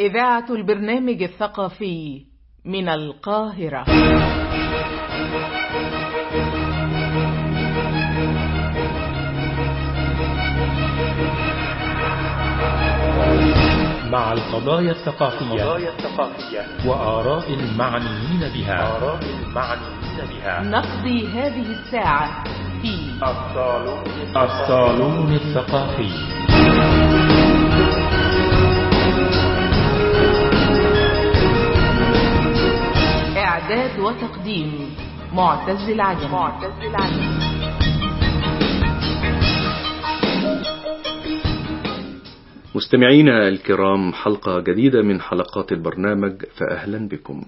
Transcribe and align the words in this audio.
إذاعة 0.00 0.44
البرنامج 0.50 1.22
الثقافي 1.22 2.24
من 2.64 2.88
القاهرة. 2.88 3.84
مع 14.10 14.32
القضايا 14.32 14.90
الثقافية 14.90 15.64
قضايا 15.64 15.88
الثقافية. 15.88 16.88
وآراء 16.88 17.54
المعنيين 17.54 18.40
بها. 18.54 18.96
آراء 18.96 19.20
المعنيين 19.22 20.18
بها. 20.30 20.62
نقضي 20.62 21.26
هذه 21.26 21.70
الساعة 21.70 22.44
في 22.82 22.94
الصالون 23.22 24.04
الصالون 24.36 25.32
الثقافي. 25.32 27.07
إعداد 33.68 34.00
وتقديم 34.00 34.96
معتز 35.32 35.88
العجم 35.88 36.30
معتز 36.32 36.72
العجم 36.82 37.38
مستمعينا 42.74 43.48
الكرام 43.48 44.12
حلقة 44.12 44.60
جديدة 44.60 45.02
من 45.02 45.20
حلقات 45.20 45.72
البرنامج 45.72 46.42
فأهلا 46.56 47.08
بكم. 47.08 47.42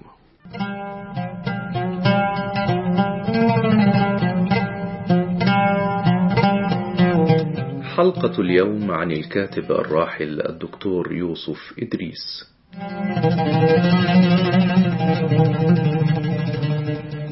حلقة 7.96 8.41
اليوم 8.41 8.91
عن 8.91 9.12
الكاتب 9.12 9.73
الراحل 9.73 10.41
الدكتور 10.41 11.12
يوسف 11.12 11.74
إدريس. 11.79 12.51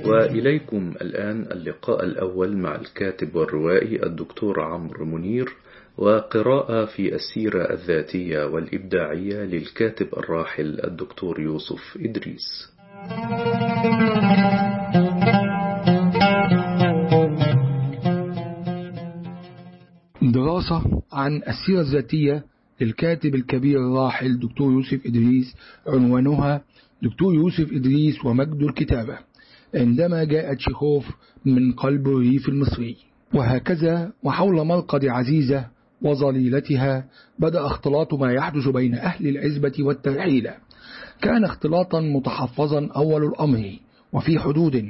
وإليكم 0.09 0.95
الآن 1.01 1.43
اللقاء 1.53 2.05
الأول 2.05 2.57
مع 2.57 2.75
الكاتب 2.75 3.35
والروائي 3.37 4.03
الدكتور 4.07 4.61
عمرو 4.61 5.05
منير 5.05 5.53
وقراءة 5.99 6.85
في 6.85 7.15
السيرة 7.15 7.73
الذاتية 7.73 8.45
والإبداعية 8.47 9.45
للكاتب 9.45 10.07
الراحل 10.17 10.81
الدكتور 10.85 11.41
يوسف 11.41 11.99
إدريس. 12.01 12.69
دراسة 20.23 21.03
عن 21.13 21.37
السيرة 21.49 21.81
الذاتية 21.81 22.45
للكاتب 22.81 23.35
الكبير 23.35 23.79
الراحل 23.79 24.39
دكتور 24.39 24.73
يوسف 24.73 25.07
إدريس 25.07 25.55
عنوانها 25.87 26.63
دكتور 27.03 27.35
يوسف 27.35 27.73
إدريس 27.73 28.25
ومجد 28.25 28.63
الكتابة. 28.63 29.19
عندما 29.75 30.25
جاء 30.25 30.55
تشيخوف 30.55 31.07
من 31.45 31.73
قلب 31.73 32.09
الريف 32.09 32.49
المصري. 32.49 32.97
وهكذا 33.35 34.13
وحول 34.23 34.67
مرقد 34.67 35.05
عزيزة 35.05 35.67
وظليلتها 36.03 37.05
بدأ 37.39 37.67
اختلاط 37.67 38.15
ما 38.15 38.33
يحدث 38.33 38.69
بين 38.69 38.95
أهل 38.95 39.29
العزبة 39.29 39.73
والترحيلة 39.81 40.55
كان 41.23 41.45
اختلاطا 41.45 42.01
متحفظا 42.01 42.89
أول 42.97 43.25
الأمر 43.25 43.79
وفي 44.13 44.39
حدود 44.39 44.85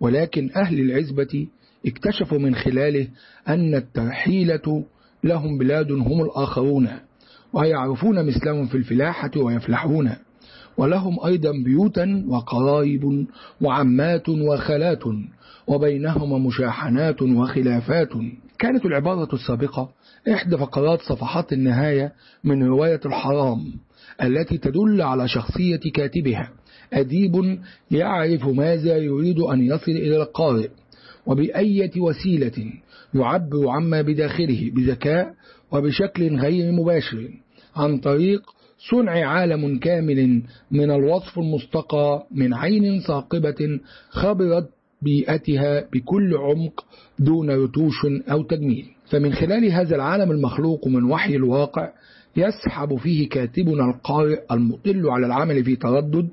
ولكن 0.00 0.50
أهل 0.56 0.80
العزبة 0.80 1.46
اكتشفوا 1.86 2.38
من 2.38 2.54
خلاله 2.54 3.08
أن 3.48 3.74
الترحيلة 3.74 4.84
لهم 5.24 5.58
بلاد 5.58 5.92
هم 5.92 6.22
الآخرون 6.22 6.88
ويعرفون 7.52 8.26
مثلهم 8.26 8.66
في 8.66 8.76
الفلاحة 8.76 9.30
ويفلحون. 9.36 10.10
ولهم 10.78 11.16
أيضا 11.26 11.52
بيوتا 11.64 12.24
وقرايب 12.28 13.26
وعمات 13.60 14.28
وخالات 14.28 15.02
وبينهما 15.66 16.38
مشاحنات 16.38 17.22
وخلافات. 17.22 18.08
كانت 18.58 18.86
العبارة 18.86 19.34
السابقة 19.34 19.88
إحدى 20.32 20.56
فقرات 20.56 21.00
صفحات 21.00 21.52
النهاية 21.52 22.12
من 22.44 22.62
رواية 22.62 23.00
الحرام 23.06 23.58
التي 24.22 24.58
تدل 24.58 25.02
على 25.02 25.28
شخصية 25.28 25.80
كاتبها. 25.94 26.50
أديب 26.92 27.58
يعرف 27.90 28.46
ماذا 28.46 28.96
يريد 28.96 29.38
أن 29.38 29.62
يصل 29.62 29.90
إلى 29.92 30.16
القارئ 30.16 30.68
وبأية 31.26 31.90
وسيلة 32.00 32.72
يعبر 33.14 33.68
عما 33.68 34.02
بداخله 34.02 34.70
بذكاء 34.74 35.34
وبشكل 35.72 36.36
غير 36.36 36.72
مباشر 36.72 37.28
عن 37.76 37.98
طريق 37.98 38.42
صنع 38.78 39.26
عالم 39.28 39.78
كامل 39.78 40.42
من 40.70 40.90
الوصف 40.90 41.38
المستقى 41.38 42.26
من 42.30 42.54
عين 42.54 43.00
ثاقبة 43.00 43.80
خبرت 44.10 44.70
بيئتها 45.02 45.84
بكل 45.92 46.36
عمق 46.36 46.84
دون 47.18 47.50
رتوش 47.50 48.06
أو 48.30 48.42
تجميل. 48.42 48.86
فمن 49.10 49.32
خلال 49.32 49.72
هذا 49.72 49.96
العالم 49.96 50.30
المخلوق 50.30 50.86
من 50.88 51.04
وحي 51.04 51.36
الواقع 51.36 51.92
يسحب 52.36 52.96
فيه 52.96 53.28
كاتبنا 53.28 53.90
القارئ 53.90 54.40
المطل 54.50 55.08
على 55.08 55.26
العمل 55.26 55.64
في 55.64 55.76
تردد 55.76 56.28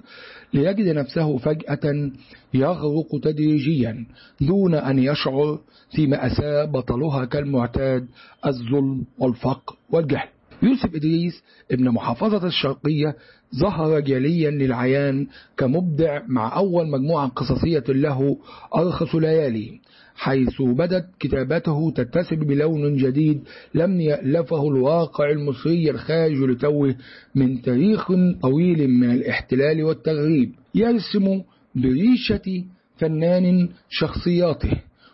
ليجد 0.53 0.87
نفسه 0.95 1.37
فجأة 1.37 2.11
يغرق 2.53 3.19
تدريجيا 3.23 4.05
دون 4.41 4.75
أن 4.75 4.99
يشعر 4.99 5.59
في 5.95 6.07
مأساة 6.07 6.65
بطلها 6.65 7.25
كالمعتاد 7.25 8.07
الظلم 8.45 9.05
والفقر 9.19 9.75
والجهل. 9.89 10.32
يوسف 10.63 10.95
إدريس 10.95 11.43
ابن 11.71 11.89
محافظة 11.89 12.47
الشرقية 12.47 13.15
ظهر 13.55 13.99
جليا 13.99 14.51
للعيان 14.51 15.27
كمبدع 15.57 16.21
مع 16.27 16.57
أول 16.57 16.89
مجموعة 16.89 17.27
قصصية 17.27 17.83
له 17.89 18.37
أرخص 18.75 19.15
ليالي 19.15 19.79
حيث 20.15 20.61
بدت 20.61 21.05
كتابته 21.19 21.91
تتسم 21.95 22.35
بلون 22.35 22.97
جديد 22.97 23.43
لم 23.73 24.01
يألفه 24.01 24.67
الواقع 24.67 25.29
المصري 25.29 25.89
الخارج 25.91 26.37
لتوه 26.37 26.95
من 27.35 27.61
تاريخ 27.61 28.07
طويل 28.41 28.87
من 28.89 29.11
الاحتلال 29.11 29.83
والتغريب 29.83 30.51
يرسم 30.75 31.41
بريشة 31.75 32.63
فنان 32.97 33.69
شخصياته. 33.89 34.71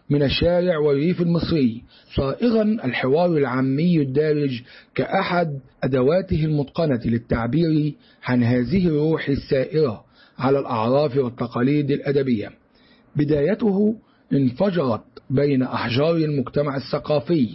من 0.10 0.24
الشارع 0.24 0.78
والريف 0.78 1.22
المصري 1.22 1.84
صائغا 2.16 2.62
الحوار 2.62 3.38
العامي 3.38 4.02
الدارج 4.02 4.62
كأحد 4.96 5.60
أدواته 5.84 6.46
المتقنة 6.46 7.02
للتعبير 7.06 7.94
عن 8.24 8.44
هذه 8.44 8.88
الروح 8.88 9.30
السائرة 9.30 10.04
على 10.40 10.60
الأعراف 10.60 11.18
والتقاليد 11.18 11.92
الأدبية. 11.92 12.52
بدايته 13.16 13.96
انفجرت 14.34 15.02
بين 15.30 15.64
أحجار 15.64 16.16
المجتمع 16.16 16.76
الثقافي 16.78 17.50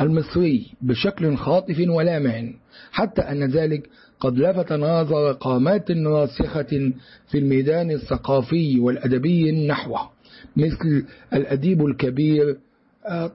المصري 0.00 0.66
بشكل 0.80 1.36
خاطف 1.36 1.80
ولامع 1.88 2.44
حتى 2.92 3.22
أن 3.22 3.44
ذلك 3.50 3.88
قد 4.20 4.38
لفت 4.38 4.72
نظر 4.72 5.32
قامات 5.32 5.90
راسخة 5.90 6.92
في 7.28 7.38
الميدان 7.38 7.90
الثقافي 7.90 8.80
والأدبي 8.80 9.66
نحوه. 9.66 10.15
مثل 10.56 11.06
الأديب 11.32 11.86
الكبير 11.86 12.58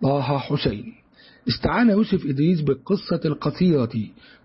طه 0.02 0.38
حسين. 0.40 0.94
استعان 1.48 1.90
يوسف 1.90 2.26
إدريس 2.26 2.62
بالقصة 2.62 3.22
القصيرة 3.26 3.94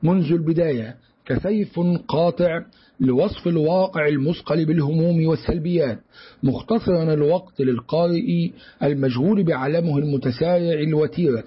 منذ 0.02 0.32
البداية 0.32 0.96
كسيف 1.26 1.80
قاطع 2.08 2.64
لوصف 3.00 3.48
الواقع 3.48 4.08
المثقل 4.08 4.64
بالهموم 4.64 5.26
والسلبيات 5.26 5.98
مختصرا 6.42 7.14
الوقت 7.14 7.60
للقارئ 7.60 8.50
المشغول 8.82 9.42
بعالمه 9.42 9.98
المتسارع 9.98 10.80
الوتيرة 10.80 11.44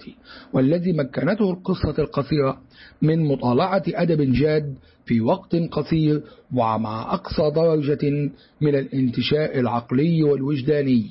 والذي 0.53 0.93
مكنته 0.93 1.51
القصة 1.51 1.95
القصيرة 1.99 2.57
من 3.01 3.25
مطالعة 3.25 3.83
أدب 3.87 4.21
جاد 4.33 4.75
في 5.05 5.21
وقت 5.21 5.55
قصير 5.55 6.21
ومع 6.53 7.13
أقصى 7.13 7.51
درجة 7.55 8.29
من 8.61 8.75
الانتشاء 8.75 9.59
العقلي 9.59 10.23
والوجداني. 10.23 11.09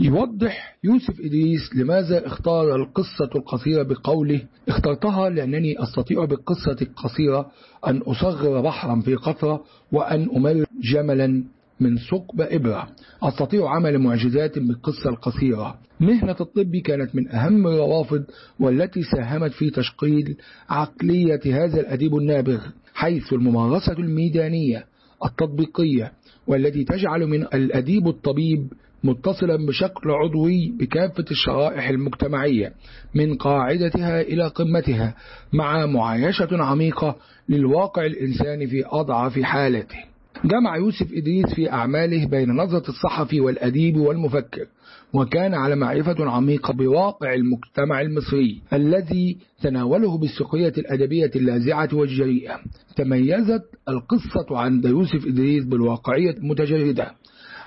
يوضح 0.00 0.76
يوسف 0.84 1.20
إدريس 1.20 1.76
لماذا 1.76 2.26
اختار 2.26 2.76
القصة 2.76 3.30
القصيرة 3.36 3.82
بقوله 3.82 4.40
اخترتها 4.68 5.30
لأنني 5.30 5.82
أستطيع 5.82 6.24
بالقصة 6.24 6.76
القصيرة 6.82 7.50
أن 7.86 7.98
أصغر 7.98 8.60
بحرا 8.60 9.00
في 9.00 9.14
قطرة 9.14 9.64
وأن 9.92 10.28
أمر 10.36 10.64
جملا 10.82 11.44
من 11.80 11.98
ثقب 11.98 12.40
إبرة. 12.40 12.88
أستطيع 13.22 13.68
عمل 13.70 13.98
معجزات 13.98 14.58
بالقصة 14.58 15.10
القصيرة. 15.10 15.78
مهنة 16.00 16.36
الطب 16.40 16.76
كانت 16.76 17.14
من 17.14 17.28
أهم 17.28 17.66
الروافد 17.66 18.24
والتي 18.60 19.02
ساهمت 19.02 19.52
في 19.52 19.70
تشقيل 19.70 20.36
عقلية 20.68 21.40
هذا 21.46 21.80
الأديب 21.80 22.16
النابغ 22.16 22.60
حيث 22.94 23.32
الممارسة 23.32 23.92
الميدانية 23.92 24.84
التطبيقية 25.24 26.12
والتي 26.46 26.84
تجعل 26.84 27.26
من 27.26 27.42
الأديب 27.42 28.08
الطبيب 28.08 28.72
متصلا 29.04 29.66
بشكل 29.66 30.10
عضوي 30.10 30.72
بكافة 30.78 31.24
الشرائح 31.30 31.88
المجتمعية 31.88 32.72
من 33.14 33.34
قاعدتها 33.34 34.20
إلى 34.20 34.46
قمتها 34.46 35.14
مع 35.52 35.86
معايشة 35.86 36.48
عميقة 36.52 37.16
للواقع 37.48 38.06
الإنساني 38.06 38.66
في 38.66 38.84
أضعف 38.86 39.40
حالته. 39.40 39.96
جمع 40.44 40.76
يوسف 40.76 41.12
إدريس 41.12 41.54
في 41.54 41.72
أعماله 41.72 42.26
بين 42.26 42.50
نظرة 42.50 42.88
الصحفي 42.88 43.40
والأديب 43.40 43.96
والمفكر 43.96 44.66
وكان 45.12 45.54
على 45.54 45.76
معرفة 45.76 46.30
عميقة 46.30 46.72
بواقع 46.72 47.34
المجتمع 47.34 48.00
المصري 48.00 48.62
الذي 48.72 49.36
تناوله 49.62 50.18
بالسخرية 50.18 50.72
الأدبية 50.78 51.30
اللاذعة 51.36 51.88
والجريئة. 51.92 52.60
تميزت 52.96 53.62
القصة 53.88 54.58
عند 54.58 54.84
يوسف 54.84 55.26
إدريس 55.26 55.64
بالواقعية 55.64 56.30
المتجردة. 56.30 57.10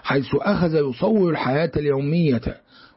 حيث 0.07 0.35
أخذ 0.35 0.75
يصور 0.89 1.29
الحياة 1.31 1.71
اليومية 1.77 2.41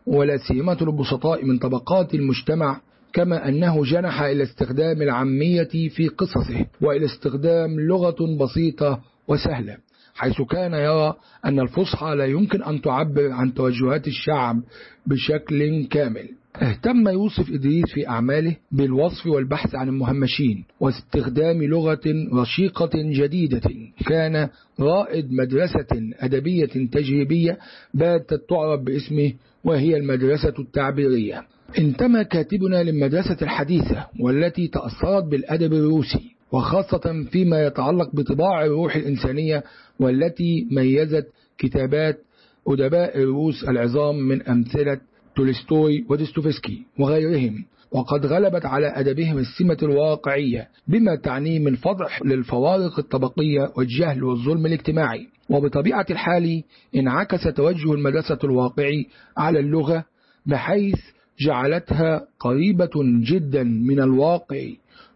ولا 0.06 0.36
سيمة 0.36 0.76
البسطاء 0.82 1.44
من 1.44 1.58
طبقات 1.58 2.14
المجتمع 2.14 2.80
كما 3.12 3.48
أنه 3.48 3.84
جنح 3.84 4.22
إلى 4.22 4.42
استخدام 4.42 5.02
العامية 5.02 5.88
في 5.88 6.08
قصصه 6.08 6.66
وإلى 6.80 7.04
استخدام 7.04 7.80
لغة 7.80 8.16
بسيطة 8.40 9.00
وسهلة 9.28 9.76
حيث 10.14 10.42
كان 10.42 10.72
يرى 10.72 11.14
أن 11.44 11.60
الفصحى 11.60 12.14
لا 12.14 12.24
يمكن 12.24 12.62
أن 12.62 12.82
تعبر 12.82 13.30
عن 13.30 13.54
توجهات 13.54 14.06
الشعب 14.06 14.60
بشكل 15.06 15.86
كامل. 15.90 16.28
اهتم 16.62 17.08
يوسف 17.08 17.50
إدريس 17.52 17.84
في 17.94 18.08
أعماله 18.08 18.56
بالوصف 18.72 19.26
والبحث 19.26 19.74
عن 19.74 19.88
المهمشين 19.88 20.64
واستخدام 20.80 21.62
لغة 21.62 22.00
رشيقة 22.34 22.90
جديدة. 22.94 23.60
كان 24.06 24.48
رائد 24.80 25.32
مدرسة 25.32 25.86
أدبية 26.20 26.66
تجريبية 26.92 27.58
باتت 27.94 28.40
تعرف 28.48 28.80
باسمه 28.80 29.32
وهي 29.64 29.96
المدرسة 29.96 30.54
التعبيرية. 30.58 31.42
انتمى 31.78 32.24
كاتبنا 32.24 32.82
للمدرسة 32.82 33.36
الحديثة 33.42 34.06
والتي 34.20 34.68
تأثرت 34.68 35.24
بالأدب 35.24 35.72
الروسي 35.72 36.30
وخاصة 36.52 37.24
فيما 37.30 37.66
يتعلق 37.66 38.16
بطباع 38.16 38.64
الروح 38.64 38.96
الإنسانية 38.96 39.64
والتي 40.00 40.66
ميزت 40.70 41.26
كتابات 41.58 42.18
أدباء 42.66 43.18
الروس 43.18 43.64
العظام 43.64 44.16
من 44.28 44.42
أمثلة 44.42 45.00
تولستوي 45.36 46.04
وديستوفسكي 46.08 46.82
وغيرهم 46.98 47.64
وقد 47.92 48.26
غلبت 48.26 48.66
على 48.66 48.86
أدبهم 48.86 49.38
السمة 49.38 49.76
الواقعية 49.82 50.68
بما 50.88 51.16
تعنيه 51.16 51.58
من 51.58 51.76
فضح 51.76 52.22
للفوارق 52.22 52.98
الطبقية 52.98 53.72
والجهل 53.76 54.24
والظلم 54.24 54.66
الاجتماعي. 54.66 55.26
وبطبيعة 55.50 56.06
الحال 56.10 56.62
انعكس 56.96 57.42
توجه 57.42 57.92
المدرسة 57.92 58.38
الواقعي 58.44 59.06
على 59.36 59.60
اللغة 59.60 60.04
بحيث 60.46 60.98
جعلتها 61.40 62.26
قريبة 62.40 62.90
جدا 63.30 63.62
من 63.62 64.00
الواقع 64.00 64.68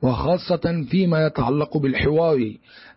وخاصة 0.03 0.85
فيما 0.91 1.27
يتعلق 1.27 1.77
بالحوار 1.77 2.53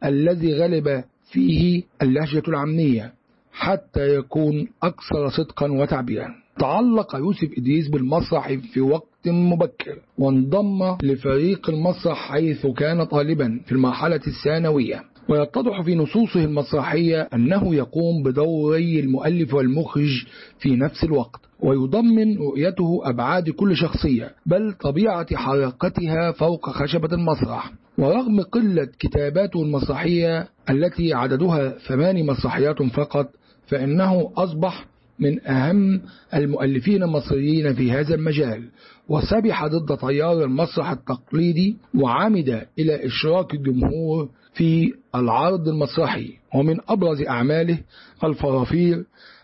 الذي 0.05 0.53
غلب 0.53 1.03
فيه 1.31 1.83
اللهجة 2.01 2.43
العامية 2.47 3.13
حتى 3.51 4.15
يكون 4.15 4.67
أكثر 4.83 5.29
صدقا 5.29 5.71
وتعبيرا. 5.71 6.46
تعلق 6.59 7.15
يوسف 7.15 7.49
إدريس 7.57 7.87
بالمسرح 7.87 8.53
في 8.73 8.81
وقت 8.81 9.27
مبكر 9.27 9.99
وانضم 10.17 10.97
لفريق 11.03 11.69
المسرح 11.69 12.31
حيث 12.31 12.67
كان 12.67 13.03
طالبا 13.03 13.59
في 13.65 13.71
المرحلة 13.71 14.21
الثانوية. 14.27 15.03
ويتضح 15.29 15.81
في 15.81 15.95
نصوصه 15.95 16.43
المسرحية 16.43 17.21
أنه 17.33 17.75
يقوم 17.75 18.23
بدوري 18.23 18.99
المؤلف 18.99 19.53
والمخرج 19.53 20.25
في 20.59 20.75
نفس 20.75 21.03
الوقت 21.03 21.39
ويضمن 21.59 22.37
رؤيته 22.37 22.99
أبعاد 23.03 23.49
كل 23.49 23.75
شخصية 23.75 24.31
بل 24.45 24.73
طبيعة 24.73 25.35
حركتها 25.35 26.31
فوق 26.31 26.69
خشبة 26.69 27.09
المسرح. 27.13 27.71
ورغم 27.97 28.41
قلة 28.41 28.87
كتاباته 28.99 29.61
المسرحية 29.61 30.47
التي 30.69 31.13
عددها 31.13 31.69
ثماني 31.69 32.23
مسرحيات 32.23 32.83
فقط 32.83 33.27
فإنه 33.67 34.31
أصبح 34.37 34.85
من 35.19 35.47
أهم 35.47 36.01
المؤلفين 36.33 37.03
المصريين 37.03 37.73
في 37.73 37.91
هذا 37.91 38.15
المجال 38.15 38.63
وسبح 39.09 39.65
ضد 39.65 39.97
تيار 39.97 40.43
المسرح 40.43 40.91
التقليدي 40.91 41.77
وعمد 41.95 42.65
إلى 42.79 43.05
إشراك 43.05 43.53
الجمهور 43.53 44.29
في 44.53 44.93
العرض 45.15 45.67
المسرحي 45.67 46.33
ومن 46.55 46.77
أبرز 46.89 47.21
أعماله 47.21 47.79
الفرافير 48.23 49.03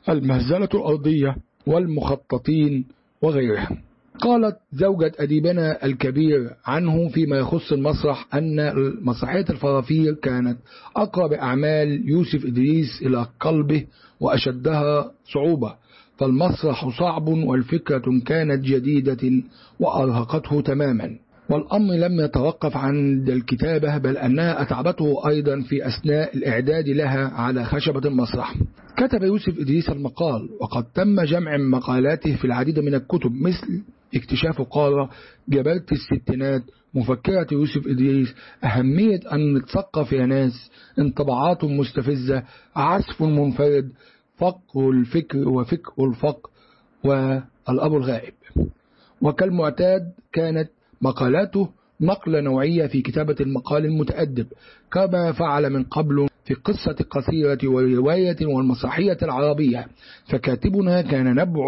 المهزلة 0.10 0.70
الأرضية 0.74 1.36
والمخططين 1.68 2.86
وغيرها 3.22 3.70
قالت 4.20 4.58
زوجة 4.74 5.12
أديبنا 5.20 5.86
الكبير 5.86 6.50
عنه 6.66 7.10
فيما 7.10 7.38
يخص 7.38 7.72
المسرح 7.72 8.28
أن 8.36 8.74
مسرحية 9.02 9.46
الفرافير 9.50 10.14
كانت 10.14 10.58
أقرب 10.96 11.34
أعمال 11.34 12.10
يوسف 12.10 12.46
إدريس 12.46 13.02
إلى 13.02 13.28
قلبه 13.40 13.86
وأشدها 14.24 15.12
صعوبة 15.34 15.74
فالمسرح 16.18 16.90
صعب 17.00 17.28
والفكرة 17.28 18.20
كانت 18.26 18.64
جديدة 18.66 19.44
وأرهقته 19.80 20.62
تماما. 20.62 21.18
والأمر 21.50 21.94
لم 21.94 22.20
يتوقف 22.20 22.78
عند 22.78 23.30
الكتابة 23.30 23.98
بل 23.98 24.18
أنها 24.18 24.62
أتعبته 24.62 25.28
أيضا 25.28 25.62
في 25.62 25.88
أثناء 25.88 26.38
الإعداد 26.38 26.90
لها 26.90 27.28
على 27.28 27.66
خشبة 27.66 28.02
المسرح. 28.10 28.56
كتب 28.98 29.24
يوسف 29.24 29.60
إدريس 29.60 29.90
المقال 29.90 30.50
وقد 30.62 30.84
تم 30.84 31.22
جمع 31.22 31.58
مقالاته 31.58 32.36
في 32.36 32.46
العديد 32.46 32.80
من 32.80 32.96
الكتب 32.96 33.32
مثل 33.32 33.82
اكتشاف 34.16 34.62
قارة 34.62 35.10
جبلة 35.50 35.84
الستينات 35.92 36.64
مفكرة 36.94 37.48
يوسف 37.52 37.88
إدريس 37.88 38.36
أهمية 38.64 39.20
أن 39.34 39.54
نتثقف 39.54 40.12
يا 40.12 40.26
ناس 40.26 40.72
انطباعات 41.00 41.64
مستفزة 41.64 42.44
عزف 42.76 43.22
منفرد 43.22 43.92
فقه 44.38 44.90
الفكر 44.92 45.50
وفكر 45.50 46.06
الفقر 46.06 46.50
والأب 47.04 47.94
الغائب. 47.96 48.34
وكالمعتاد 49.22 50.12
كانت 50.34 50.70
مقالاته 51.02 51.70
نقلة 52.02 52.42
نوعية 52.42 52.88
في 52.88 53.02
كتابة 53.02 53.36
المقال 53.42 53.86
المتأدب 53.86 54.48
كما 54.92 55.32
فعل 55.32 55.70
من 55.70 55.84
قبل 55.84 56.28
في 56.46 56.54
قصة 56.54 56.96
قصيرة 57.10 57.58
ورواية 57.64 58.46
والمسرحية 58.46 59.18
العربية 59.22 59.88
فكاتبنا 60.26 61.02
كان 61.02 61.36
نبع 61.36 61.64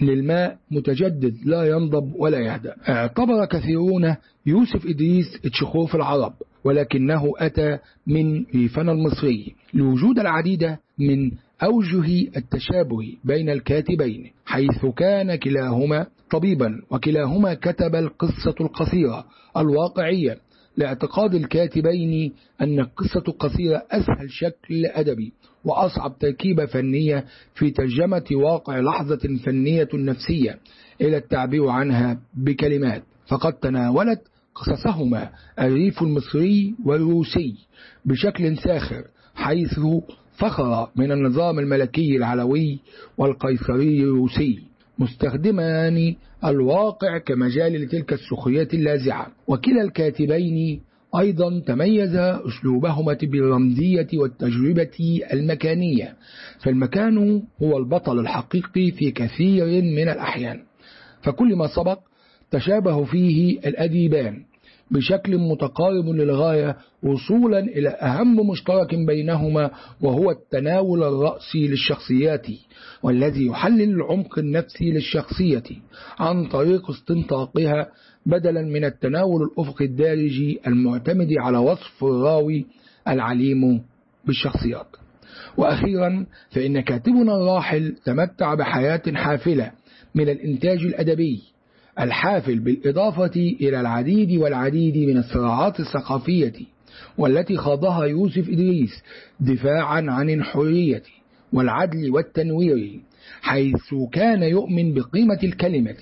للماء 0.00 0.56
متجدد 0.70 1.34
لا 1.44 1.64
ينضب 1.64 2.12
ولا 2.18 2.38
يهدأ. 2.38 2.74
اعتبر 2.88 3.44
كثيرون 3.44 4.14
يوسف 4.46 4.86
إدريس 4.86 5.40
تشخوف 5.42 5.96
العرب 5.96 6.32
ولكنه 6.64 7.32
أتى 7.38 7.78
من 8.06 8.44
ريفنا 8.54 8.92
المصري. 8.92 9.54
لوجود 9.74 10.18
العديد 10.18 10.76
من 10.98 11.30
أوجه 11.62 12.28
التشابه 12.36 13.16
بين 13.24 13.50
الكاتبين 13.50 14.30
حيث 14.46 14.86
كان 14.96 15.34
كلاهما 15.34 16.06
طبيبا 16.30 16.82
وكلاهما 16.90 17.54
كتب 17.54 17.94
القصة 17.94 18.54
القصيرة 18.60 19.24
الواقعية. 19.56 20.38
لاعتقاد 20.76 21.34
الكاتبين 21.34 22.32
أن 22.60 22.80
القصة 22.80 23.22
القصيرة 23.28 23.82
أسهل 23.90 24.30
شكل 24.30 24.86
أدبي 24.86 25.32
وأصعب 25.64 26.18
تركيبة 26.18 26.66
فنية 26.66 27.24
في 27.54 27.70
ترجمة 27.70 28.24
واقع 28.32 28.80
لحظة 28.80 29.38
فنية 29.44 29.88
نفسية. 29.94 30.58
إلى 31.00 31.16
التعبير 31.16 31.68
عنها 31.68 32.20
بكلمات 32.34 33.02
فقد 33.28 33.52
تناولت 33.52 34.20
قصصهما 34.54 35.30
الريف 35.60 36.02
المصري 36.02 36.74
والروسي 36.84 37.54
بشكل 38.04 38.56
ساخر 38.56 39.04
حيث 39.34 39.80
فخر 40.38 40.88
من 40.96 41.12
النظام 41.12 41.58
الملكي 41.58 42.16
العلوي 42.16 42.78
والقيصري 43.18 44.02
الروسي. 44.02 44.62
مستخدمان 44.98 46.14
الواقع 46.44 47.18
كمجال 47.18 47.72
لتلك 47.72 48.12
السخرية 48.12 48.68
اللاذعة 48.74 49.26
وكلا 49.48 49.82
الكاتبين 49.82 50.80
أيضا 51.18 51.60
تميز 51.60 52.16
أسلوبهما 52.16 53.16
بالرمزية 53.22 54.08
والتجربة 54.14 55.20
المكانية. 55.32 56.14
فالمكان 56.58 57.42
هو 57.62 57.78
البطل 57.78 58.18
الحقيقي 58.18 58.90
في 58.90 59.10
كثير 59.10 59.64
من 59.82 60.08
الأحيان. 60.08 60.60
فكل 61.22 61.56
ما 61.56 61.66
سبق 61.66 61.98
تشابه 62.50 63.04
فيه 63.04 63.58
الأديبان. 63.58 64.44
بشكل 64.90 65.38
متقارب 65.38 66.08
للغاية 66.08 66.76
وصولا 67.02 67.58
إلى 67.58 67.88
أهم 67.88 68.50
مشترك 68.50 68.94
بينهما 68.94 69.70
وهو 70.00 70.30
التناول 70.30 71.02
الرأسي 71.02 71.68
للشخصيات 71.68 72.46
والذي 73.02 73.46
يحلل 73.46 73.90
العمق 73.90 74.38
النفسي 74.38 74.90
للشخصية 74.90 75.62
عن 76.18 76.44
طريق 76.48 76.90
استنطاقها 76.90 77.86
بدلا 78.26 78.62
من 78.62 78.84
التناول 78.84 79.42
الأفق 79.42 79.82
الدارجي 79.82 80.60
المعتمد 80.66 81.28
على 81.38 81.58
وصف 81.58 82.04
الراوي 82.04 82.66
العليم 83.08 83.82
بالشخصيات. 84.26 84.86
وأخيرا 85.56 86.26
فإن 86.50 86.80
كاتبنا 86.80 87.36
الراحل 87.36 87.94
تمتع 88.04 88.54
بحياة 88.54 89.02
حافلة 89.14 89.72
من 90.14 90.28
الإنتاج 90.28 90.78
الأدبي 90.78 91.42
الحافل 92.00 92.58
بالإضافة 92.58 93.40
إلى 93.60 93.80
العديد 93.80 94.32
والعديد 94.40 94.96
من 95.08 95.16
الصراعات 95.16 95.80
الثقافية 95.80 96.52
والتي 97.18 97.56
خاضها 97.56 98.04
يوسف 98.04 98.48
إدريس 98.48 99.02
دفاعا 99.40 100.04
عن 100.08 100.30
الحرية 100.30 101.02
والعدل 101.52 102.10
والتنوير 102.10 103.00
حيث 103.42 103.94
كان 104.12 104.42
يؤمن 104.42 104.94
بقيمة 104.94 105.38
الكلمة 105.44 105.96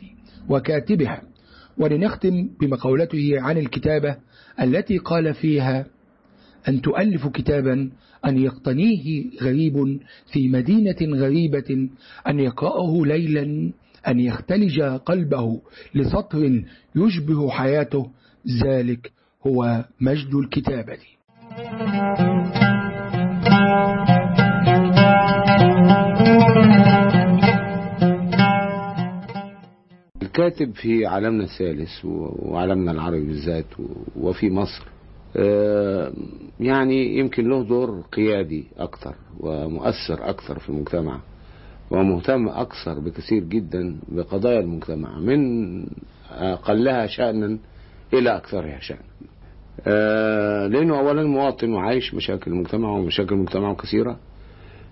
وكاتبها. 0.48 1.22
ولنختم 1.78 2.48
بمقولته 2.60 3.40
عن 3.40 3.58
الكتابة 3.58 4.16
التي 4.60 4.98
قال 4.98 5.34
فيها 5.34 5.86
أن 6.68 6.80
تؤلف 6.80 7.26
كتابا 7.26 7.90
أن 8.26 8.38
يقتنيه 8.38 9.24
غريب 9.42 10.00
في 10.32 10.48
مدينة 10.48 10.96
غريبة 11.02 11.88
أن 12.28 12.40
يقرأه 12.40 13.06
ليلا 13.06 13.72
أن 14.08 14.20
يختلج 14.20 14.80
قلبه 14.82 15.60
لسطر 15.94 16.62
يشبه 16.96 17.50
حياته 17.50 18.10
ذلك 18.64 19.12
هو 19.46 19.84
مجد 20.00 20.34
الكتابة 20.34 20.98
الكاتب 30.22 30.74
في 30.74 31.06
عالمنا 31.06 31.44
الثالث 31.44 32.04
وعالمنا 32.04 32.92
العربي 32.92 33.26
بالذات 33.26 33.66
وفي 34.16 34.50
مصر 34.50 34.86
آه، 35.36 36.12
يعني 36.60 37.18
يمكن 37.18 37.48
له 37.48 37.64
دور 37.64 38.00
قيادي 38.00 38.64
أكثر 38.76 39.14
ومؤثر 39.40 40.30
أكثر 40.30 40.58
في 40.58 40.68
المجتمع. 40.68 41.20
ومهتم 41.90 42.48
أكثر 42.48 42.98
بكثير 42.98 43.44
جدا 43.44 43.96
بقضايا 44.08 44.60
المجتمع 44.60 45.18
من 45.18 45.40
أقلها 46.30 47.06
شأنا 47.06 47.58
إلى 48.12 48.36
أكثرها 48.36 48.78
شأنا. 48.80 49.00
آه، 49.86 50.66
لأنه 50.66 50.98
أولا 50.98 51.22
مواطن 51.24 51.72
وعايش 51.72 52.14
مشاكل 52.14 52.50
المجتمع 52.50 52.88
ومشاكل 52.88 53.34
المجتمع 53.34 53.74
كثيرة 53.74 54.18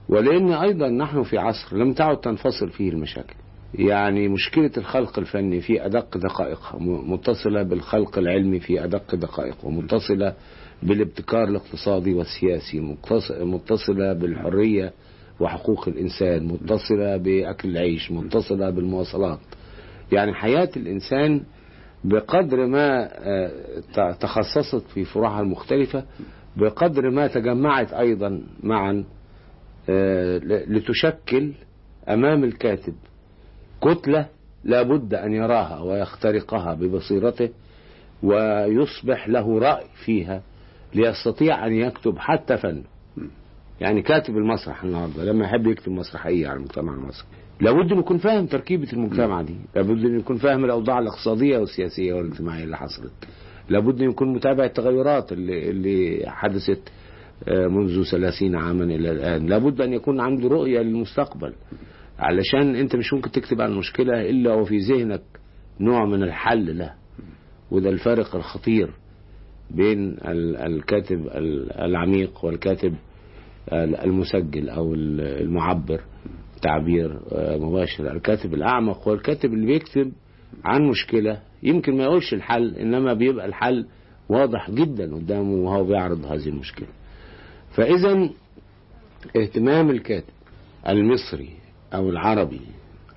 ولأن 0.08 0.52
أيضا 0.52 0.88
نحن 0.88 1.22
في 1.22 1.38
عصر 1.38 1.76
لم 1.76 1.92
تعد 1.92 2.16
تنفصل 2.16 2.70
فيه 2.70 2.90
المشاكل. 2.90 3.34
يعني 3.74 4.28
مشكلة 4.28 4.70
الخلق 4.76 5.18
الفني 5.18 5.60
في 5.60 5.86
أدق 5.86 6.18
دقائقها 6.18 6.78
متصلة 6.80 7.62
بالخلق 7.62 8.18
العلمي 8.18 8.60
في 8.60 8.84
أدق 8.84 9.14
دقائقه 9.14 9.70
متصلة 9.70 10.34
بالابتكار 10.82 11.44
الاقتصادي 11.48 12.14
والسياسي 12.14 12.96
متصلة 13.40 14.12
بالحرية 14.12 14.92
وحقوق 15.42 15.88
الإنسان 15.88 16.44
متصلة 16.46 17.16
بأكل 17.16 17.68
العيش 17.68 18.10
متصلة 18.12 18.70
بالمواصلات. 18.70 19.38
يعني 20.12 20.34
حياة 20.34 20.68
الإنسان 20.76 21.40
بقدر 22.04 22.66
ما 22.66 23.08
تخصصت 24.20 24.82
في 24.94 25.04
فروعها 25.04 25.40
المختلفة 25.40 26.04
بقدر 26.56 27.10
ما 27.10 27.26
تجمعت 27.26 27.92
أيضا 27.92 28.42
معا 28.62 29.04
لتشكل 30.68 31.52
أمام 32.08 32.44
الكاتب 32.44 32.94
كتلة 33.82 34.26
لابد 34.64 35.14
أن 35.14 35.32
يراها 35.32 35.80
ويخترقها 35.80 36.74
ببصيرته 36.74 37.48
ويصبح 38.22 39.28
له 39.28 39.58
رأي 39.58 39.84
فيها 40.04 40.42
ليستطيع 40.94 41.66
أن 41.66 41.72
يكتب 41.72 42.18
حتى 42.18 42.56
فن 42.56 42.82
يعني 43.80 44.02
كاتب 44.02 44.36
المسرح 44.36 44.84
النهارده 44.84 45.24
لما 45.24 45.44
يحب 45.44 45.66
يكتب 45.66 45.92
مسرحية 45.92 46.48
على 46.48 46.56
المجتمع 46.56 46.94
المصري. 46.94 47.26
لابد 47.60 47.92
أن 47.92 47.98
يكون 47.98 48.18
فاهم 48.18 48.46
تركيبة 48.46 48.92
المجتمع 48.92 49.42
دي. 49.42 49.54
لابد 49.76 50.04
أن 50.04 50.18
يكون 50.18 50.36
فاهم 50.36 50.64
الأوضاع 50.64 50.98
الاقتصادية 50.98 51.58
والسياسية 51.58 52.14
والاجتماعية 52.14 52.64
اللي 52.64 52.76
حصلت. 52.76 53.12
لابد 53.68 54.02
أن 54.02 54.10
يكون 54.10 54.32
متابع 54.34 54.64
التغيرات 54.64 55.32
اللي, 55.32 55.70
اللي 55.70 56.22
حدثت 56.26 56.88
منذ 57.48 58.02
ثلاثين 58.10 58.54
عاما 58.56 58.84
إلى 58.84 59.10
الآن. 59.10 59.46
لابد 59.46 59.80
أن 59.80 59.92
يكون 59.92 60.20
عنده 60.20 60.48
رؤية 60.48 60.80
للمستقبل. 60.80 61.52
علشان 62.18 62.74
أنت 62.76 62.96
مش 62.96 63.12
ممكن 63.12 63.30
تكتب 63.30 63.60
عن 63.60 63.72
المشكلة 63.72 64.30
إلا 64.30 64.54
وفي 64.54 64.78
ذهنك 64.78 65.22
نوع 65.80 66.04
من 66.06 66.22
الحل 66.22 66.78
له. 66.78 66.92
وده 67.70 67.90
الفارق 67.90 68.36
الخطير 68.36 68.90
بين 69.70 70.16
الكاتب 70.66 71.28
العميق 71.78 72.44
والكاتب 72.44 72.94
المسجل 73.72 74.68
أو 74.68 74.94
المعبر 74.94 76.00
تعبير 76.62 77.18
مباشر. 77.36 78.12
الكاتب 78.12 78.54
الأعمق 78.54 79.08
هو 79.08 79.14
الكاتب 79.14 79.52
اللي 79.54 79.66
بيكتب 79.66 80.12
عن 80.64 80.82
مشكلة 80.88 81.38
يمكن 81.62 81.96
ما 81.96 82.04
يقولش 82.04 82.34
الحل 82.34 82.74
إنما 82.76 83.14
بيبقى 83.14 83.46
الحل 83.46 83.86
واضح 84.28 84.70
جدا 84.70 85.14
قدامه 85.14 85.54
وهو 85.54 85.84
بيعرض 85.84 86.24
هذه 86.24 86.48
المشكلة. 86.48 86.88
فاذا 87.70 88.28
اهتمام 89.36 89.90
الكاتب 89.90 90.32
المصري 90.88 91.50
أو 91.94 92.10
العربي 92.10 92.60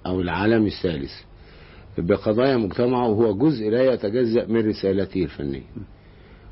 أو 0.06 0.22
العالمي 0.22 0.68
الثالث 0.68 1.12
بقضايا 1.98 2.58
مجتمعه 2.58 3.08
هو 3.08 3.38
جزء 3.38 3.70
لا 3.70 3.94
يتجزأ 3.94 4.46
من 4.46 4.68
رسالته 4.70 5.24
الفنية 5.24 5.62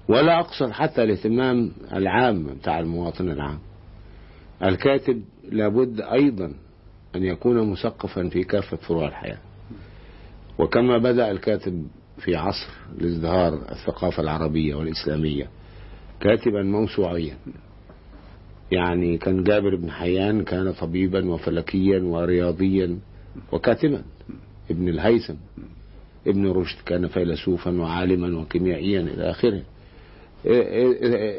ولا 0.07 0.39
أقصد 0.39 0.69
حتى 0.71 1.03
الاهتمام 1.03 1.71
العام 1.93 2.43
بتاع 2.43 2.79
المواطن 2.79 3.29
العام. 3.29 3.59
الكاتب 4.63 5.23
لابد 5.51 6.01
أيضا 6.01 6.53
أن 7.15 7.23
يكون 7.23 7.69
مثقفا 7.71 8.29
في 8.29 8.43
كافة 8.43 8.77
فروع 8.77 9.07
الحياة. 9.07 9.37
وكما 10.59 10.97
بدأ 10.97 11.31
الكاتب 11.31 11.87
في 12.17 12.35
عصر 12.35 12.69
لازدهار 12.97 13.53
الثقافة 13.71 14.23
العربية 14.23 14.75
والإسلامية 14.75 15.49
كاتبا 16.19 16.63
موسوعيا. 16.63 17.37
يعني 18.71 19.17
كان 19.17 19.43
جابر 19.43 19.75
بن 19.75 19.91
حيان 19.91 20.43
كان 20.43 20.71
طبيبا 20.73 21.29
وفلكيا 21.29 21.99
ورياضيا 21.99 22.99
وكاتبا. 23.51 24.03
ابن 24.71 24.89
الهيثم 24.89 25.35
ابن 26.27 26.47
رشد 26.51 26.77
كان 26.85 27.07
فيلسوفا 27.07 27.71
وعالما 27.81 28.41
وكيميائيا 28.41 29.01
إلى 29.01 29.29
آخره. 29.29 29.61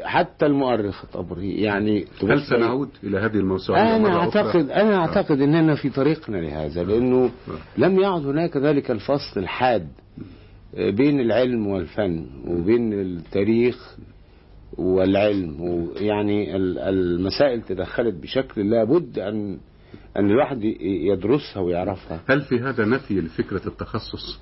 حتى 0.05 0.47
المؤرخ 0.47 1.05
الطبري 1.05 1.55
يعني 1.63 2.05
هل 2.23 2.41
سنعود 2.51 2.89
إلى 3.05 3.19
هذه 3.19 3.35
الموسوعيه 3.37 3.97
أنا 3.97 4.17
اعتقد 4.19 4.47
أخرى؟ 4.47 4.63
أنا 4.83 4.97
أعتقد 4.97 5.41
إننا 5.41 5.75
في 5.75 5.91
طريقنا 5.91 6.37
لهذا 6.37 6.85
لأنه 6.85 7.31
لم 7.79 8.01
يعد 8.01 8.27
هناك 8.27 8.57
ذلك 8.57 8.91
الفصل 8.91 9.41
الحاد 9.41 9.89
بين 10.77 11.21
العلم 11.21 11.67
والفن 11.67 12.27
وبين 12.47 12.93
التاريخ 12.93 13.97
والعلم 14.79 15.61
ويعني 15.61 16.57
ال- 16.57 16.79
المسائل 16.79 17.63
تدخلت 17.63 18.15
بشكل 18.15 18.71
لابد 18.71 19.19
ان 19.19 19.59
أن 20.17 20.31
الواحد 20.31 20.65
يدرسها 21.11 21.61
ويعرفها. 21.63 22.21
هل 22.29 22.43
في 22.43 22.61
هذا 22.61 22.85
نفي 22.85 23.21
لفكرة 23.21 23.69
التخصص؟ 23.69 24.41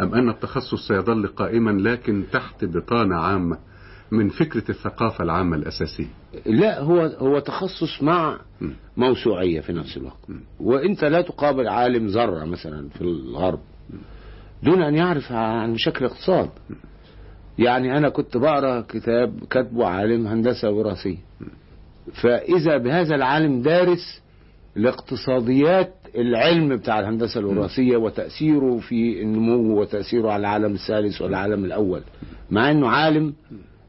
أم 0.00 0.14
أن 0.14 0.28
التخصص 0.28 0.88
سيظل 0.88 1.26
قائما 1.26 1.70
لكن 1.70 2.24
تحت 2.32 2.64
بطانة 2.64 3.16
عامة؟ 3.16 3.58
من 4.16 4.28
فكرة 4.28 4.70
الثقافة 4.70 5.24
العامة 5.24 5.56
الأساسية. 5.56 6.06
لا 6.46 6.80
هو 6.80 7.00
هو 7.00 7.38
تخصص 7.38 8.02
مع 8.02 8.38
موسوعية 8.96 9.60
في 9.60 9.72
نفس 9.72 9.96
الوقت. 9.96 10.18
وإنت 10.60 11.04
لا 11.04 11.20
تقابل 11.22 11.68
عالم 11.68 12.06
ذرة 12.06 12.44
مثلا 12.44 12.88
في 12.88 13.00
الغرب 13.00 13.60
دون 14.62 14.82
أن 14.82 14.94
يعرف 14.94 15.32
عن 15.32 15.72
مشاكل 15.72 16.04
الاقتصاد 16.04 16.50
يعني 17.58 17.98
أنا 17.98 18.08
كنت 18.08 18.36
بقرأ 18.36 18.80
كتاب 18.80 19.44
كاتبه 19.50 19.86
عالم 19.86 20.26
هندسة 20.26 20.70
وراثية. 20.70 21.18
فإذا 22.22 22.76
بهذا 22.76 23.14
العالم 23.14 23.62
دارس 23.62 24.22
لاقتصاديات 24.76 25.94
العلم 26.16 26.76
بتاع 26.76 27.00
الهندسة 27.00 27.40
الوراثية 27.40 27.96
وتأثيره 27.96 28.78
في 28.78 29.22
النمو 29.22 29.80
وتأثيره 29.80 30.30
على 30.30 30.40
العالم 30.40 30.74
الثالث 30.74 31.22
والعالم 31.22 31.64
الأول. 31.64 32.00
مع 32.50 32.70
إنه 32.70 32.88
عالم 32.88 33.34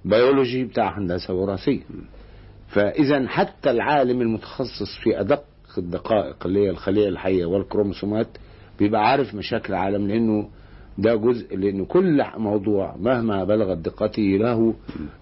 بيولوجي 0.05 0.63
بتاع 0.63 0.97
هندسة 1.00 1.33
وراثية 1.33 1.81
فإذا 2.67 3.27
حتى 3.27 3.71
العالم 3.71 4.21
المتخصص 4.21 4.97
في 5.03 5.19
أدق 5.19 5.43
الدقائق 5.77 6.45
اللي 6.45 6.59
هي 6.59 6.69
الخلية 6.69 7.09
الحية 7.09 7.45
والكروموسومات 7.45 8.27
بيبقى 8.79 9.09
عارف 9.12 9.35
مشاكل 9.35 9.74
العالم 9.74 10.07
لأنه 10.07 10.50
ده 10.97 11.15
جزء 11.15 11.57
لأن 11.57 11.85
كل 11.85 12.24
موضوع 12.38 12.95
مهما 13.00 13.43
بلغت 13.43 13.77
دقته 13.77 14.21
له 14.21 14.75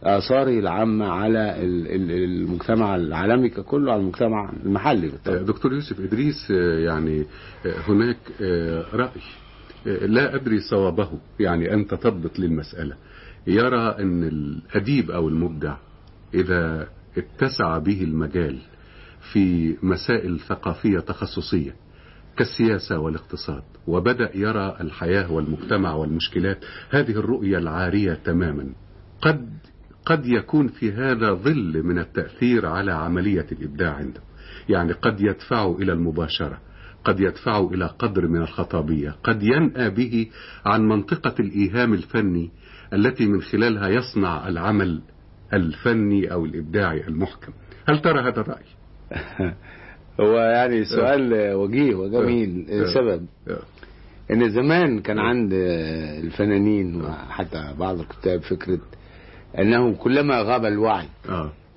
آثاره 0.04 0.60
العامة 0.60 1.06
على 1.08 1.62
ال- 1.62 1.88
ال- 1.88 2.12
المجتمع 2.12 2.96
العالمي 2.96 3.50
ككله 3.50 3.92
على 3.92 4.02
المجتمع 4.02 4.52
المحلي 4.66 5.08
بالطبع. 5.08 5.38
دكتور 5.42 5.74
يوسف 5.74 6.00
إدريس 6.00 6.52
آه، 6.52 6.80
يعني 6.80 7.26
آه، 7.66 7.74
هناك 7.88 8.18
آه، 8.42 8.86
رأي 8.94 9.10
آه، 9.88 10.06
لا 10.06 10.36
أدري 10.36 10.60
صوابه 10.60 11.10
يعني 11.40 11.74
أنت 11.74 11.94
تضبط 11.94 12.40
للمسألة 12.40 12.96
يرى 13.48 13.96
أن 14.00 14.24
الأديب 14.24 15.12
أو 15.12 15.28
المبدع 15.28 15.76
إذا 16.34 16.88
اتسع 17.18 17.78
به 17.78 18.04
المجال 18.04 18.58
في 19.34 19.76
مسائل 19.84 20.40
ثقافية 20.40 21.00
تخصصية 21.00 21.76
كالسياسة 22.38 23.00
والاقتصاد 23.00 23.64
وبدأ 23.88 24.38
يرى 24.38 24.78
الحياة 24.82 25.32
والمجتمع 25.32 25.94
والمشكلات 25.94 26.66
هذه 26.90 27.12
الرؤية 27.12 27.58
العارية 27.58 28.14
تماما. 28.14 28.70
قد 29.22 29.50
قد 30.06 30.26
يكون 30.26 30.68
في 30.68 30.92
هذا 30.92 31.34
ظل 31.34 31.84
من 31.84 32.00
التأثير 32.00 32.66
على 32.66 32.92
عملية 32.92 33.48
الإبداع 33.52 33.94
عنده. 33.94 34.22
يعني 34.70 34.94
قد 34.94 35.22
يدفعه 35.22 35.78
إلى 35.78 35.94
المباشرة 35.94 36.60
قد 37.04 37.20
يدفعه 37.20 37.74
إلى 37.74 37.86
قدر 37.86 38.28
من 38.28 38.42
الخطابية 38.42 39.16
قد 39.24 39.44
ينأى 39.44 39.90
به 39.90 40.28
عن 40.66 40.88
منطقة 40.88 41.36
الإيهام 41.40 41.94
الفني 41.94 42.52
التي 42.94 43.26
من 43.26 43.42
خلالها 43.42 43.88
يصنع 43.88 44.48
العمل 44.48 45.02
الفني 45.54 46.32
أو 46.34 46.46
الإبداعي 46.46 47.08
المحكم 47.08 47.54
هل 47.90 48.02
ترى 48.02 48.22
هذا 48.22 48.42
الرأي؟ 48.42 48.66
هو 50.22 50.38
يعني 50.38 50.86
سؤال 50.86 51.54
وجيه 51.54 51.96
وجميل. 51.96 52.66
السبب 52.70 53.26
آه. 53.48 53.60
إن 54.32 54.50
زمان 54.50 55.00
كان 55.00 55.20
عند 55.20 55.54
الفنانين 56.24 57.02
وحتى 57.02 57.74
بعض 57.80 58.00
الكتاب 58.00 58.42
فكرة 58.42 58.80
أنه 59.60 59.94
كلما 59.96 60.42
غاب 60.42 60.66
الوعي. 60.66 61.08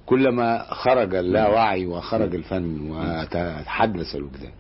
كلما 0.07 0.67
خرج 0.71 1.15
اللاوعي 1.15 1.87
وخرج 1.87 2.35
الفن 2.35 2.91
وتحدث 2.91 4.17
الوجدان 4.17 4.53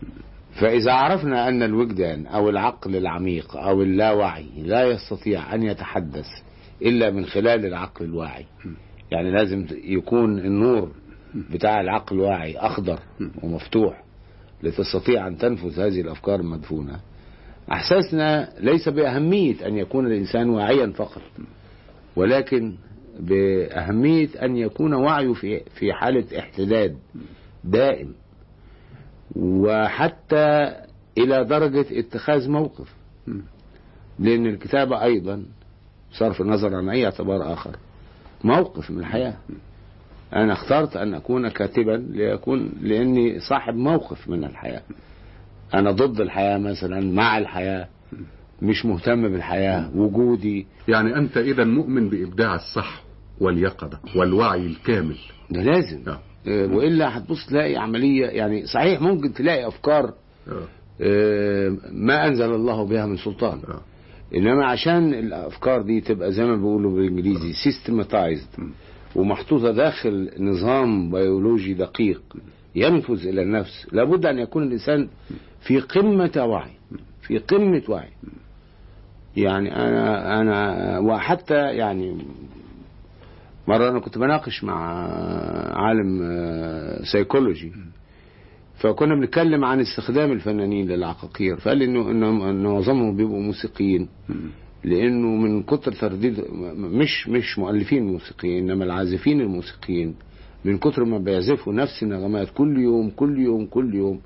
فإذا 0.60 0.92
عرفنا 0.92 1.48
أن 1.48 1.62
الوجدان 1.62 2.26
أو 2.26 2.48
العقل 2.48 2.96
العميق 2.96 3.56
أو 3.56 3.82
اللاوعي 3.82 4.46
لا 4.56 4.84
يستطيع 4.84 5.54
أن 5.54 5.62
يتحدث 5.62 6.26
إلا 6.82 7.10
من 7.10 7.26
خلال 7.26 7.66
العقل 7.66 8.04
الواعي. 8.04 8.46
يعني 9.10 9.30
لازم 9.30 9.66
يكون 9.84 10.38
النور 10.38 10.90
بتاع 11.52 11.80
العقل 11.80 12.16
الواعي 12.16 12.56
أخضر 12.58 12.98
ومفتوح 13.42 14.02
لتستطيع 14.62 15.26
أن 15.26 15.38
تنفذ 15.38 15.80
هذه 15.80 16.00
الأفكار 16.00 16.40
المدفونة. 16.40 17.00
أحساسنا 17.72 18.48
ليس 18.60 18.88
بأهمية 18.88 19.66
أن 19.66 19.76
يكون 19.76 20.06
الإنسان 20.06 20.50
واعيا 20.50 20.86
فقط 20.86 21.22
ولكن 22.16 22.74
بأهمية 23.20 24.28
أن 24.42 24.56
يكون 24.56 24.94
وعيه 24.94 25.32
في 25.32 25.60
في 25.60 25.92
حالة 25.92 26.38
احتداد 26.38 26.96
دائم 27.64 28.14
وحتى 29.36 30.72
إلى 31.18 31.44
درجة 31.44 31.86
اتخاذ 31.98 32.50
موقف. 32.50 32.94
لأن 34.18 34.46
الكتابة 34.46 35.02
أيضا 35.02 35.44
صرف 36.12 36.40
النظر 36.40 36.74
عن 36.74 36.88
أي 36.88 37.04
اعتبار 37.04 37.52
آخر. 37.52 37.76
موقف 38.44 38.90
من 38.90 38.98
الحياة. 38.98 39.34
أنا 40.32 40.52
اخترت 40.52 40.96
أن 40.96 41.14
أكون 41.14 41.48
كاتبا 41.48 42.06
ليكون 42.10 42.72
لأني 42.80 43.40
صاحب 43.40 43.74
موقف 43.74 44.28
من 44.28 44.44
الحياة. 44.44 44.82
أنا 45.74 45.90
ضد 45.90 46.20
الحياة 46.20 46.58
مثلا 46.58 47.12
مع 47.12 47.38
الحياة. 47.38 47.88
مش 48.62 48.86
مهتم 48.86 49.28
بالحياة. 49.28 49.90
وجودي. 49.96 50.66
يعني 50.88 51.16
أنت 51.16 51.36
إذا 51.36 51.64
مؤمن 51.64 52.08
بإبداع 52.08 52.54
الصح 52.54 53.02
واليقظة 53.40 53.98
والوعي 54.16 54.66
الكامل. 54.66 55.16
ده 55.50 55.62
لازم. 55.62 56.02
آه. 56.08 56.20
آه، 56.48 56.66
وإلا 56.66 57.18
هتبص 57.18 57.46
تلاقي 57.46 57.76
عملية 57.76 58.26
يعني 58.26 58.66
صحيح 58.66 59.00
ممكن 59.00 59.32
تلاقي 59.32 59.68
أفكار 59.68 60.04
آه. 60.48 60.68
آه، 61.00 61.76
ما 61.92 62.26
أنزل 62.26 62.54
الله 62.54 62.84
بها 62.84 63.06
من 63.06 63.16
سلطان. 63.16 63.58
آه. 63.68 63.80
إنما 64.34 64.66
عشان 64.66 65.14
الأفكار 65.14 65.82
دي 65.82 66.00
تبقى 66.00 66.32
زي 66.32 66.44
ما 66.44 66.56
بيقولوا 66.56 66.92
بالإنجليزي 66.96 67.52
systematized 67.64 68.48
ومحطوطة 69.16 69.72
داخل 69.72 70.30
نظام 70.38 71.10
بيولوجي 71.10 71.74
دقيق 71.74 72.22
ينفذ 72.74 73.26
إلى 73.26 73.42
النفس 73.42 73.86
لابد 73.92 74.26
أن 74.26 74.38
يكون 74.38 74.62
الإنسان 74.62 75.08
في 75.60 75.80
قمة 75.80 76.32
وعي 76.36 76.70
في 77.22 77.38
قمة 77.38 77.82
وعي. 77.88 78.08
يعني 79.36 79.76
أنا 79.76 80.40
أنا 80.40 80.98
وحتى 80.98 81.54
يعني 81.54 82.16
مرة 83.68 83.88
أنا 83.90 83.98
كنت 84.00 84.18
بناقش 84.18 84.64
مع 84.64 84.80
عالم 85.82 86.22
آه، 86.22 87.02
سيكولوجي 87.12 87.72
فكنا 88.92 89.14
بنتكلم 89.14 89.64
عن 89.64 89.80
استخدام 89.80 90.32
الفنانين 90.32 90.86
للعقاقير. 90.88 91.56
فقال 91.56 91.82
إنه 91.82 92.10
إنه 92.10 92.72
معظمهم 92.74 93.16
بيبقوا 93.16 93.40
موسيقيين. 93.42 94.08
لأنه 94.84 95.28
من 95.28 95.62
كتر 95.62 95.92
ترديد 95.92 96.44
مش 96.76 97.28
مش 97.28 97.58
مؤلفين 97.58 98.06
موسيقيين 98.06 98.70
إنما 98.70 98.84
العازفين 98.84 99.40
الموسيقيين. 99.40 100.14
من 100.64 100.78
كتر 100.78 101.04
ما 101.04 101.18
بيعزفوا 101.18 101.72
نفس 101.72 102.02
النغمات 102.02 102.48
كل 102.50 102.78
يوم 102.78 103.10
كل 103.10 103.38
يوم 103.40 103.66
كل 103.66 103.94
يوم. 103.94 104.20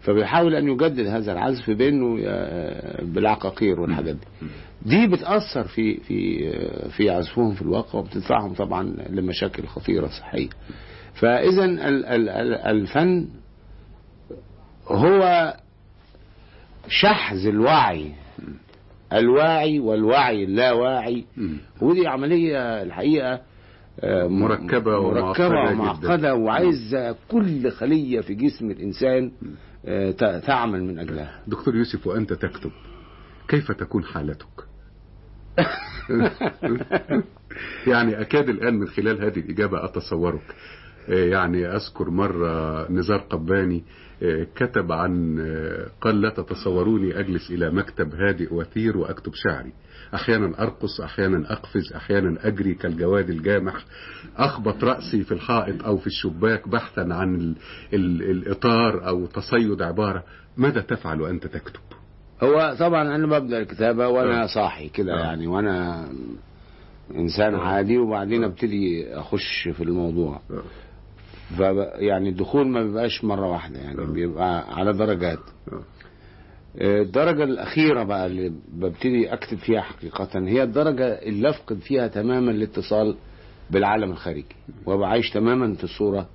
فبيحاول 0.00 0.54
أن 0.54 0.68
يجدد 0.68 1.06
هذا 1.06 1.32
العزف 1.32 1.70
بأنه 1.70 2.18
آه، 2.24 3.04
بالعقاقير 3.04 3.80
والحاجات 3.80 4.14
دي. 4.14 4.26
دي 4.86 5.06
بتأثر 5.06 5.64
في 5.64 5.96
في 5.96 6.50
في 6.88 7.10
عزفهم 7.10 7.54
في 7.54 7.62
الواقع 7.62 7.98
وبتدفعهم 7.98 8.52
طبعا 8.54 8.82
لمشاكل 9.10 9.66
ال- 11.80 12.04
ال- 12.06 12.28
ال- 12.28 12.54
الفن 12.54 13.26
هو 14.88 15.54
شحذ 16.88 17.46
الوعي 17.46 18.12
الواعي 19.12 19.80
والوعي 19.80 20.44
اللاواعي. 20.44 21.24
ودي 21.80 22.06
عملية 22.06 22.82
الحقيقة 22.82 23.40
آه، 24.00 24.26
مركبة 24.26 24.98
ومعقدة 24.98 25.48
ومعقدة 25.48 26.16
جداً. 26.16 26.32
وعايزة 26.32 27.16
كل 27.28 27.70
خلية 27.70 28.20
في 28.20 28.34
جسم 28.34 28.70
الإنسان 28.70 29.32
آه، 29.86 30.10
تعمل 30.38 30.84
من 30.84 30.98
أجلها. 30.98 31.40
دكتور 31.46 31.76
يوسف 31.76 32.06
وأنت 32.06 32.32
تكتب 32.32 32.70
كيف 33.48 33.72
تكون 33.72 34.04
حالتك؟ 34.04 34.46
يعني 37.92 38.20
أكاد 38.20 38.48
الآن 38.48 38.74
من 38.74 38.86
خلال 38.88 39.24
هذه 39.24 39.38
الإجابة 39.38 39.84
أتصورك. 39.84 40.54
آه، 41.08 41.12
يعني 41.24 41.66
أذكر 41.66 42.10
مرة 42.10 42.86
نزار 42.92 43.18
قباني 43.18 43.84
كتب 44.54 44.92
عن 44.92 45.38
قال 46.00 46.20
لا 46.20 46.30
تتصوروني 46.30 47.20
أجلس 47.20 47.50
إلى 47.50 47.70
مكتب 47.70 48.14
هادئ 48.14 48.54
وثير 48.54 48.96
وأكتب 48.96 49.32
شعري 49.34 49.72
أحيانا 50.14 50.62
أرقص 50.62 51.00
أحيانا 51.00 51.52
أقفز 51.52 51.92
أحيانا 51.96 52.46
أجري 52.48 52.74
كالجواد 52.74 53.30
الجامح 53.30 53.84
أخبط 54.36 54.84
رأسي 54.84 55.24
في 55.24 55.32
الحائط 55.32 55.84
أو 55.84 55.96
في 55.96 56.06
الشباك 56.06 56.68
بحثا 56.68 57.00
عن 57.00 57.34
ال 57.34 57.54
ال 57.94 58.22
الإطار 58.30 59.08
أو 59.08 59.26
تصيد 59.26 59.82
عبارة 59.82 60.24
ماذا 60.56 60.80
تفعل 60.80 61.20
وأنت 61.20 61.46
تكتب 61.46 61.80
هو 62.42 62.76
طبعا 62.78 63.14
أنا 63.16 63.26
ببدأ 63.26 63.58
الكتابة 63.58 64.08
وأنا 64.08 64.42
آه. 64.42 64.46
صاحي 64.46 64.88
كده 64.88 65.14
آه. 65.14 65.20
يعني 65.20 65.46
وأنا 65.46 66.08
إنسان 67.14 67.54
عادي 67.54 67.98
وبعدين 67.98 68.44
أبتدي 68.44 69.14
أخش 69.14 69.68
في 69.68 69.82
الموضوع 69.82 70.40
آه. 70.50 70.62
ف 71.56 71.60
يعني 71.94 72.28
الدخول 72.28 72.68
ما 72.68 72.82
بيبقاش 72.82 73.24
مرة 73.24 73.46
واحدة 73.50 73.78
يعني 73.78 74.00
آه. 74.00 74.04
بيبقى 74.12 74.74
على 74.78 74.92
درجات. 74.92 75.38
آه. 75.72 75.82
آه، 76.78 77.02
الدرجة 77.02 77.44
الأخيرة 77.44 78.04
بقى 78.04 78.26
اللي 78.26 78.52
ببتدي 78.72 79.32
أكتب 79.32 79.58
فيها 79.58 79.80
حقيقة 79.80 80.28
هي 80.34 80.62
الدرجة 80.62 81.06
اللي 81.06 81.50
أفقد 81.50 81.78
فيها 81.78 82.06
تماما 82.08 82.50
الاتصال 82.50 83.16
بالعالم 83.70 84.10
الخارجي. 84.10 84.44
وأبقى 84.86 85.10
عايش 85.10 85.30
تماما 85.30 85.74
في 85.74 85.84
الصورة 85.84 86.28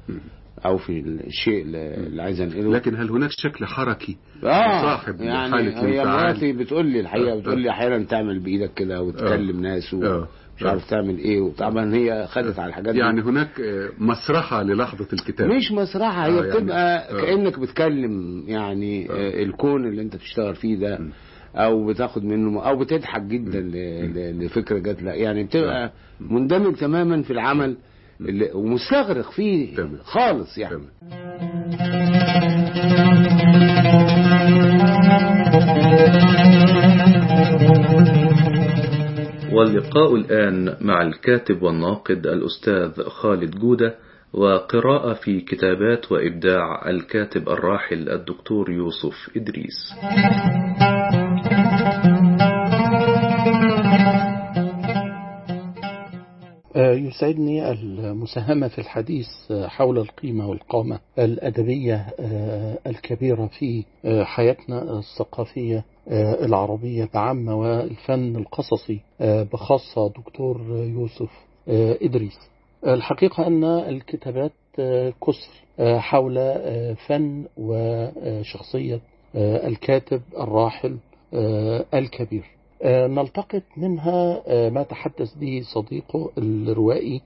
أو 0.66 0.78
في 0.78 1.00
الشيء 1.28 1.62
اللي 1.66 2.22
عايز 2.24 2.42
أنقله. 2.42 2.72
لكن 2.72 2.96
هل 2.96 3.10
هناك 3.10 3.30
شكل 3.32 3.66
حركي 3.66 4.18
آه 4.44 4.82
صاحب 4.82 5.22
يعني 5.22 5.52
حالة 5.52 5.86
هي؟ 5.88 6.06
مراتي 6.06 6.54
بتقول 6.54 6.86
لي 6.86 7.00
الحقيقة 7.00 7.34
آه، 7.34 7.40
بتقول 7.40 7.60
لي 7.62 7.70
أحيانا 7.70 8.04
تعمل 8.04 8.40
بإيدك 8.40 8.74
كده 8.74 9.02
وتكلم 9.02 9.62
ناس 9.62 9.94
ومش 9.94 10.26
آه، 10.66 10.70
عارف 10.70 10.90
تعمل 10.90 11.18
إيه 11.18 11.42
وطبعا 11.42 11.94
هي 11.96 12.28
خدت 12.30 12.60
على 12.60 12.70
الحاجات 12.70 12.94
دي. 12.94 13.00
يعني 13.00 13.22
هناك 13.22 13.60
آه، 13.62 13.90
مسرحة 14.00 14.64
للحظة 14.64 15.08
الكتابة 15.14 15.56
مش 15.56 15.72
مسرحة 15.72 16.26
هي 16.26 16.40
آه، 16.40 16.44
يعني- 16.46 16.58
بتبقى 16.60 17.10
آه. 17.12 17.22
كأنك 17.22 17.60
بتكلم 17.60 18.44
يعني 18.48 19.12
آه. 19.12 19.44
الكون 19.44 19.86
اللي 19.86 20.02
أنت 20.02 20.16
بتشتغل 20.16 20.56
فيه 20.56 20.76
ده 20.76 21.00
أو 21.56 21.88
بتاخد 21.88 22.24
منه 22.24 22.62
أو 22.68 22.80
بتضحك 22.80 23.22
جدا 23.22 23.60
ل- 23.60 23.72
ل- 24.14 24.46
لفكرة 24.46 24.80
جات 24.80 25.04
لك 25.04 25.16
يعني 25.16 25.44
بتبقى 25.44 25.92
مندمج 26.20 26.76
تماما 26.76 27.22
في 27.22 27.32
العمل 27.34 27.78
ومستغرق 28.54 29.32
فيه. 29.32 29.76
خالص 30.04 30.58
يعني. 30.58 30.76
تمام. 30.76 30.88
واللقاء 39.54 40.16
الآن 40.16 40.78
مع 40.82 41.02
الكاتب 41.02 41.62
والناقد 41.64 42.28
الأستاذ 42.28 43.04
خالد 43.04 43.60
جودة 43.60 43.96
وقراءة 44.34 45.14
في 45.14 45.42
كتابات 45.42 46.12
وإبداع 46.12 46.90
الكاتب 46.90 47.50
الراحل 47.50 48.10
الدكتور 48.10 48.72
يوسف 48.72 49.30
إدريس. 49.38 49.94
يسعدني 56.94 57.72
المساهمة 57.72 58.68
في 58.68 58.80
الحديث 58.80 59.28
حول 59.52 59.98
القيمة 59.98 60.50
والقامة 60.50 61.00
الأدبية 61.20 62.08
الكبيرة 62.88 63.48
في 63.60 63.84
حياتنا 64.24 65.00
الثقافية 65.00 65.86
العربية 66.46 67.10
بعامة 67.14 67.56
والفن 67.56 68.36
القصصي 68.36 69.00
بخاصة 69.22 70.08
دكتور 70.10 70.62
يوسف 70.70 71.30
إدريس. 72.02 72.40
الحقيقة 72.88 73.48
أن 73.48 73.64
الكتابات 73.64 74.52
كسر 75.28 75.64
حول 76.00 76.36
فن 77.08 77.46
وشخصية 77.58 79.00
الكاتب 79.36 80.22
الراحل 80.38 80.98
الكبير. 81.94 82.44
نلتقط 82.86 83.64
منها 83.78 84.42
ما 84.70 84.84
تحدث 84.84 85.34
به 85.36 85.62
صديقه 85.74 86.30
الروائي 86.38 87.22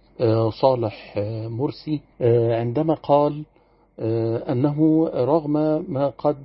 صالح 0.61 1.13
مرسي 1.49 1.99
عندما 2.51 2.93
قال 2.93 3.43
أنه 4.49 5.07
رغم 5.13 5.51
ما 5.93 6.09
قد 6.17 6.37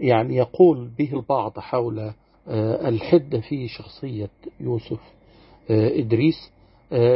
يعني 0.00 0.36
يقول 0.36 0.88
به 0.98 1.10
البعض 1.12 1.58
حول 1.58 2.10
الحدة 2.88 3.40
في 3.40 3.68
شخصية 3.68 4.30
يوسف 4.60 5.00
إدريس 5.70 6.52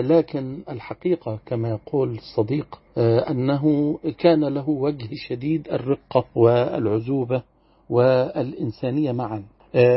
لكن 0.03 0.59
الحقيقة 0.71 1.39
كما 1.47 1.69
يقول 1.69 2.11
الصديق 2.19 2.79
أنه 3.31 3.99
كان 4.19 4.45
له 4.45 4.69
وجه 4.69 5.09
شديد 5.15 5.69
الرقة 5.69 6.25
والعزوبة 6.35 7.43
والإنسانية 7.91 9.13
معا. 9.13 9.43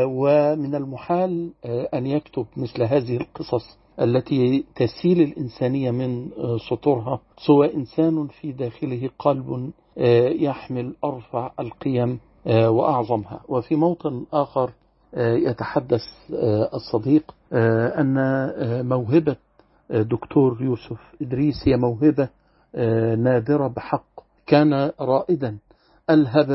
ومن 0.06 0.76
المحال 0.76 1.52
أن 1.66 2.06
يكتب 2.08 2.46
مثل 2.58 2.84
هذه 2.84 3.18
القصص 3.18 3.78
التي 4.02 4.66
تسيل 4.76 5.22
الإنسانية 5.22 5.92
من 5.92 6.30
سطورها 6.70 7.20
سوى 7.48 7.74
إنسان 7.76 8.28
في 8.28 8.52
داخله 8.52 9.10
قلب 9.20 9.72
يحمل 10.42 10.94
أرفع 11.04 11.52
القيم 11.60 12.20
وأعظمها. 12.46 13.42
وفي 13.48 13.76
موطن 13.76 14.26
آخر 14.34 14.72
يتحدث 15.18 16.02
الصديق 16.74 17.36
أن 17.54 18.16
موهبة 18.88 19.36
دكتور 19.90 20.58
يوسف 20.62 21.00
إدريس 21.22 21.56
هي 21.68 21.78
موهبة 21.78 22.30
نادرة 23.24 23.68
بحق. 23.68 24.06
كان 24.48 24.92
رائدا 25.00 25.58
ألهب 26.10 26.48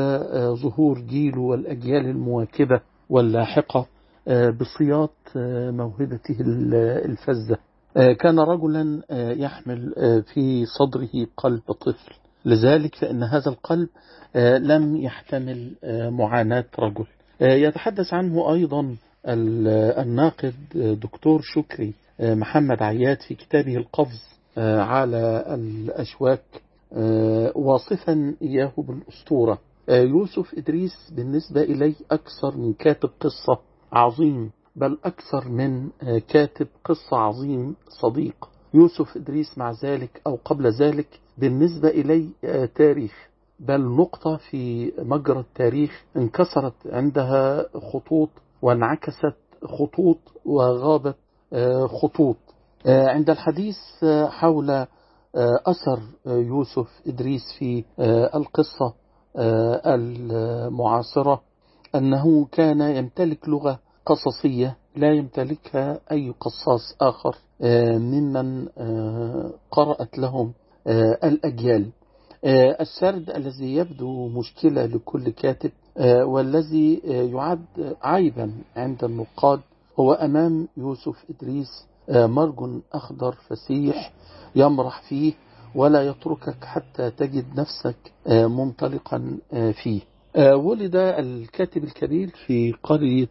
ظهور 0.55 0.99
جيل 0.99 1.37
والأجيال 1.37 2.05
المواكبة. 2.05 2.81
واللاحقة 3.09 3.85
بصياط 4.59 5.13
موهبته 5.71 6.37
الفزة 7.05 7.57
كان 7.95 8.39
رجلا 8.39 9.01
يحمل 9.37 9.93
في 10.33 10.65
صدره 10.65 11.27
قلب 11.37 11.61
طفل. 11.71 12.13
لذلك 12.45 12.95
فإن 12.95 13.23
هذا 13.23 13.49
القلب 13.49 13.87
لم 14.65 14.97
يحتمل 14.97 15.71
معاناة 16.11 16.65
رجل. 16.79 17.05
يتحدث 17.41 18.13
عنه 18.13 18.53
أيضا 18.53 18.95
الناقد 19.25 20.53
دكتور 20.75 21.41
شكري 21.43 21.93
محمد 22.19 22.81
عياد 22.83 23.21
في 23.21 23.35
كتابه 23.35 23.75
القفز 23.77 24.21
على 24.57 25.45
الأشواك 25.47 26.43
واصفا 27.55 28.35
إياه 28.41 28.71
بالأسطورة. 28.77 29.59
يوسف 29.89 30.53
إدريس 30.57 31.11
بالنسبة 31.15 31.61
إلي 31.61 31.95
أكثر 32.11 32.57
من 32.57 32.73
كاتب 32.73 33.09
قصة 33.19 33.59
عظيم 33.91 34.51
بل 34.75 34.97
أكثر 35.05 35.49
من 35.49 35.89
كاتب 36.27 36.67
قصة 36.85 37.17
عظيم 37.17 37.75
صديق. 38.01 38.49
يوسف 38.73 39.17
إدريس 39.17 39.57
مع 39.57 39.71
ذلك 39.83 40.21
أو 40.27 40.39
قبل 40.45 40.67
ذلك 40.71 41.19
بالنسبة 41.37 41.87
إلي 41.89 42.29
تاريخ 42.75 43.27
بل 43.59 43.81
نقطة 43.81 44.37
في 44.37 44.91
مجرى 44.99 45.39
التاريخ 45.39 46.05
انكسرت 46.17 46.73
عندها 46.85 47.65
خطوط 47.93 48.29
وانعكست 48.61 49.35
خطوط 49.63 50.17
وغابت 50.45 51.15
خطوط. 52.01 52.37
عند 52.85 53.29
الحديث 53.29 53.75
حول 54.27 54.85
أثر 55.65 55.99
يوسف 56.25 56.87
إدريس 57.07 57.41
في 57.59 57.83
القصة. 58.35 58.93
المعاصرة 59.85 61.41
أنه 61.95 62.45
كان 62.51 62.81
يمتلك 62.81 63.49
لغة 63.49 63.79
قصصية 64.05 64.77
لا 64.95 65.13
يمتلكها 65.13 65.99
أي 66.11 66.33
قصاص 66.39 66.95
آخر 67.01 67.35
ممن 67.97 68.67
قرأت 69.71 70.17
لهم 70.17 70.53
الأجيال. 71.23 71.89
السرد 72.81 73.29
الذي 73.29 73.75
يبدو 73.75 74.27
مشكلة 74.27 74.85
لكل 74.85 75.29
كاتب 75.29 75.71
والذي 76.01 76.95
يعد 77.05 77.65
عيبا 78.03 78.51
عند 78.75 79.03
النقاد 79.03 79.59
هو 79.99 80.13
أمام 80.13 80.67
يوسف 80.77 81.25
إدريس 81.29 81.85
مرج 82.09 82.69
أخضر 82.93 83.31
فسيح 83.47 84.13
يمرح 84.55 85.01
فيه 85.09 85.33
ولا 85.75 86.01
يتركك 86.07 86.63
حتى 86.63 87.11
تجد 87.11 87.45
نفسك 87.59 87.97
منطلقا 88.29 89.37
فيه. 89.83 90.01
ولد 90.53 90.95
الكاتب 90.95 91.83
الكبير 91.83 92.29
في 92.45 92.71
قرية 92.83 93.27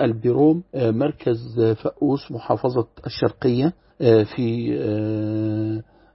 البيروم 0.00 0.62
مركز 0.74 1.60
فأوس 1.82 2.32
محافظة 2.32 2.86
الشرقية 3.06 3.72
في 4.24 4.74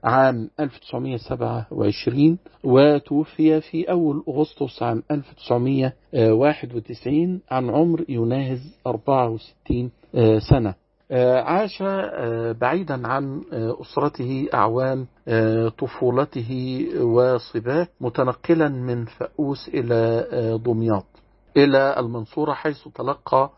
عام 0.04 0.50
1927 0.60 2.38
وتوفي 2.64 3.60
في 3.60 3.90
أول 3.90 4.24
أغسطس 4.28 4.82
عام 4.82 5.02
1991 5.10 7.40
عن 7.50 7.70
عمر 7.70 8.04
يناهز 8.08 8.76
64 8.86 9.90
سنة. 10.50 10.74
عاش 11.44 11.82
بعيدا 12.60 13.08
عن 13.08 13.42
أسرته 13.52 14.48
أعوام 14.54 15.06
طفولته 15.78 16.88
وصباه 17.00 17.88
متنقلا 18.00 18.68
من 18.68 19.04
فأوس 19.04 19.68
إلى 19.68 20.26
دمياط 20.64 21.06
إلى 21.56 21.94
المنصورة 21.98 22.52
حيث 22.52 22.88
تلقى 22.94 23.50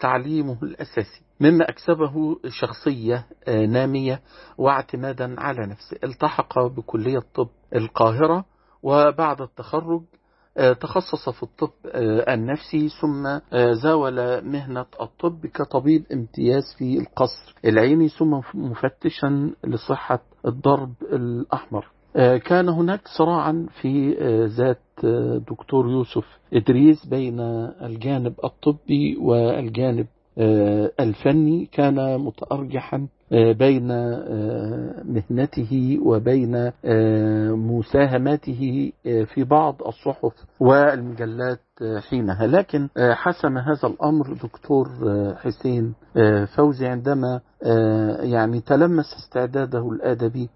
تعليمه 0.00 0.56
الأساسي 0.62 1.22
مما 1.40 1.64
أكسبه 1.68 2.36
شخصية 2.48 3.26
نامية 3.48 4.20
واعتمادا 4.58 5.40
على 5.40 5.66
نفسه. 5.66 5.96
التحق 6.04 6.58
بكلية 6.58 7.22
طب 7.34 7.48
القاهرة 7.74 8.44
وبعد 8.82 9.40
التخرج 9.40 10.02
تخصص 10.80 11.28
في 11.28 11.42
الطب 11.42 11.70
النفسي 12.28 12.88
ثم 13.00 13.38
زاول 13.72 14.44
مهنة 14.44 14.86
الطب 15.00 15.46
كطبيب 15.46 16.04
امتياز 16.12 16.62
في 16.78 16.98
القصر 16.98 17.54
العيني 17.64 18.08
ثم 18.08 18.40
مفتشا 18.54 19.50
لصحة 19.64 20.22
الضرب 20.46 20.92
الأحمر. 21.12 21.86
كان 22.44 22.68
هناك 22.68 23.00
صراعا 23.18 23.66
في 23.80 24.14
ذات 24.46 24.82
دكتور 25.50 25.90
يوسف 25.90 26.24
إدريس 26.54 27.06
بين 27.06 27.40
الجانب 27.82 28.34
الطبي 28.44 29.16
والجانب 29.16 30.06
الفني 31.00 31.66
كان 31.72 32.20
متأرجحا 32.20 33.06
بين 33.32 33.88
مهنته 35.04 35.98
وبين 36.04 36.70
مساهماته 37.56 38.92
في 39.04 39.44
بعض 39.44 39.82
الصحف 39.86 40.32
والمجلات 40.60 41.60
حينها. 42.10 42.46
لكن 42.46 42.88
حسم 42.98 43.58
هذا 43.58 43.88
الأمر 43.88 44.32
دكتور 44.42 44.88
حسين 45.36 45.94
فوزي 46.56 46.86
عندما 46.86 47.40
يعني 48.22 48.60
تلمس 48.60 49.14
استعداده 49.24 49.88
الأدبي 49.88 50.48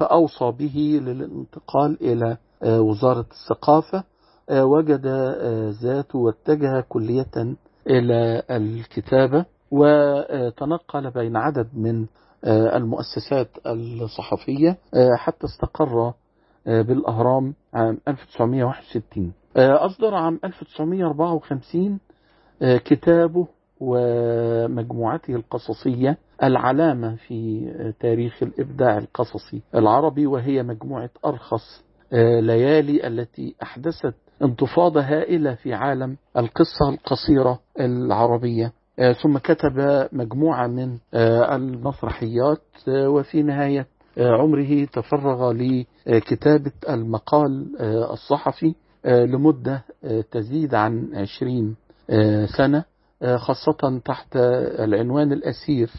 فأوصى 0.00 0.50
به 0.58 1.00
للانتقال 1.04 1.98
إلى 2.00 2.36
وزارة 2.66 3.26
الثقافة 3.30 4.04
وجد 4.52 5.06
ذاته 5.82 6.18
واتجه 6.18 6.80
كلية 6.88 7.56
إلى 7.86 8.42
الكتابة 8.50 9.44
وتنقل 9.70 11.10
بين 11.10 11.36
عدد 11.36 11.68
من 11.74 12.06
المؤسسات 12.46 13.48
الصحفية 13.66 14.76
حتى 15.16 15.46
استقر 15.46 16.12
بالأهرام 16.66 17.54
عام 17.74 17.98
1961 18.08 19.32
أصدر 19.56 20.14
عام 20.14 20.40
1954 20.44 21.98
كتابه 22.62 23.46
ومجموعته 23.80 25.34
القصصية 25.34 26.18
العلامة 26.42 27.16
في 27.16 27.66
تاريخ 28.00 28.42
الإبداع 28.42 28.98
القصصي 28.98 29.62
العربي 29.74 30.26
وهي 30.26 30.62
مجموعة 30.62 31.10
أرخص 31.26 31.84
ليالي 32.40 33.06
التي 33.06 33.54
أحدثت 33.62 34.14
انتفاضة 34.42 35.00
هائلة 35.00 35.54
في 35.54 35.74
عالم 35.74 36.16
القصة 36.36 36.88
القصيرة 36.88 37.58
العربية. 37.80 38.72
آه، 38.98 39.12
ثم 39.12 39.38
كتب 39.38 40.08
مجموعة 40.12 40.66
من 40.66 40.98
آه، 41.14 41.56
المسرحيات 41.56 42.62
آه، 42.88 43.08
وفي 43.08 43.42
نهاية 43.42 43.86
عمره 44.18 44.84
تفرغ 44.84 45.52
لكتابة 46.06 46.72
المقال 46.88 47.76
الصحفي 48.12 48.74
لمدة 49.04 49.84
تزيد 50.30 50.74
عن 50.74 51.10
عشرين 51.14 51.76
سنة 52.58 52.84
خاصة 53.36 54.00
تحت 54.04 54.36
العنوان 54.78 55.32
الأسير 55.32 55.90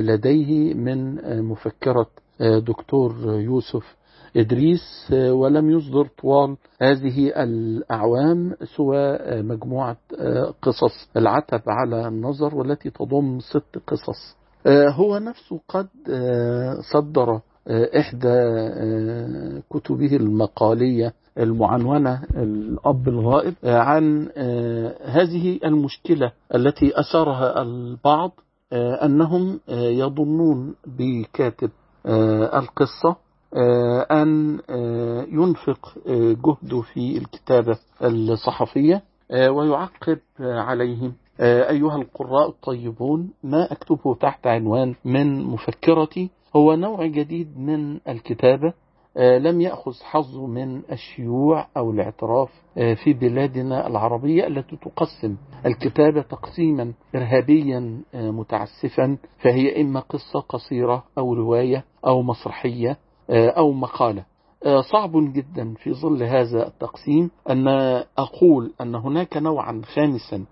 لديه 0.00 0.74
من 0.74 1.14
مفكرة 1.42 2.06
دكتور 2.40 3.14
يوسف 3.40 3.95
إدريس 4.36 5.10
آه، 5.12 5.32
ولم 5.32 5.70
يصدر 5.70 6.06
طوال 6.22 6.56
هذه 6.82 7.42
الأعوام 7.42 8.54
سوى 8.76 8.98
آه، 8.98 9.42
مجموعة 9.42 9.96
آه، 10.18 10.54
قصص 10.62 11.08
العتب 11.16 11.60
على 11.66 12.08
النظر 12.08 12.54
والتي 12.54 12.90
تضم 12.90 13.38
ست 13.40 13.78
قصص. 13.86 14.36
هو 14.68 15.18
نفسه 15.18 15.60
قد 15.68 15.88
صدر 16.92 17.40
إحدى 17.70 18.38
كتبه 19.70 20.16
المقالية 20.16 21.12
المعنونة 21.38 22.22
الأب 22.36 23.08
الغائب 23.08 23.54
عن 23.64 24.28
هذه 25.04 25.60
المشكلة 25.64 26.32
التي 26.54 27.00
أثارها 27.00 27.62
البعض 27.62 28.30
أنهم 28.72 29.60
يظنون 29.68 30.74
بكاتب 30.86 31.70
القصة. 32.54 33.16
أن 34.10 34.58
آه، 34.70 35.26
ينفق 35.30 35.94
آه، 36.08 36.36
جهده 36.46 36.80
في 36.80 37.18
الكتابة 37.18 37.78
الصحفية 38.02 39.02
آه، 39.30 39.50
ويعقب 39.50 40.18
آه، 40.40 40.60
عليهم. 40.60 41.12
آه، 41.40 41.70
أيها 41.70 41.96
القراء 41.96 42.48
الطيبون 42.48 43.30
ما 43.44 43.72
أكتبه 43.72 44.14
تحت 44.14 44.46
عنوان 44.46 44.94
من 45.04 45.44
مفكرتي 45.44 46.30
هو 46.56 46.74
نوع 46.74 47.06
جديد 47.06 47.58
من 47.58 48.00
الكتابة. 48.08 48.72
آه، 49.18 49.38
لم 49.38 49.60
يأخذ 49.60 49.92
حظه 50.04 50.46
من 50.46 50.82
الشيوع 50.92 51.66
أو 51.76 51.90
الاعتراف 51.90 52.50
آه، 52.78 52.94
في 52.94 53.12
بلادنا 53.12 53.86
العربية 53.86 54.46
التي 54.46 54.76
تقسم 54.76 55.36
الكتابة 55.66 56.22
تقسيما 56.22 56.92
إرهابيا 57.14 58.00
آه، 58.14 58.30
متعسفا 58.30 59.16
فهي 59.38 59.80
إما 59.82 60.00
قصة 60.00 60.40
قصيرة 60.40 61.04
أو 61.18 61.34
رواية 61.34 61.84
أو 62.06 62.22
مسرحية. 62.22 62.90
آه، 62.90 62.96
أو 63.30 63.72
مقالة. 63.72 64.24
آه، 64.66 64.80
صعب 64.80 65.12
جدا 65.32 65.74
في 65.74 65.92
ظل 65.94 66.22
هذا 66.22 66.66
التقسيم 66.66 67.30
أن 67.50 67.68
أقول 68.18 68.72
أن 68.80 68.94
هناك 68.94 69.36
نوعا 69.36 69.82
خامسا 69.94 70.44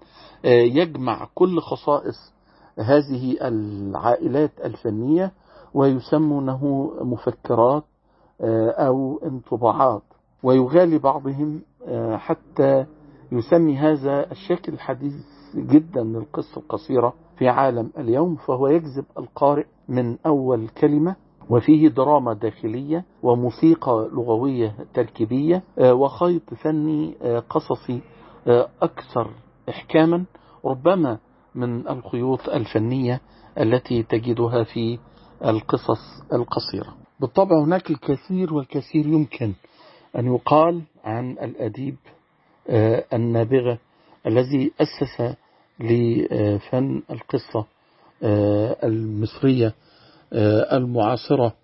آه، 0.45 0.49
يجمع 0.49 1.29
كل 1.35 1.61
خصائص 1.61 2.35
هذه 2.79 3.37
العائلات 3.43 4.51
الفنية 4.65 5.33
ويسمونه 5.75 6.91
مفكرات 7.01 7.85
آه، 8.41 8.71
أو 8.71 9.21
انطباعات. 9.25 10.03
ويغالي 10.43 10.99
بعضهم 10.99 11.63
آه، 11.87 12.17
حتى 12.17 12.87
يسمي 13.33 13.77
هذا 13.77 14.31
الشكل 14.33 14.73
الحديث 14.73 15.13
جدا 15.55 16.03
للقصة 16.03 16.57
القصيرة 16.61 17.15
في 17.39 17.49
عالم 17.49 17.91
اليوم 17.99 18.37
فهو 18.37 18.69
يجذب 18.69 19.05
القارئ 19.19 19.67
من 19.89 20.17
أول 20.27 20.69
كلمة 20.69 21.17
وفيه 21.51 21.89
دراما 21.89 22.33
داخلية 22.33 23.05
وموسيقى 23.23 24.09
لغوية 24.13 24.75
تركيبية 24.95 25.63
آه، 25.79 25.95
وخيط 25.95 26.55
فني 26.55 27.15
آه، 27.23 27.39
قصصي 27.39 28.01
آه، 28.47 28.69
أكثر 28.83 29.31
إحكاما 29.69 30.25
ربما 30.65 31.19
من 31.55 31.89
الخيوط 31.89 32.49
الفنية 32.49 33.21
التي 33.61 34.03
تجدها 34.03 34.65
في 34.65 34.99
القصص 35.45 36.23
القصيرة. 36.33 36.95
بالطبع 37.21 37.63
هناك 37.65 37.91
الكثير 37.91 38.55
والكثير 38.55 39.07
يمكن 39.07 39.53
أن 40.19 40.35
يقال 40.35 40.83
عن 41.05 41.31
الأديب 41.31 41.97
النابغة 43.13 43.79
الذي 44.27 44.73
أسس 44.81 45.37
لفن 45.81 47.03
القصة 47.11 47.67
المصرية 48.85 49.75
المعاصرة 50.77 51.55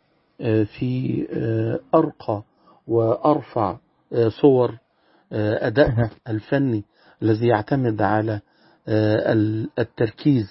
آه، 0.40 0.62
في 0.64 1.26
آه، 1.32 1.80
أرقى 1.98 2.42
وأرفع 2.88 3.76
آه، 4.12 4.28
صور 4.28 4.78
آه، 5.32 5.66
أدائها 5.66 6.10
الفني 6.28 6.84
الذي 7.22 7.46
يعتمد 7.48 8.02
على 8.02 8.40
آه، 8.88 9.32
ال- 9.32 9.68
التركيز 9.78 10.48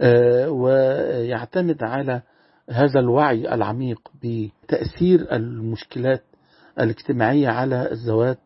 آه، 0.00 0.50
ويعتمد 0.50 1.82
على 1.82 2.22
هذا 2.70 3.00
الوعي 3.00 3.54
العميق 3.54 4.00
بتأثير 4.22 5.34
المشكلات 5.36 6.22
الاجتماعية 6.80 7.48
على 7.48 7.92
الذوات 7.92 8.38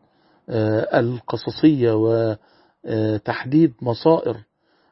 آه، 0.49 0.99
القصصية 0.99 1.91
وتحديد 2.85 3.73
مصائر 3.81 4.37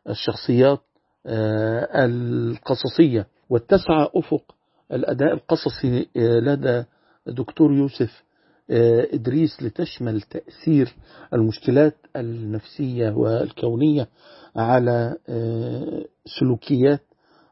الشخصيات 0.10 0.80
آه، 1.26 2.06
القصصية. 2.06 3.28
واتسع 3.49 4.07
أفق 4.15 4.55
الأداء 4.93 5.33
القصصي 5.33 6.07
آه، 6.17 6.39
لدى 6.39 6.83
دكتور 7.27 7.73
يوسف 7.73 8.23
آه، 8.71 9.07
إدريس 9.13 9.63
لتشمل 9.63 10.21
تأثير 10.21 10.93
المشكلات 11.33 11.95
النفسية 12.15 13.09
والكونية 13.12 14.07
على 14.55 15.15
آه، 15.29 16.05
سلوكيات 16.39 17.01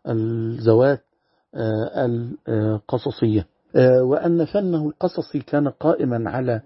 الذوات 0.08 1.04
القصصية. 2.48 3.48
وأن 4.02 4.46
فنه 4.46 4.88
القصصي 4.88 5.40
كان 5.40 5.68
قائما 5.68 6.30
على 6.32 6.62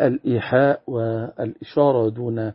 الإيحاء 0.00 0.80
والإشارة 0.86 2.08
دون 2.10 2.52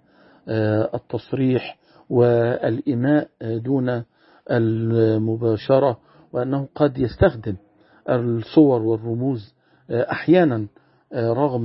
التصريح 0.94 1.78
والإيماء 2.10 3.28
دون 3.42 4.04
المباشرة 4.52 5.98
وأنه 6.34 6.68
قد 6.76 6.98
يستخدم 6.98 7.56
الصور 8.10 8.82
والرموز 8.82 9.54
آه، 9.90 10.12
أحيانا 10.12 10.68
آه، 11.14 11.34
رغم 11.34 11.64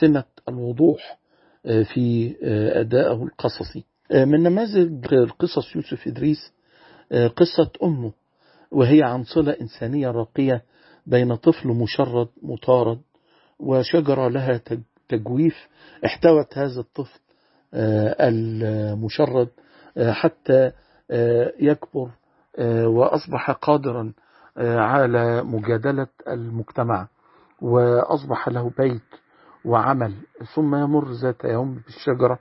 سمة 0.00 0.24
الوضوح 0.48 1.18
آه، 1.66 1.82
في 1.82 2.34
آه، 2.42 2.80
أدائه 2.80 3.22
القصصي. 3.22 3.84
من 4.12 4.42
نماذج 4.42 5.14
القصص 5.14 5.76
يوسف 5.76 6.06
إدريس 6.06 6.52
قصة 7.12 7.70
أمه 7.82 8.12
وهي 8.70 9.02
عن 9.02 9.24
صلة 9.24 9.56
إنسانية 9.60 10.08
راقية 10.10 10.62
بين 11.06 11.34
طفل 11.36 11.68
مشرد 11.68 12.28
مطارد 12.42 12.98
وشجرة 13.60 14.28
لها 14.28 14.56
تج- 14.56 14.80
تجويف 15.08 15.68
احتوت 16.04 16.58
هذا 16.58 16.80
الطفل 16.80 17.20
المشرد 18.20 19.48
حتى 19.98 20.72
يكبر 21.60 22.08
آه، 22.58 22.88
وأصبح 22.88 23.50
قادرا 23.50 24.12
آه، 24.58 24.78
على 24.80 25.42
مجادلة 25.42 26.06
المجتمع 26.28 27.06
وأصبح 27.62 28.48
له 28.48 28.70
بيت 28.78 29.02
وعمل. 29.64 30.14
ثم 30.54 30.74
يمر 30.74 31.10
ذات 31.12 31.44
يوم 31.44 31.74
بالشجرة 31.86 32.38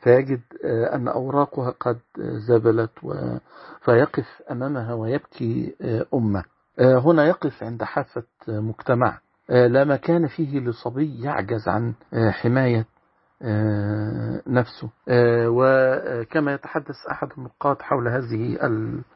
فيجد 0.00 0.40
آه، 0.64 0.94
أن 0.94 1.08
أوراقها 1.08 1.70
قد 1.80 1.98
زبلت 2.48 2.90
و- 3.02 3.36
فيقف 3.80 4.42
أمامها 4.50 4.94
ويبكي 4.94 5.74
آه، 5.82 6.06
أمه. 6.14 6.44
آه، 6.78 6.98
هنا 6.98 7.24
يقف 7.24 7.62
عند 7.62 7.82
حافة 7.84 8.22
آه، 8.48 8.60
مجتمع. 8.60 9.18
آه، 9.50 9.66
لا 9.66 9.84
مكان 9.84 10.26
فيه 10.26 10.60
لصبي 10.60 11.22
يعجز 11.22 11.68
عن 11.68 11.94
آه، 12.14 12.30
حماية 12.30 12.78
آه، 12.80 12.86
نفسه. 14.46 14.88
آه، 15.08 15.46
وكما 15.48 16.54
يتحدث 16.54 16.96
أحد 17.10 17.28
النقاد 17.38 17.82
حول 17.82 18.08
هذه 18.08 18.58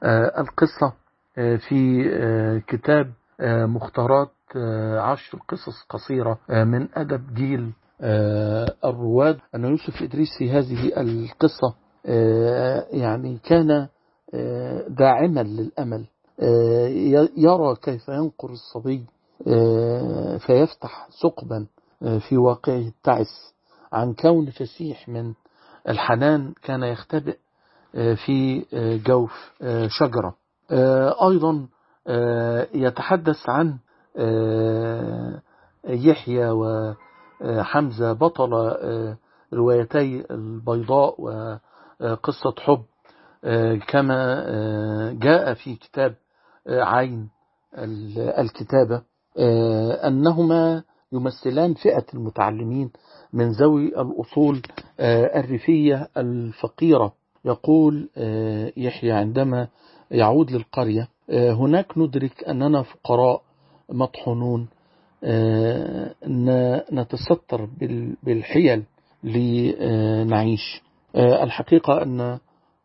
آه، 0.02 0.40
القصة 0.40 0.92
آه، 1.38 1.56
في 1.56 2.10
آه، 2.14 2.58
كتاب 2.66 3.12
آه، 3.40 3.66
مختارات 3.66 4.30
آه، 4.56 5.00
عشر 5.00 5.38
قصص 5.48 5.82
قصيرة 5.88 6.38
آه، 6.50 6.64
من 6.64 6.88
أدب 6.94 7.34
جيل 7.34 7.72
آه، 8.00 8.74
الرواد. 8.84 9.38
أن 9.54 9.64
يوسف 9.64 10.02
إدريس 10.02 10.28
في 10.38 10.50
هذه 10.50 11.00
القصة 11.00 11.74
آه، 12.06 12.86
يعني 12.90 13.38
كان 13.44 13.88
آه، 14.34 14.84
داعما 14.88 15.40
للأمل 15.40 16.06
آه، 16.42 16.86
يرى 17.36 17.76
كيف 17.82 18.08
ينقر 18.08 18.50
الصبي 18.50 19.04
آه، 19.48 20.36
فيفتح 20.36 21.08
ثقبا 21.22 21.66
آه، 22.02 22.18
في 22.18 22.36
واقعه 22.36 22.76
التعس. 22.88 23.54
عن 23.92 24.12
كون 24.14 24.50
فسيح 24.50 25.08
من 25.08 25.32
الحنان 25.88 26.52
كان 26.62 26.82
يختبئ 26.82 27.36
آه، 27.94 28.14
في 28.14 28.64
آه، 28.74 28.96
جوف 28.96 29.52
آه، 29.62 29.88
شجرة. 29.88 30.34
أيضا 31.30 31.66
يتحدث 32.74 33.48
عن 33.48 33.78
يحيى 35.88 36.50
وحمزة 36.50 38.12
بطل 38.12 38.76
روايتي 39.52 40.24
البيضاء 40.30 41.14
وقصة 41.20 42.54
حب. 42.58 42.82
كما 43.88 44.42
جاء 45.12 45.54
في 45.54 45.74
كتاب 45.76 46.14
عين 46.68 47.28
ال- 47.78 48.18
الكتابة 48.18 49.02
أنهما 50.06 50.82
يمثلان 51.12 51.74
فئة 51.74 52.04
المتعلمين 52.14 52.90
من 53.32 53.50
ذوي 53.50 53.86
الأصول 53.86 54.62
آه، 55.00 55.40
الريفية 55.40 56.08
الفقيرة. 56.16 57.12
يقول 57.44 58.08
آه، 58.16 58.72
يحيى 58.76 59.12
عندما 59.12 59.68
يعود 60.10 60.50
للقرية 60.50 61.08
آه، 61.30 61.52
هناك 61.52 61.98
ندرك 61.98 62.44
أننا 62.48 62.82
فقراء 62.82 63.42
مطحونون 63.92 64.68
نتستر 66.92 67.64
بال- 67.80 68.16
بالحيل 68.22 68.82
لنعيش. 69.24 70.82
الحقيقة 71.16 72.02
أن 72.02 72.38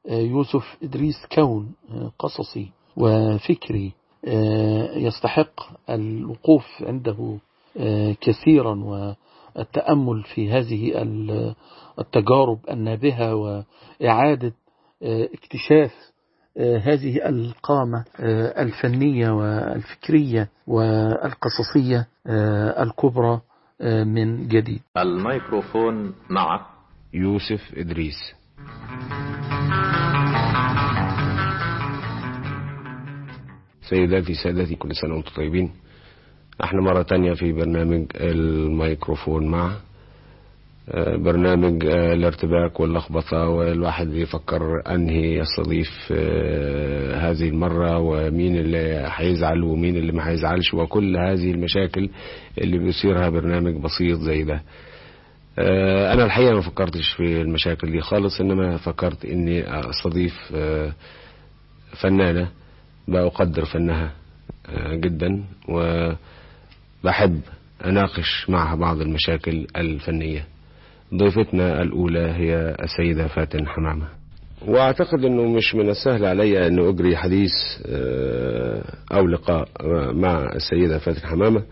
يوسف 0.10 0.78
إدريس 0.84 1.16
كون 1.36 1.72
قصصي 2.20 2.70
وفكري 2.98 3.92
يستحق 4.96 5.60
الوقوف 5.90 6.66
عنده 6.82 7.38
كثيرا 8.22 8.76
والتأمل 9.56 10.24
في 10.24 10.52
هذه 10.52 11.02
ال- 11.02 11.56
التجارب 12.00 12.60
النابهة 12.72 13.36
وإعادة 13.36 14.54
آه، 15.04 15.30
اكتشاف 15.34 15.92
آه، 16.58 16.78
هذه 16.78 17.30
القامة 17.30 18.06
آه، 18.20 18.62
الفنية 18.64 19.30
والفكرية 19.30 20.50
والقصصية 20.68 22.08
الكبرى 22.82 23.42
من 24.06 24.48
جديد. 24.48 24.82
الميكروفون 24.98 26.14
مع 26.30 26.66
يوسف 27.14 27.62
إدريس. 27.78 28.18
سيداتي 33.90 34.34
سادتي 34.34 34.76
كل 34.76 34.96
سنة 34.96 35.14
وأنتم 35.14 35.32
طيبين. 35.36 35.72
إحنا 36.64 36.82
مرة 36.82 37.02
تانية 37.02 37.34
في 37.34 37.52
برنامج 37.52 38.06
الميكروفون 38.16 39.48
مع 39.48 39.72
آه، 40.90 41.16
برنامج 41.16 41.86
آه، 41.86 42.14
الارتباك 42.14 42.80
واللخبطة 42.80 43.48
والواحد 43.48 44.14
يفكر 44.14 44.82
أنهي 44.96 45.38
يستضيف 45.38 45.90
آه، 46.12 47.16
هذه 47.32 47.50
المرة 47.50 47.98
ومين 48.00 48.56
اللي 48.58 49.08
هيزعل 49.16 49.64
ومين 49.64 49.96
اللي 49.98 50.12
ما 50.12 50.30
هيزعلش 50.30 50.74
وكل 50.74 51.18
هذه 51.18 51.52
المشاكل 51.52 52.10
اللي 52.62 52.78
بيصيرها 52.78 53.30
برنامج 53.30 53.76
بسيط 53.82 54.20
زي 54.20 54.44
ده. 54.44 54.62
أنا 56.14 56.26
الحقيقة 56.26 56.54
ما 56.54 56.62
فكرتش 56.62 57.10
في 57.18 57.42
المشاكل 57.42 57.92
دي 57.92 58.02
خالص 58.02 58.42
إنما 58.42 58.78
فكرت 58.78 59.26
إني 59.26 59.80
أستضيف 59.90 60.52
آه، 60.56 60.94
فنانة 62.02 62.50
بأقدر 63.08 63.66
فنها 63.66 64.12
جدا 64.94 65.44
وبحب 67.04 67.40
أناقش 67.86 68.50
معها 68.50 68.76
بعض 68.76 69.02
المشاكل 69.02 69.68
الفنية. 69.78 70.46
ضيفتنا 71.14 71.82
الأولى 71.82 72.20
هي 72.20 72.76
السيدة 72.84 73.28
فاتن 73.28 73.68
حمامة. 73.68 74.08
وأعتقد 74.68 75.26
أنه 75.26 75.44
مش 75.44 75.76
من 75.76 75.90
السهل 75.90 76.26
علي 76.26 76.68
أن 76.68 76.80
أجري 76.80 77.18
حديث 77.18 77.52
آه، 77.86 78.82
أو 79.12 79.28
لقاء 79.28 79.68
مع 80.14 80.52
السيدة 80.56 80.98
فاتن 81.00 81.28
حمامة. 81.28 81.64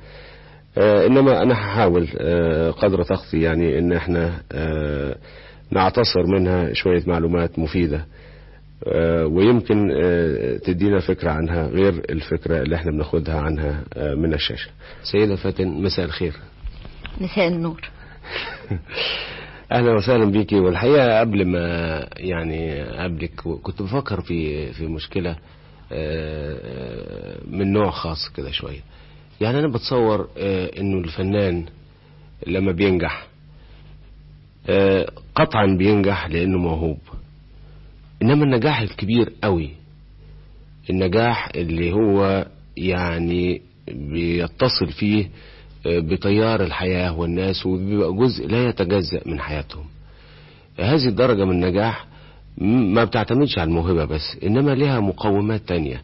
آه، 0.77 1.05
إنما 1.07 1.43
أنا 1.43 1.53
هحاول 1.53 2.07
آه، 2.17 2.71
قدر 2.71 3.03
طاقتي 3.03 3.41
يعني 3.41 3.79
إن 3.79 3.93
إحنا 3.93 4.41
آه، 4.51 5.15
نعتصر 5.71 6.23
منها 6.27 6.73
شوية 6.73 7.03
معلومات 7.07 7.59
مفيدة. 7.59 8.05
ويمكن 9.25 9.91
آه، 9.91 10.57
تدينا 10.57 10.99
فكرة 10.99 11.31
عنها 11.31 11.67
غير 11.67 11.93
الفكرة 12.09 12.61
اللي 12.61 12.75
إحنا 12.75 12.91
بناخدها 12.91 13.39
عنها 13.39 13.83
آه، 13.93 14.15
من 14.15 14.33
الشاشة. 14.33 14.69
سيدة 15.11 15.35
فاتن 15.35 15.67
مساء 15.67 16.05
الخير. 16.05 16.33
مساء 17.21 17.47
النور. 17.47 17.81
أهلا 19.71 19.93
وسهلا 19.93 20.25
بيكي 20.25 20.59
والحقيقة 20.59 21.19
قبل 21.19 21.47
ما 21.47 21.59
يعني 22.17 22.81
قبلك 22.83 23.41
كنت 23.41 23.81
بفكر 23.81 24.21
في 24.21 24.71
في 24.73 24.87
مشكلة 24.87 25.35
آه، 25.91 27.37
من 27.47 27.73
نوع 27.73 27.89
خاص 27.89 28.29
كده 28.35 28.51
شوية. 28.51 28.81
يعني 29.41 29.59
أنا 29.59 29.67
بتصور 29.67 30.27
آه، 30.37 30.71
إنه 30.79 30.99
الفنان 30.99 31.65
لما 32.47 32.71
بينجح 32.71 33.27
آه، 34.69 35.11
قطعا 35.35 35.75
بينجح 35.77 36.27
لأنه 36.27 36.57
موهوب. 36.57 36.97
إنما 38.23 38.43
النجاح 38.43 38.79
الكبير 38.79 39.33
قوي. 39.43 39.69
النجاح 40.89 41.49
اللي 41.55 41.91
هو 41.93 42.45
يعني 42.77 43.61
بيتصل 43.87 44.87
فيه 44.99 45.29
بتيار 45.85 46.63
الحياة 46.63 47.19
والناس 47.19 47.65
وبيبقى 47.65 48.13
جزء 48.13 48.47
لا 48.47 48.69
يتجزأ 48.69 49.21
من 49.25 49.39
حياتهم. 49.39 49.85
هذه 50.79 51.07
الدرجة 51.07 51.45
من 51.45 51.51
النجاح 51.51 52.05
ما 52.57 53.03
بتعتمدش 53.03 53.59
على 53.59 53.67
الموهبة 53.67 54.05
بس 54.05 54.37
إنما 54.43 54.71
لها 54.75 54.99
مقومات 54.99 55.61
تانية. 55.67 56.01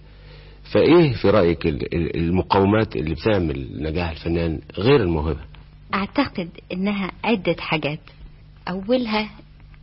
فإيه 0.74 1.14
في 1.14 1.30
رأيك 1.30 1.66
ال- 1.66 1.96
ال- 1.96 2.16
المقومات 2.18 2.96
اللي 2.96 3.16
بتعمل 3.16 3.68
نجاح 3.84 4.10
الفنان 4.10 4.60
غير 4.78 5.02
الموهبة؟ 5.04 5.40
أعتقد 5.94 6.50
إنها 6.74 7.12
عدة 7.24 7.56
حاجات. 7.60 8.00
أولها 8.70 9.30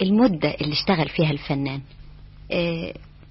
المدة 0.02 0.48
اللي 0.60 0.72
اشتغل 0.72 1.08
فيها 1.08 1.30
الفنان. 1.30 1.80
آه، 1.80 1.95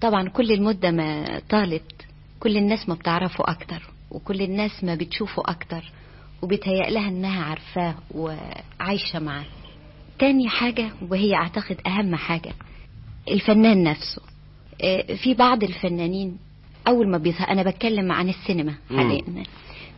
طبعا 0.02 0.30
كل 0.30 0.52
المدة 0.52 0.92
ما 0.92 1.40
طالت 1.50 1.92
كل 2.40 2.58
الناس 2.58 2.90
ما 2.90 2.96
بتعرفه 2.96 3.44
أكتر 3.48 3.84
وكل 4.12 4.42
الناس 4.42 4.84
ما 4.84 4.96
بتشوفه 4.96 5.44
أكتر 5.46 5.92
وبيتهيأ 6.42 6.90
لها 6.90 7.08
إنها 7.10 7.44
عارفاه 7.44 7.96
وعايشة 8.12 9.20
معاه. 9.20 9.46
تاني 10.20 10.50
حاجة 10.50 10.90
وهي 11.10 11.36
أعتقد 11.36 11.78
أهم 11.88 12.16
حاجة 12.16 12.54
الفنان 13.32 13.84
نفسه. 13.84 14.22
آه، 14.84 15.16
في 15.16 15.34
بعض 15.34 15.64
الفنانين 15.64 16.38
أول 16.88 17.10
ما 17.12 17.18
بيظهر 17.18 17.50
أنا 17.50 17.64
بتكلم 17.64 18.12
عن 18.12 18.30
السينما. 18.30 18.74
حاليا. 18.90 19.44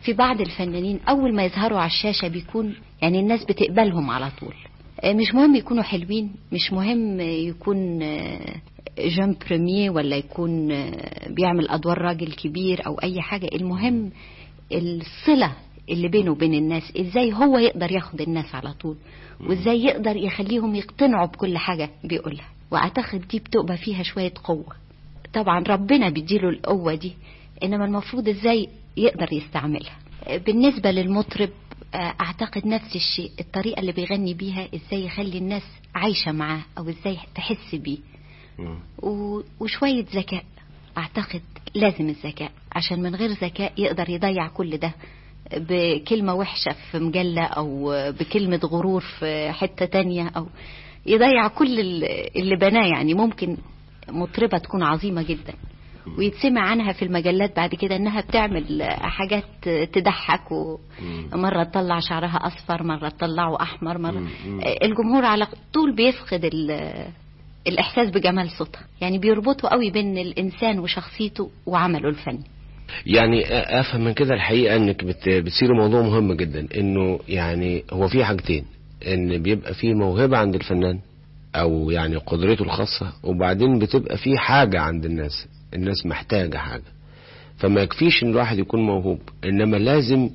في 0.01 0.13
بعض 0.13 0.41
الفنانين 0.41 0.99
أول 1.09 1.35
ما 1.35 1.43
يظهروا 1.43 1.79
على 1.79 1.87
الشاشة 1.87 2.27
بيكون 2.27 2.75
يعني 3.01 3.19
الناس 3.19 3.43
بتقبلهم 3.43 4.09
على 4.11 4.31
طول. 4.39 4.53
آه، 4.53 4.66
مش 5.05 5.33
مهم 5.33 5.55
يكونوا 5.55 5.83
حلوين 5.83 6.31
مش 6.51 6.73
مهم 6.73 7.19
يكون 7.19 8.01
آه، 8.03 8.55
jeune 8.99 9.35
premier 9.47 9.91
ولا 9.91 10.15
يكون 10.15 10.71
آه، 10.71 11.29
بيعمل 11.29 11.69
أدوار 11.69 11.97
راجل 11.97 12.31
كبير 12.33 12.85
أو 12.87 12.95
أي 12.95 13.21
حاجة. 13.21 13.49
المهم 13.53 14.11
الصلة 14.71 15.51
اللي 15.89 16.07
بينه 16.07 16.31
وبين 16.31 16.53
الناس 16.53 16.83
إزاي 16.99 17.33
هو 17.33 17.57
يقدر 17.57 17.91
ياخد 17.91 18.21
الناس 18.21 18.55
على 18.55 18.73
طول 18.73 18.95
وإزاي 19.49 19.83
يقدر 19.83 20.15
يخليهم 20.15 20.75
يقتنعوا 20.75 21.27
بكل 21.27 21.57
حاجة 21.57 21.89
بيقولها. 22.03 22.45
وأعتقد 22.71 23.27
دي 23.27 23.39
بتبقى 23.39 23.77
فيها 23.77 24.03
شوية 24.03 24.33
قوة. 24.43 24.73
طبعا 25.33 25.63
ربنا 25.67 26.09
بيديله 26.09 26.49
القوة 26.49 26.95
دي 26.95 27.13
إنما 27.63 27.85
المفروض 27.85 28.29
إزاي 28.29 28.67
يقدر 28.97 29.33
يستعملها. 29.33 29.95
بالنسبة 30.45 30.91
للمطرب 30.91 31.49
آه، 31.49 31.66
أعتقد 31.95 32.67
نفس 32.67 32.95
الشيء. 32.95 33.31
الطريقة 33.39 33.79
اللي 33.79 33.91
بيغني 33.91 34.33
بيها 34.33 34.67
إزاي 34.75 35.05
يخلي 35.05 35.37
الناس 35.37 35.63
عايشة 35.95 36.31
معاه 36.31 36.61
أو 36.77 36.89
إزاي 36.89 37.17
تحس 37.35 37.75
بيه. 37.75 37.97
و- 39.03 39.41
وشوية 39.59 40.05
ذكاء. 40.15 40.43
أعتقد 40.97 41.41
لازم 41.75 42.09
الذكاء 42.09 42.51
عشان 42.71 43.01
من 43.01 43.15
غير 43.15 43.29
ذكاء 43.29 43.73
يقدر 43.77 44.09
يضيع 44.09 44.47
كل 44.47 44.77
ده. 44.77 44.91
بكلمة 45.57 46.33
وحشة 46.33 46.75
في 46.91 46.99
مجلة 46.99 47.43
أو 47.43 47.91
بكلمة 48.19 48.59
غرور 48.63 49.01
في 49.01 49.51
حتة 49.51 49.85
تانية 49.85 50.27
أو 50.27 50.47
يضيع 51.05 51.47
كل 51.47 51.79
ال- 51.79 52.37
اللي 52.37 52.55
بناه 52.55 52.85
يعني. 52.87 53.13
ممكن 53.13 53.57
مطربة 54.09 54.57
تكون 54.57 54.83
عظيمة 54.83 55.21
جدا. 55.23 55.53
ويتسمع 56.17 56.61
عنها 56.61 56.93
في 56.93 57.05
المجلات 57.05 57.55
بعد 57.55 57.75
كده 57.75 57.95
إنها 57.95 58.21
بتعمل 58.21 58.83
حاجات 58.91 59.43
تضحك 59.93 60.51
ومرة 60.51 61.63
تطلع 61.63 61.99
شعرها 61.99 62.37
أصفر 62.47 62.83
مرة 62.83 63.09
تطلعه 63.09 63.61
أحمر 63.61 63.97
مرة 63.97 64.23
الجمهور 64.83 65.25
على 65.25 65.47
طول 65.73 65.95
بيفقد 65.95 66.45
ال- 66.45 67.07
الإحساس 67.67 68.09
بجمال 68.09 68.49
صوتها. 68.49 68.81
يعني 69.01 69.17
بيربطوا 69.17 69.69
قوي 69.69 69.91
بين 69.91 70.17
الإنسان 70.17 70.79
وشخصيته 70.79 71.49
وعمله 71.65 72.09
الفني. 72.09 72.43
يعني 73.05 73.45
أفهم 73.79 74.01
من 74.03 74.13
كده 74.13 74.33
الحقيقة 74.33 74.75
إنك 74.75 75.03
بت- 75.03 75.29
بتثير 75.29 75.73
موضوع 75.73 76.01
مهم 76.01 76.33
جدا. 76.33 76.67
إنه 76.77 77.19
يعني 77.27 77.83
هو 77.93 78.07
في 78.07 78.25
حاجتين. 78.25 78.65
إن 79.07 79.41
بيبقى 79.41 79.73
في 79.73 79.93
موهبة 79.93 80.37
عند 80.37 80.55
الفنان 80.55 80.99
أو 81.55 81.91
يعني 81.91 82.15
قدرته 82.15 82.63
الخاصة 82.63 83.13
وبعدين 83.23 83.79
بتبقى 83.79 84.17
في 84.17 84.37
حاجة 84.37 84.79
عند 84.81 85.05
الناس. 85.05 85.47
الناس 85.77 86.05
محتاجة 86.05 86.57
حاجة. 86.57 86.83
فما 87.57 87.81
يكفيش 87.81 88.23
إن 88.23 88.29
الواحد 88.29 88.59
يكون 88.59 88.81
موهوب 88.85 89.19
إنما 89.45 89.77
لازم 89.77 90.29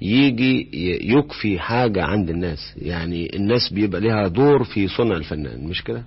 يجي 0.00 0.68
يكفي 1.12 1.58
حاجة 1.58 2.02
عند 2.04 2.30
الناس. 2.30 2.58
يعني 2.76 3.36
الناس 3.36 3.72
بيبقى 3.72 4.00
لها 4.00 4.28
دور 4.28 4.64
في 4.64 4.88
صنع 4.88 5.16
الفنان 5.16 5.64
مش 5.64 5.82
كده؟ 5.82 6.04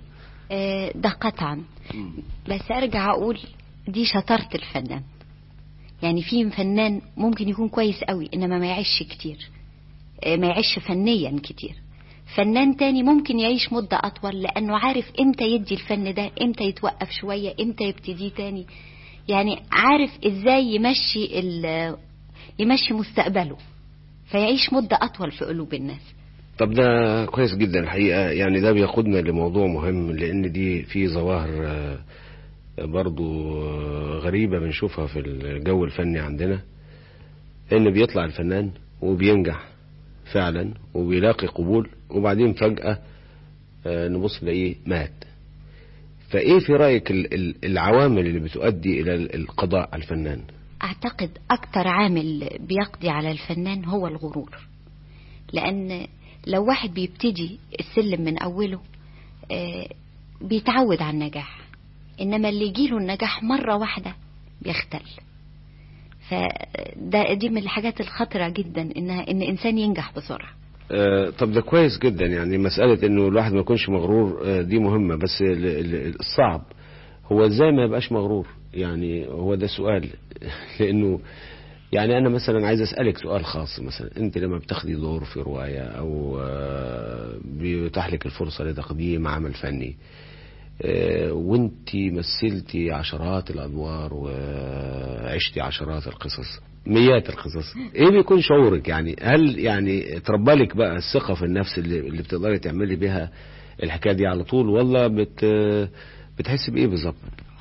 آه، 0.52 0.92
ده 0.94 1.08
قطعا 1.08 1.62
بس 2.48 2.70
أرجع 2.70 3.10
أقول 3.10 3.38
دي 3.88 4.04
شطارة 4.04 4.48
الفنان. 4.54 5.02
يعني 6.02 6.22
في 6.22 6.50
فنان 6.50 7.00
ممكن 7.16 7.48
يكون 7.48 7.68
كويس 7.68 8.04
قوي 8.04 8.28
إنما 8.34 8.58
ما 8.58 8.66
يعيش 8.66 9.02
كتير. 9.10 9.36
آه، 10.24 10.36
ما 10.36 10.46
يعيش 10.46 10.78
فنيا 10.78 11.36
كتير. 11.42 11.74
فنان 12.34 12.76
تاني 12.76 13.02
ممكن 13.02 13.38
يعيش 13.38 13.72
مدة 13.72 13.96
أطول 14.04 14.42
لأنه 14.42 14.76
عارف 14.76 15.12
إمتى 15.20 15.44
يدي 15.44 15.74
الفن 15.74 16.14
ده 16.14 16.30
إمتى 16.42 16.64
يتوقف 16.64 17.10
شوية 17.10 17.54
إمتى 17.60 17.84
يبتديه 17.84 18.30
تاني. 18.30 18.66
يعني 19.28 19.58
عارف 19.72 20.10
إزاي 20.26 20.74
يمشي 20.74 21.24
يمشي 22.58 22.94
مستقبله. 22.94 23.56
فيعيش 24.30 24.72
مدة 24.72 24.98
أطول 25.02 25.30
في 25.30 25.44
قلوب 25.44 25.74
الناس. 25.74 26.14
طب 26.58 26.70
ده 26.70 27.24
كويس 27.26 27.54
جدا 27.54 27.80
الحقيقة. 27.80 28.20
يعني 28.20 28.60
ده 28.60 28.72
بيقودنا 28.72 29.18
لموضوع 29.18 29.66
مهم 29.66 30.10
لأن 30.10 30.52
دي 30.52 30.82
في 30.82 31.08
ظواهر 31.08 31.66
آه، 31.66 31.98
برضو 32.78 33.58
آه، 33.62 34.18
غريبة 34.18 34.58
بنشوفها 34.58 35.06
في 35.06 35.20
الجو 35.20 35.84
الفني 35.84 36.18
عندنا. 36.18 36.60
إن 37.72 37.90
بيطلع 37.92 38.24
الفنان 38.24 38.70
وبينجح 39.02 39.68
فعلا 40.32 40.74
وبيلاقي 40.94 41.46
قبول. 41.46 41.88
وبعدين 42.12 42.52
فجأة 42.52 42.98
آه، 43.86 44.08
نبص 44.08 44.42
نلاقيه 44.42 44.74
مات. 44.86 45.12
فإيه 46.30 46.58
في 46.58 46.76
ال- 47.34 47.64
العوامل 47.64 48.26
اللي 48.26 48.40
بتؤدي 48.40 49.00
إلى 49.00 49.14
ال- 49.14 49.34
القضاء 49.34 49.88
على 49.92 50.02
الفنان؟ 50.02 50.40
أعتقد 50.82 51.30
أكتر 51.50 51.88
عامل 51.88 52.48
بيقضي 52.60 53.08
على 53.08 53.30
الفنان 53.30 53.84
هو 53.84 54.06
الغرور. 54.06 54.58
لأن 55.52 56.06
لو 56.46 56.64
واحد 56.68 56.94
بيبتدي 56.94 57.58
السلم 57.80 58.20
من 58.24 58.38
أوله 58.38 58.80
آه، 59.50 59.88
بيتعود 60.40 61.02
على 61.02 61.10
النجاح. 61.14 61.60
إنما 62.20 62.48
اللي 62.48 62.66
يجيله 62.66 62.96
النجاح 62.98 63.42
مرة 63.42 63.76
واحدة 63.76 64.14
بيختل. 64.62 65.02
فده 66.28 67.34
دي 67.34 67.48
من 67.48 67.58
الحاجات 67.58 68.00
الخطرة 68.00 68.48
جدا 68.48 68.82
إنها 68.96 69.30
إن 69.30 69.42
إنسان 69.42 69.78
ينجح 69.78 70.12
بسرعة. 70.16 70.50
آه، 70.50 70.59
طب 71.38 71.52
ده 71.52 71.60
كويس 71.60 71.98
جدا 71.98 72.26
يعني 72.26 72.58
مسألة 72.58 73.06
إنه 73.06 73.28
الواحد 73.28 73.52
ما 73.52 73.60
يكونش 73.60 73.88
مغرور 73.88 74.40
آه، 74.44 74.62
دي 74.62 74.78
مهمة 74.78 75.16
بس 75.16 75.42
ال- 75.42 75.66
ال- 75.66 76.20
الصعب. 76.20 76.62
هو 77.32 77.46
إزاي 77.46 77.72
ما 77.72 77.84
يبقاش 77.84 78.12
مغرور؟ 78.12 78.46
يعني 78.74 79.26
هو 79.28 79.54
ده 79.54 79.66
سؤال. 79.66 80.08
لأنه 80.80 81.20
يعني 81.92 82.18
أنا 82.18 82.28
مثلا 82.28 82.66
عايز 82.66 82.80
أسألك 82.80 83.18
سؤال 83.18 83.44
خاص 83.44 83.80
مثلا. 83.80 84.10
أنت 84.16 84.38
لما 84.38 84.58
بتاخدي 84.58 84.94
دور 84.94 85.24
في 85.24 85.40
رواية 85.40 85.80
أو 85.82 86.38
آه، 86.40 87.34
بيتاح 87.44 88.12
لك 88.12 88.26
الفرصة 88.26 88.64
لتقديم 88.64 89.26
عمل 89.28 89.52
فني 89.54 89.96
آه، 90.82 91.32
وأنت 91.32 91.88
مثلتي 91.94 92.90
عشرات 92.90 93.50
الأدوار 93.50 94.14
وعشتي 94.14 95.60
عشرات 95.60 96.06
القصص 96.06 96.60
مئات 96.86 97.28
القصص. 97.28 97.76
إيه 97.94 98.10
بيكون 98.10 98.40
شعورك 98.40 98.88
يعني؟ 98.88 99.16
هل 99.22 99.58
يعني 99.58 100.20
تربى 100.20 100.52
لك 100.52 100.76
بقى 100.76 100.96
الثقه 100.96 101.34
في 101.34 101.44
النفس 101.44 101.78
اللي, 101.78 101.98
اللي 101.98 102.22
بتقدري 102.22 102.58
تعملي 102.58 102.96
بيها 102.96 103.30
الحكاية 103.82 104.12
دي 104.12 104.26
على 104.26 104.44
طول 104.44 104.68
ولا 104.68 105.06
بت 105.06 105.44
بتحسي 106.38 106.70
بإيه 106.70 106.86
بالظبط؟ 106.86 107.14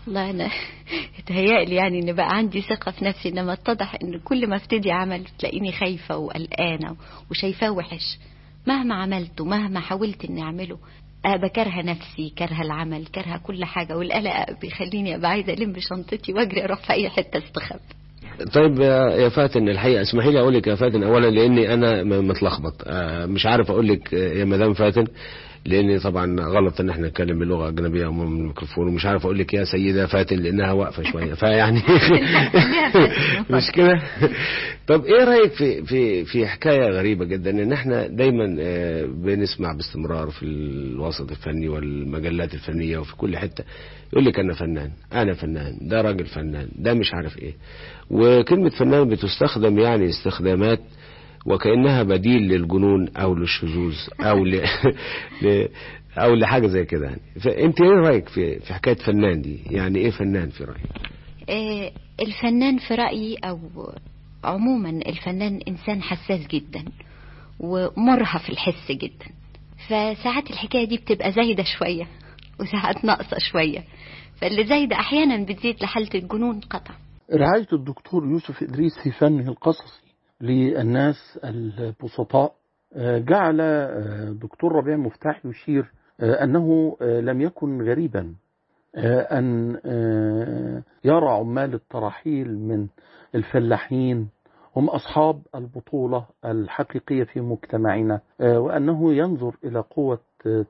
والله 0.07 0.30
أنا 0.30 0.49
اتهيألي 1.20 1.76
يعني 1.76 1.99
إن 1.99 2.13
بقى 2.15 2.30
عندي 2.38 2.61
ثقة 2.61 2.91
في 2.91 3.05
نفسي 3.05 3.30
إنما 3.30 3.53
اتضح 3.53 3.95
إن 4.03 4.20
كل 4.20 4.47
ما 4.47 4.55
أبتدي 4.55 4.91
عمل 4.91 5.26
تلاقيني 5.39 5.72
خايفة 5.72 6.17
وقلقانة 6.17 6.95
وشايفاه 7.32 7.72
وحش. 7.72 8.17
مهما 8.67 8.95
عملت 8.95 9.41
ومهما 9.41 9.80
حاولت 9.80 10.26
إني 10.26 10.41
أعمله 10.41 10.78
أه 11.26 11.36
بكره 11.36 11.82
نفسي 11.82 12.30
كره 12.38 12.61
العمل 12.61 13.05
كره 13.05 13.38
كل 13.38 13.65
حاجة 13.65 13.97
والقلق 13.97 14.59
بيخليني 14.61 15.15
أبقى 15.15 15.30
عايزة 15.30 15.53
ألم 15.53 15.76
شنطتي 15.80 16.34
وأجري 16.34 16.63
أروح 16.63 16.82
في 16.88 16.93
أي 16.93 17.09
حتة 17.09 17.38
أستخبى. 17.38 17.99
طيب 18.54 18.80
يا 18.80 19.30
فاتن 19.30 19.70
الحقيقة 19.70 20.02
اسمحي 20.02 20.32
لي 20.32 20.40
أقول 20.40 20.54
لك 20.54 20.68
يا 20.68 20.76
فاتن 20.76 21.04
اولا 21.04 21.28
لأني 21.30 21.74
أنا 21.74 22.04
متلخبط. 22.04 22.74
آه، 22.88 23.26
مش 23.26 23.46
عارف 23.46 23.72
أقول 23.72 23.88
لك 23.88 24.14
آه، 24.14 24.34
يا 24.34 24.46
مدام 24.46 24.74
فاتن 24.74 25.08
لأن 25.66 26.00
طبعا 26.00 26.40
غلط 26.42 26.80
إن 26.82 26.90
إحنا 26.90 27.08
نتكلم 27.08 27.40
بلغه 27.40 27.68
اجنبيه 27.70 28.12
من 28.12 28.22
الميكروفون 28.22 28.88
ومش 28.88 29.06
عارف 29.06 29.26
أقول 29.26 29.40
لك 29.40 29.54
يا 29.54 29.64
سيدة 29.64 30.06
فاتن 30.08 30.36
لأنها 30.40 30.72
واقفة 30.72 31.04
شوية. 31.04 31.34
فيعني 31.42 31.82
مش 33.50 33.72
كده؟ 33.72 34.02
طب 34.88 35.06
إيه 35.06 35.24
رأيك 35.24 35.52
في 35.52 35.84
في 35.86 36.26
في 36.26 36.48
حكاية 36.48 36.90
غريبة 36.90 37.26
جدا 37.26 37.50
إن 37.50 37.72
إحنا 37.74 38.08
دايما 38.08 38.58
آه، 38.60 39.06
بنسمع 39.06 39.74
باستمرار 39.74 40.30
في 40.30 40.44
الوسط 40.46 41.32
الفني 41.32 41.70
والمجلات 41.70 42.54
الفنية 42.54 42.98
وفي 42.98 43.16
كل 43.16 43.38
حتة 43.38 43.64
يقول 44.14 44.26
لك 44.26 44.40
أنا 44.40 44.54
فنان 44.54 44.92
أنا 45.14 45.34
فنان 45.34 45.78
ده 45.82 46.02
راجل 46.02 46.26
فنان 46.26 46.68
ده 46.76 46.94
مش 46.94 47.14
عارف 47.14 47.38
إيه. 47.38 47.54
وكلمة 48.10 48.70
فنان 48.70 49.10
بتستخدم 49.10 49.80
يعني 49.80 50.10
استخدامات 50.10 50.80
وكأنها 51.45 52.03
بديل 52.03 52.41
للجنون 52.41 53.10
أو 53.18 53.36
للشذوذ 53.36 53.95
أو 54.22 54.45
ل... 54.45 54.62
ل... 55.43 55.68
أو 56.18 56.36
لحاجة 56.36 56.68
زي 56.68 56.86
كده 56.86 57.05
يعني. 57.05 57.22
فانت 57.41 57.82
إيه 57.82 57.89
رأيك 57.89 58.30
في 58.30 58.60
في 58.60 58.74
حكاية 58.74 58.95
فنان 58.95 59.41
دي؟ 59.41 59.60
يعني 59.72 59.99
إيه 59.99 60.12
فنان 60.12 60.49
في 60.49 60.64
رأيك؟ 60.64 60.89
آه، 61.49 61.91
الفنان 62.22 62.78
في 62.78 62.95
رأيي 62.95 63.36
أو 63.36 63.60
عموما 64.43 64.89
الفنان 64.89 65.60
إنسان 65.68 66.01
حساس 66.01 66.47
جدا 66.47 66.86
ومرهف 67.60 68.49
الحس 68.49 68.91
جدا. 68.91 69.26
فساعات 69.88 70.51
الحكاية 70.51 70.86
دي 70.86 70.97
بتبقى 70.97 71.32
زايدة 71.32 71.64
شوية 71.64 72.07
وساعات 72.60 73.05
ناقصة 73.05 73.38
شوية. 73.38 73.84
فاللي 74.41 74.66
زايدة 74.66 74.95
أحيانا 74.95 75.45
بتزيد 75.45 75.76
لحالة 75.84 76.10
الجنون 76.16 76.60
قطع. 76.60 76.93
رعاية 77.34 77.68
الدكتور 77.74 78.26
يوسف 78.26 78.64
إدريس 78.64 78.92
في 79.04 79.12
فنه 79.12 79.50
القصصي 79.50 80.04
للناس 80.42 81.40
البسطاء 81.44 82.54
آه، 82.94 83.18
جعل 83.18 83.62
آه، 83.62 84.30
دكتور 84.30 84.72
ربيع 84.76 84.98
مفتاح 84.98 85.46
يشير 85.46 85.92
آه، 86.20 86.44
أنه 86.44 86.98
لم 87.02 87.42
يكن 87.42 87.82
غريبا 87.82 88.34
أن 88.96 89.78
يرى 91.04 91.30
عمال 91.30 91.74
التراحيل 91.74 92.60
من 92.60 92.88
الفلاحين 93.36 94.30
هم 94.76 94.90
أصحاب 94.90 95.42
البطولة 95.56 96.26
الحقيقية 96.46 97.24
في 97.24 97.42
مجتمعنا 97.42 98.22
وأنه 98.40 99.14
ينظر 99.14 99.56
إلى 99.64 99.80
قوة 99.80 100.20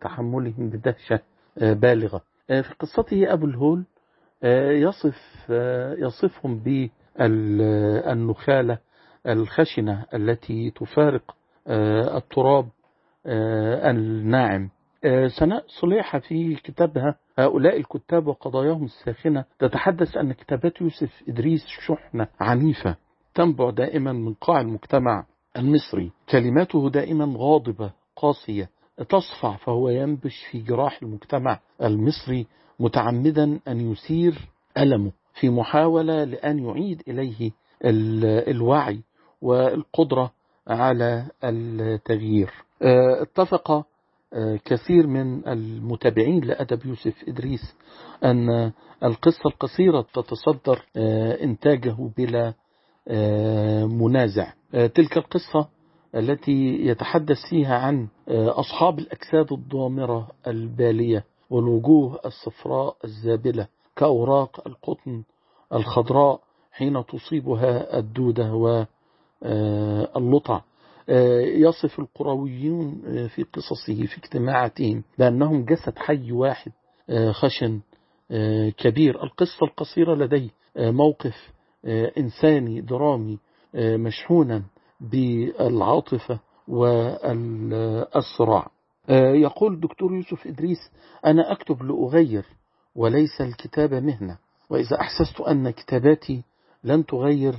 تحملهم 0.01 0.69
بدهشة 0.69 1.19
بالغة. 1.61 2.21
في 2.47 2.73
قصته 2.79 3.33
أبو 3.33 3.45
الهول 3.45 3.83
يصف 4.43 5.45
آه، 5.49 5.93
يصفهم 5.93 6.63
بالنخالة 7.19 8.77
الخشنة 9.27 10.05
التي 10.13 10.71
تفارق 10.71 11.35
آه، 11.67 12.17
التراب 12.17 12.69
آه، 13.25 13.91
الناعم. 13.91 14.69
آه، 15.03 15.27
سناء 15.27 15.63
صليحة 15.81 16.19
في 16.19 16.55
كتابها 16.55 17.15
هؤلاء 17.39 17.77
الكتاب 17.77 18.27
وقضاياهم 18.27 18.83
الساخنة. 18.83 19.45
تتحدث 19.59 20.17
أن 20.17 20.33
كتابات 20.33 20.81
يوسف 20.81 21.23
إدريس 21.27 21.65
شحنة 21.67 22.27
عنيفة 22.39 22.95
تنبع 23.33 23.69
دائما 23.69 24.13
من 24.13 24.33
قاع 24.33 24.61
المجتمع 24.61 25.25
المصري. 25.57 26.11
كلماته 26.29 26.89
دائما 26.89 27.33
غاضبة 27.37 27.91
قاسية 28.15 28.69
تصفع 29.09 29.55
فهو 29.55 29.89
ينبش 29.89 30.45
في 30.51 30.59
جراح 30.61 30.99
المجتمع 31.03 31.59
المصري 31.83 32.47
متعمدا 32.79 33.59
أن 33.67 33.91
يثير 33.91 34.35
ألمه 34.77 35.11
في 35.39 35.49
محاولة 35.49 36.23
لأن 36.23 36.59
يعيد 36.59 37.01
إليه 37.07 37.51
ال- 37.85 38.49
الوعي 38.49 38.99
والقدرة 39.41 40.31
على 40.67 41.25
التغيير. 41.43 42.51
آه، 42.81 43.21
اتفق 43.21 43.71
آه، 43.71 44.59
كثير 44.65 45.07
من 45.07 45.47
المتابعين 45.47 46.43
لأدب 46.43 46.85
يوسف 46.85 47.13
إدريس 47.27 47.75
أن 48.23 48.71
القصة 49.03 49.47
القصيرة 49.47 50.05
تتصدر 50.13 50.85
آه، 50.97 51.43
إنتاجه 51.43 51.95
بلا 52.17 52.53
منازع. 53.87 54.53
تلك 54.71 55.17
القصة 55.17 55.67
التي 56.15 56.85
يتحدث 56.85 57.37
فيها 57.49 57.75
عن 57.77 58.07
أصحاب 58.29 58.99
الأجساد 58.99 59.53
الضامرة 59.53 60.27
البالية. 60.47 61.23
والوجوه 61.49 62.19
الصفراء 62.25 62.95
الزابلة 63.05 63.67
كأوراق 63.95 64.67
القطن 64.67 65.23
الخضراء 65.73 66.39
حين 66.71 67.05
تصيبها 67.05 67.99
الدودة 67.99 68.53
واللطع 69.43 70.61
يصف 71.39 71.99
القرويون 71.99 73.01
آه، 73.07 73.27
في 73.27 73.43
قصصه 73.43 74.05
في 74.05 74.17
اجتماعاتهم 74.17 75.03
بأنهم 75.17 75.65
جسد 75.65 75.97
حي 75.97 76.31
واحد 76.31 76.71
آه، 77.09 77.31
خشن 77.31 77.79
آه، 78.31 78.69
كبير. 78.69 79.23
القصة 79.23 79.63
القصيرة 79.65 80.15
لديه 80.15 80.49
آه، 80.77 80.91
موقف 80.91 81.51
آه، 81.85 82.11
إنساني 82.17 82.81
درامي 82.81 83.39
آه، 83.75 83.97
مشحونا 83.97 84.63
بالعاطفة 85.01 86.39
والصراع 86.67 88.63
آه، 88.65 88.69
يقول 89.15 89.79
دكتور 89.79 90.13
يوسف 90.15 90.47
إدريس 90.47 90.91
أنا 91.25 91.51
أكتب 91.51 91.83
لأغير 91.83 92.45
وليس 92.95 93.41
الكتابة 93.41 93.99
مهنة 93.99 94.37
وإذا 94.69 94.99
أحسست 95.01 95.41
أن 95.41 95.69
كتاباتي 95.69 96.43
لن 96.83 97.05
تغير 97.05 97.55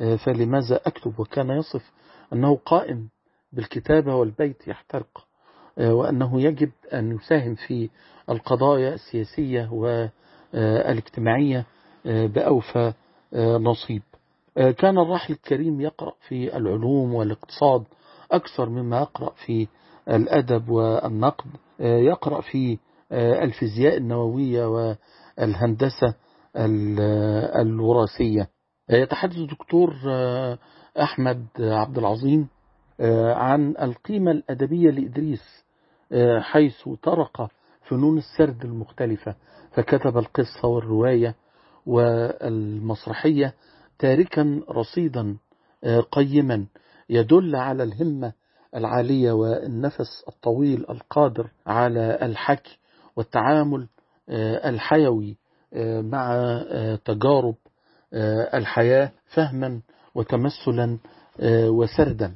آه، 0.00 0.16
فلماذا 0.16 0.80
أكتب؟ 0.86 1.20
وكان 1.20 1.50
يصف 1.50 1.90
أنه 2.32 2.56
قائم 2.56 3.08
بالكتابة 3.52 4.14
والبيت 4.14 4.68
يحترق 4.68 5.26
آه، 5.78 5.94
وأنه 5.94 6.40
يجب 6.42 6.70
أن 6.92 7.12
يساهم 7.16 7.54
في 7.54 7.90
القضايا 8.30 8.94
السياسية 8.94 9.68
والإجتماعية 9.72 11.66
آه، 12.06 12.26
بأوفى 12.26 12.92
آه، 13.34 13.56
نصيب. 13.56 14.02
آه، 14.58 14.70
كان 14.70 14.98
الراحل 14.98 15.32
الكريم 15.32 15.80
يقرأ 15.80 16.12
في 16.28 16.56
العلوم 16.56 17.14
والإقتصاد 17.14 17.84
أكثر 18.32 18.68
مما 18.68 19.00
يقرأ 19.00 19.30
في 19.46 19.68
الأدب 20.08 20.68
والنقد. 20.68 21.44
آه، 21.80 21.98
يقرأ 21.98 22.40
في 22.40 22.78
آه، 23.12 23.44
الفيزياء 23.44 23.96
النووية 23.96 24.66
والهندسة 25.38 26.14
ال- 26.56 27.00
الوراثية. 27.60 28.48
آه، 28.90 28.94
يتحدث 28.96 29.36
الدكتور 29.36 29.94
أحمد 31.02 31.46
عبد 31.60 31.98
العظيم 31.98 32.48
عن 33.34 33.74
القيمة 33.82 34.30
الأدبية 34.30 34.90
لإدريس 34.90 35.64
حيث 36.40 36.88
طرق 37.02 37.48
فنون 37.88 38.18
السرد 38.18 38.64
المختلفة. 38.64 39.34
فكتب 39.72 40.18
القصة 40.18 40.68
والرواية 40.68 41.34
والمسرحية 41.86 43.54
تاركا 43.98 44.60
رصيدا 44.70 45.36
قيما 46.12 46.66
يدل 47.10 47.56
على 47.56 47.82
الهمة 47.82 48.32
العالية 48.76 49.32
والنفس 49.32 50.24
الطويل 50.28 50.86
القادر 50.90 51.50
على 51.66 52.18
الحكي 52.22 52.78
والتعامل 53.16 53.88
آه، 54.28 54.68
الحيوي 54.70 55.36
آه، 55.74 56.00
مع 56.00 56.34
آه، 56.34 56.94
تجارب 57.04 57.54
الحياة 58.54 59.12
فهما 59.34 59.80
وتمثلا 60.14 60.98
وسردا. 61.42 62.34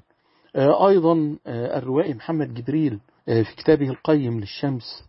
أيضا 0.56 1.36
الروائي 1.46 2.14
محمد 2.14 2.54
جبريل 2.54 3.00
في 3.26 3.56
كتابه 3.56 3.88
القيم 3.88 4.40
للشمس 4.40 5.04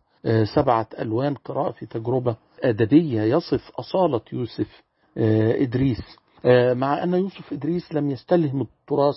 سبعة 0.56 0.88
ألوان 1.00 1.36
قراءة 1.36 1.72
في 1.72 1.86
تجربة 1.86 2.36
أدبية 2.64 3.22
يصف 3.22 3.72
أصالة 3.80 4.22
يوسف 4.34 4.84
إدريس. 5.18 6.02
مع 6.74 7.04
أن 7.04 7.14
يوسف 7.14 7.54
إدريس 7.54 7.94
لم 7.94 8.12
يستلهم 8.12 8.62
التراث 8.62 9.16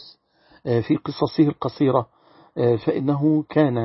في 0.65 0.97
قصصه 0.97 1.43
القصيرة 1.49 2.07
آه، 2.59 2.77
فإنه 2.77 3.45
كان 3.49 3.79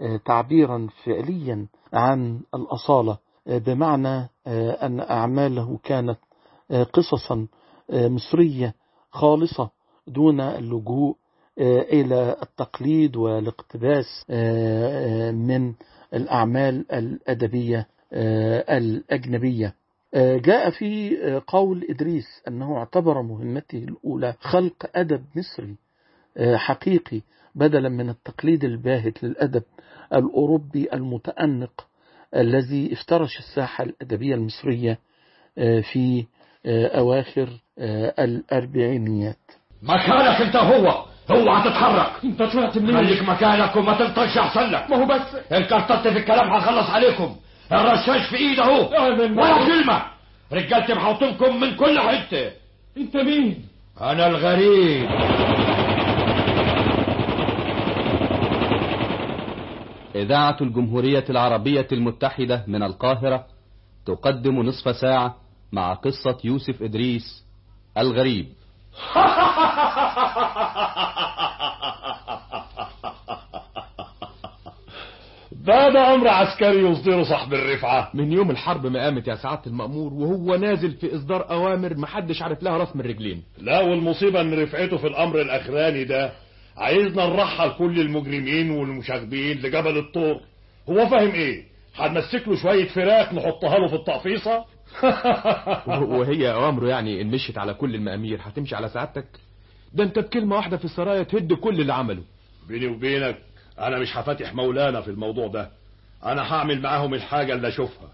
آه، 0.00 0.16
تعبيرا 0.24 0.88
فعليا 1.04 1.66
عن 1.92 2.40
الأصالة 2.54 3.18
آه، 3.48 3.58
بمعنى 3.58 4.28
آه، 4.46 4.86
أن 4.86 5.00
أعماله 5.00 5.78
كانت 5.84 6.18
آه، 6.70 6.82
قصصا 6.82 7.46
آه، 7.90 8.08
مصرية 8.08 8.74
خالصة 9.10 9.70
دون 10.06 10.40
اللجوء 10.40 11.16
آه، 11.58 11.80
إلى 11.80 12.36
التقليد 12.42 13.16
والاقتباس 13.16 14.24
آه، 14.30 15.28
آه، 15.28 15.30
من 15.30 15.74
الأعمال 16.14 16.92
الأدبية 16.92 17.86
آه، 18.12 18.78
الأجنبية. 18.78 19.74
آه، 20.14 20.36
جاء 20.36 20.70
في 20.70 21.18
آه، 21.24 21.42
قول 21.46 21.86
إدريس 21.90 22.26
أنه 22.48 22.76
اعتبر 22.78 23.22
مهمته 23.22 23.78
الأولى 23.78 24.34
خلق 24.40 24.90
أدب 24.94 25.24
مصري. 25.36 25.70
آه، 25.70 25.87
حقيقي 26.56 27.20
بدلا 27.54 27.88
من 27.88 28.08
التقليد 28.10 28.64
الباهت 28.64 29.24
للأدب 29.24 29.62
الأوروبي 30.14 30.88
المتأنق 30.92 31.86
الذي 32.36 32.92
افترش 32.92 33.38
الساحة 33.38 33.84
الأدبية 33.84 34.34
المصرية 34.34 34.98
آه، 35.58 35.80
في 35.80 36.26
آه، 36.66 36.98
أواخر 36.98 37.48
آه، 37.78 38.14
الأربعينيات. 38.24 39.38
مكانك 39.82 40.40
انت 40.42 40.56
هو 40.56 41.04
اوعى 41.30 41.62
تتحرك 41.64 42.24
انت 42.24 42.42
طلعت 42.42 42.78
منين؟ 42.78 42.96
خليك 42.96 43.22
مكانك 43.22 43.76
وما 43.76 43.98
تلطش 43.98 44.38
احسن 44.38 44.70
لك. 44.70 44.90
ما 44.90 44.96
هو 44.96 45.06
بس. 45.06 45.52
انكرتت 45.52 46.08
في 46.08 46.18
الكلام 46.18 46.50
هخلص 46.52 46.90
عليكم. 46.90 47.36
الرشاش 47.72 48.30
في 48.30 48.36
ايده 48.36 48.62
اهو. 48.64 48.90
ولا 49.12 49.66
كلمة. 49.66 50.02
رجالتي 50.52 50.94
محوطينكم 50.94 51.60
من 51.60 51.76
كل 51.76 52.00
حتة. 52.00 52.50
انت 52.96 53.16
مين؟ 53.16 53.64
أنا 54.00 54.26
الغريب. 54.26 55.08
إذاعة 60.22 60.56
الجمهورية 60.60 61.24
العربية 61.30 61.86
المتحدة 61.92 62.64
من 62.66 62.82
القاهرة 62.82 63.46
تقدم 64.06 64.62
نصف 64.62 64.96
ساعة 64.96 65.36
مع 65.72 65.94
قصة 65.94 66.38
يوسف 66.44 66.82
إدريس 66.82 67.44
الغريب. 67.98 68.46
ده 75.52 75.88
ده 75.88 76.14
أمر 76.14 76.28
عسكري 76.28 76.90
يصدره 76.90 77.22
صاحب 77.22 77.54
الرفعة. 77.54 78.10
من 78.14 78.32
يوم 78.32 78.50
الحرب 78.50 78.86
ما 78.86 79.04
قامت 79.04 79.28
يا 79.28 79.34
سعادة 79.34 79.62
المأمور 79.66 80.12
وهو 80.14 80.56
نازل 80.56 80.90
في 80.92 81.16
إصدار 81.16 81.50
أوامر 81.50 81.96
محدش 81.96 82.42
عارف 82.42 82.62
لها 82.62 82.76
رأس 82.76 82.96
من 82.96 83.02
رجلين. 83.02 83.42
لا 83.58 83.80
والمصيبة 83.80 84.40
إن 84.40 84.62
رفعته 84.62 84.96
في 84.96 85.06
الأمر 85.06 85.40
الأخراني 85.40 86.04
ده 86.04 86.32
عايزنا 86.78 87.26
نرحل 87.26 87.70
كل 87.70 88.00
المجرمين 88.00 88.70
والمشاغبين 88.70 89.58
لجبل 89.58 89.98
الطور. 89.98 90.40
هو 90.88 91.08
فاهم 91.08 91.30
إيه؟ 91.30 91.64
هنمسك 91.96 92.48
له 92.48 92.56
شوية 92.56 92.88
فراخ 92.88 93.32
نحطها 93.32 93.78
له 93.78 93.88
في 93.88 93.94
التقفيصة؟ 93.94 94.64
وهي 96.18 96.52
أوامره 96.52 96.88
يعني 96.88 97.22
إن 97.22 97.26
مشيت 97.26 97.58
على 97.58 97.74
كل 97.74 97.94
المأمير 97.94 98.40
هتمشي 98.42 98.76
على 98.76 98.88
سعادتك؟ 98.88 99.26
ده 99.94 100.04
أنت 100.04 100.18
بكلمة 100.18 100.56
واحدة 100.56 100.76
في 100.76 100.84
السرايا 100.84 101.22
تهد 101.22 101.52
كل 101.52 101.80
اللي 101.80 101.92
عمله. 101.92 102.22
بيني 102.68 102.86
وبينك 102.86 103.38
أنا 103.78 103.98
مش 103.98 104.16
هفاتح 104.16 104.54
مولانا 104.54 105.00
في 105.00 105.08
الموضوع 105.10 105.46
ده. 105.48 105.70
أنا 106.24 106.52
هعمل 106.54 106.80
معاهم 106.82 107.14
الحاجة 107.14 107.54
اللي 107.54 107.68
أشوفها. 107.68 108.08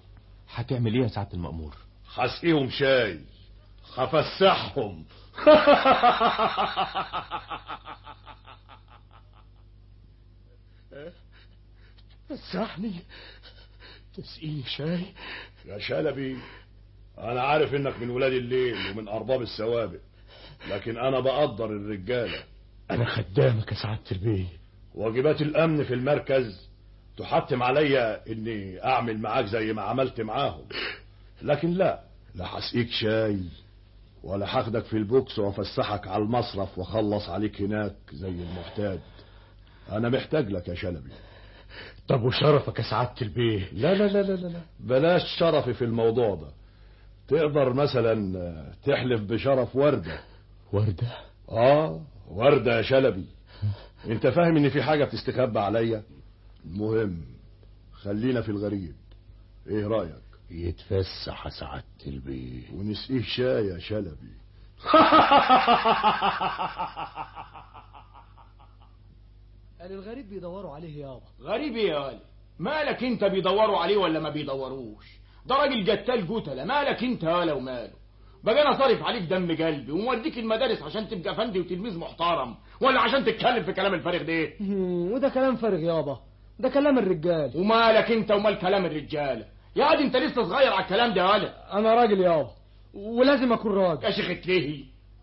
هتعمل 0.55 0.95
إيه 0.95 1.03
يا 1.03 1.09
سعادة 1.09 1.35
المأمور؟ 1.35 1.75
هسقيهم 2.15 2.71
شاي 2.71 3.19
هفسحهم. 3.97 5.05
فسحني 12.29 12.93
تسقيني 14.17 14.63
شاي؟ 14.63 15.05
يا 15.67 15.79
شلبي 15.79 16.37
أنا 17.19 17.43
عارف 17.43 17.75
إنك 17.75 17.99
من 17.99 18.11
ولاد 18.11 18.33
الليل 18.33 18.77
ومن 18.91 19.09
أرباب 19.09 19.43
السوابق 19.43 19.99
لكن 20.69 20.99
أنا 20.99 21.21
بقدر 21.21 21.65
الرجاله 21.67 22.43
أنا 22.91 23.05
خدامك 23.05 23.73
يا 23.73 23.77
سعادة 23.77 24.03
البيه 24.13 24.47
واجبات 24.95 25.43
الأمن 25.43 25.85
في 25.85 25.95
المركز 25.95 26.69
تحتم 27.17 27.63
عليا 27.63 28.27
إني 28.33 28.85
أعمل 28.85 29.19
معاك 29.19 29.45
زي 29.47 29.73
ما 29.73 29.83
عملت 29.83 30.21
معاهم. 30.21 30.65
لكن 31.43 31.71
لا 31.71 32.01
لا 32.35 32.59
هسقيك 32.59 32.91
شاي 32.91 33.41
ولا 34.23 34.59
هاخدك 34.59 34.85
في 34.85 34.97
البوكس 34.97 35.39
وأفسحك 35.39 36.07
على 36.09 36.23
المصرف 36.23 36.79
وأخلص 36.79 37.29
عليك 37.29 37.61
هناك 37.63 37.95
زي 38.13 38.29
المعتاد 38.29 39.01
أنا 39.93 40.09
محتاج 40.09 40.51
لك 40.51 40.69
يا 40.69 40.75
شلبي. 40.75 41.11
طب 42.09 42.23
وشرفك 42.23 42.79
يا 42.79 42.85
سعادة 42.91 43.15
البيه؟ 43.23 43.69
لا 43.73 43.95
لا 43.95 44.05
لا 44.09 44.23
لا 44.23 44.33
لا 44.37 44.47
لا. 44.49 44.61
بلاش 44.81 45.23
شرفي 45.39 45.75
في 45.75 45.85
الموضوع 45.85 46.35
ده. 46.35 46.49
تقدر 47.29 47.73
مثلا 47.73 48.73
تحلف 48.85 49.21
بشرف 49.21 49.77
وردة. 49.77 50.21
وردة؟ 50.73 51.13
آه 51.49 52.01
وردة 52.29 52.77
يا 52.77 52.83
شلبي. 52.83 53.27
أنت 54.07 54.27
فاهم 54.27 54.57
إن 54.57 54.69
في 54.71 54.83
حاجة 54.83 55.05
بتستخبى 55.05 55.59
عليا؟ 55.61 56.03
المهم 56.65 57.23
خلينا 57.93 58.41
في 58.43 58.49
الغريب. 58.49 58.95
إيه 59.67 59.87
رأيك؟ 59.87 60.15
يتفسح 60.51 61.47
يا 61.47 61.51
سعادة 61.51 61.85
البيه. 62.07 62.63
ونسقيه 62.73 63.23
شاي 63.23 63.67
يا 63.67 63.79
شلبي. 63.79 64.35
قال 69.85 69.93
الغريب 69.93 70.29
بيدوروا 70.29 70.75
عليه 70.75 71.01
يابا. 71.05 71.21
غريب 71.43 71.77
إيه 71.77 71.89
يا 71.89 71.99
ولد. 71.99 72.21
مالك 72.59 73.05
انت 73.05 73.25
بيدوروا 73.25 73.79
عليه 73.79 73.97
ولا 73.97 74.21
ما 74.21 74.29
بيدوروش؟ 74.31 75.05
ده 75.47 75.55
راجل 75.57 75.85
جتال 75.85 76.27
جتلة 76.27 76.65
مالك 76.65 77.05
انت 77.05 77.25
ولا 77.25 77.53
وماله 77.53 77.91
بقى 78.45 78.63
أنا 78.63 78.79
صارف 78.79 79.03
عليك 79.03 79.23
دم 79.23 79.49
قلبي 79.57 79.93
وموديك 79.93 80.39
المدارس 80.39 80.83
عشان 80.83 81.09
تبقى 81.09 81.35
فندي 81.35 81.61
وتلميذ 81.61 81.99
محترم 81.99 82.55
ولا 82.81 83.01
عشان 83.01 83.25
تتكلم 83.25 83.63
في 83.65 83.73
كلام 83.73 83.95
الفارغ 83.95 84.23
ده؟ 84.23 84.53
وده 85.15 85.29
كلام 85.29 85.57
فارغ 85.57 85.79
يابا. 85.79 86.21
ده 86.59 86.69
كلام 86.69 86.99
الرجال. 86.99 87.53
ومالك 87.57 88.11
انت 88.13 88.31
ومال 88.33 88.59
كلام 88.59 88.85
الرجاله 88.87 89.47
يا 89.77 89.87
واد 89.87 89.99
انت 89.99 90.17
لسه 90.17 90.43
صغير 90.43 90.73
على 90.73 90.85
الكلام 90.85 91.15
ده 91.15 91.23
يا 91.23 91.79
أنا 91.79 91.95
راجل 91.95 92.21
يابا 92.21 92.51
ولازم 92.95 93.53
أكون 93.53 93.73
راجل. 93.73 94.05
يا 94.05 94.11
شيخ 94.11 94.31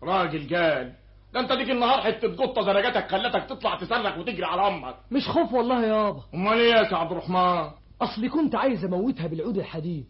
راجل 0.02 0.56
قال 0.56 0.92
ده 1.34 1.40
انت 1.40 1.52
ديك 1.52 1.70
النهار 1.70 2.00
حتة 2.00 2.36
قطة 2.36 2.62
زرجتك 2.62 3.10
خلتك 3.10 3.44
تطلع 3.44 3.76
تصرخ 3.78 4.18
وتجري 4.18 4.44
على 4.44 4.68
أمك 4.68 4.94
مش 5.10 5.28
خوف 5.28 5.52
والله 5.52 5.86
يابا 5.86 6.22
أمال 6.34 6.58
إيه 6.58 6.72
يا 6.74 6.96
عبد 6.96 7.12
الرحمن؟ 7.12 7.70
أصلي 8.02 8.28
كنت 8.28 8.54
عايز 8.54 8.84
أموتها 8.84 9.26
بالعود 9.26 9.58
الحديد. 9.58 10.04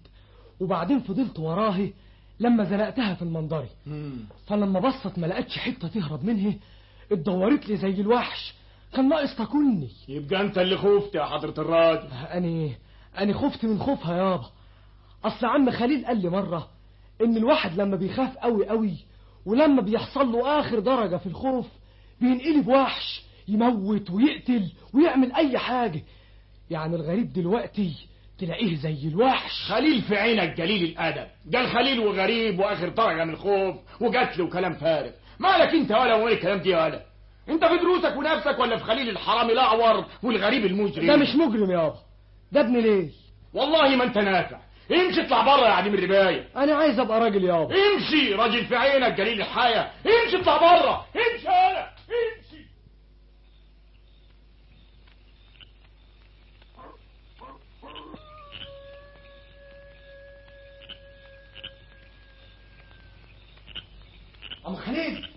وبعدين 0.61 1.01
فضلت 1.01 1.39
وراها 1.39 1.89
لما 2.41 2.65
زنقتها 2.65 3.15
في 3.15 3.23
المنظري. 3.23 3.69
فلما 4.47 4.81
بصت 4.81 5.19
ما 5.19 5.27
لقتش 5.27 5.59
حتة 5.59 5.89
تهرب 5.89 6.25
منها 6.25 6.55
اتدورت 7.13 7.69
لي 7.69 7.77
زي 7.77 8.01
الوحش. 8.01 8.55
كان 8.95 9.09
ناقص 9.09 9.37
تاكلني. 9.37 9.89
يبقى 10.09 10.41
أنت 10.41 10.59
اللي 10.59 10.77
خفت 10.77 11.15
يا 11.15 11.25
حضرة 11.25 11.55
الراجل. 11.59 12.09
أني 12.35 12.73
أني 13.21 13.35
خفت 13.35 13.65
من 13.65 13.79
خوفها 13.79 14.17
يابا 14.17 14.51
أصل 15.25 15.47
عم 15.47 15.71
خليل 15.71 16.07
قال 16.07 16.23
لي 16.23 16.29
مرة 16.31 16.69
إن 17.25 17.37
الواحد 17.37 17.81
لما 17.81 17.97
بيخاف 17.97 18.37
قوي 18.37 18.69
قوي 18.69 18.97
ولما 19.47 19.83
بيحصل 19.83 20.33
له 20.33 20.61
آخر 20.61 20.79
درجة 20.79 21.17
في 21.17 21.27
الخوف 21.27 21.67
بينقلب 22.21 22.69
وحش 22.69 23.23
يموت 23.49 24.11
ويقتل 24.11 24.73
ويعمل 24.95 25.33
أي 25.33 25.59
حاجة. 25.59 26.03
يعني 26.71 26.97
الغريب 26.97 27.33
دلوقتي 27.33 27.93
تلاقيه 28.39 28.77
زي 28.77 29.09
الوحش. 29.09 29.53
خليل 29.69 30.03
في 30.03 30.17
عينك 30.17 30.57
جليل 30.57 30.85
الادب 30.85 31.27
قال 31.55 31.67
خليل 31.69 32.01
وغريب 32.01 32.59
وآخر 32.59 32.89
درجة 32.89 33.25
من 33.25 33.31
الخوف 33.33 33.77
وقتل 34.01 34.43
وكلام 34.43 34.75
فارغ. 34.75 35.11
مالك 35.39 35.75
أنت 35.75 35.91
ولا 35.93 36.15
وين 36.15 36.37
الكلام 36.37 36.59
دي 36.59 36.75
ولا؟ 36.75 37.03
أنت 37.49 37.65
في 37.65 37.77
دروسك 37.77 38.17
ونفسك 38.17 38.59
ولا 38.59 38.77
في 38.77 38.85
خليل 38.85 39.09
الحرامي 39.09 39.53
الأعور 39.53 40.05
والغريب 40.23 40.67
المجرم؟ 40.67 41.07
ده 41.07 41.17
مش 41.17 41.35
مجرم 41.35 41.71
يابا. 41.71 41.99
ده 42.53 42.61
ابن 42.61 42.77
ليل. 42.77 43.11
والله 43.55 43.97
ما 43.97 44.05
أنت 44.05 44.19
نافع. 44.19 44.61
امشي 44.91 45.21
اطلع 45.21 45.43
بره 45.43 45.67
يا 45.67 45.73
عديم 45.73 45.95
الربايه 45.95 46.49
أنا 46.57 46.75
عايز 46.75 46.99
أبقى 46.99 47.21
راجل 47.21 47.45
يابا. 47.45 47.75
امشي 47.75 48.35
راجل 48.35 48.65
في 48.65 48.77
عينك 48.77 49.13
جليل 49.13 49.41
الحياة. 49.41 49.91
امشي 50.07 50.37
اطلع 50.41 50.57
بره 50.57 51.07
امشي 51.17 51.49
أنا. 51.49 51.81
امشي. 52.09 52.63
عم 64.67 64.77
خليل. 64.77 65.29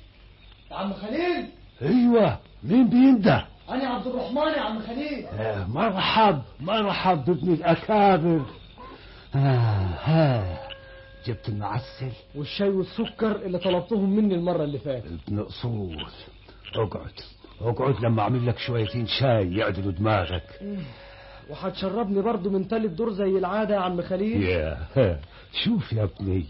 يا 0.72 0.76
عم 0.76 0.94
خليل. 0.94 1.50
أيوه. 1.82 2.40
مين 2.64 2.90
بينده 2.90 3.46
أنا 3.70 3.88
عبد 3.90 4.08
الرحمن 4.08 4.38
يا 4.54 4.62
عم 4.62 4.80
خليل. 4.80 5.26
آه 5.26 5.68
مرحب. 5.68 6.42
مرحب 6.60 7.26
بابن 7.26 7.54
الأكابر. 7.54 8.42
آه 9.36 9.88
ها 10.04 10.60
جبت 11.26 11.50
المعسل. 11.50 12.12
والشاي 12.36 12.70
والسكر 12.70 13.36
اللي 13.36 13.58
طلبتهم 13.60 14.16
مني 14.16 14.36
المرة 14.36 14.64
اللي 14.64 14.80
فاتت. 14.80 15.12
ابن 15.28 15.40
اصول 15.40 16.06
اقعد. 16.76 17.12
اقعد 17.62 18.06
لما 18.06 18.22
اعمل 18.22 18.48
لك 18.48 18.58
شويتين 18.58 19.08
شاي 19.08 19.56
يعدلوا 19.56 19.92
دماغك. 19.92 20.78
وهتشربني 21.50 22.22
برضه 22.22 22.50
من 22.50 22.68
تالت 22.68 22.92
دور 22.92 23.14
زي 23.14 23.38
العادة 23.38 23.76
يا 23.76 23.80
عم 23.80 24.02
خليل. 24.02 24.44
يا 24.44 24.78
ها. 24.96 25.20
شوف 25.64 25.94
يا 25.94 26.04
ابني 26.04 26.46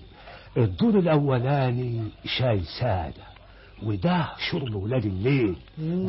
الدور 0.57 0.99
الأولاني 0.99 2.03
شاي 2.25 2.61
سادة. 2.79 3.34
وده 3.83 4.27
شرب 4.51 4.75
ولاد 4.75 5.05
الليل. 5.05 5.55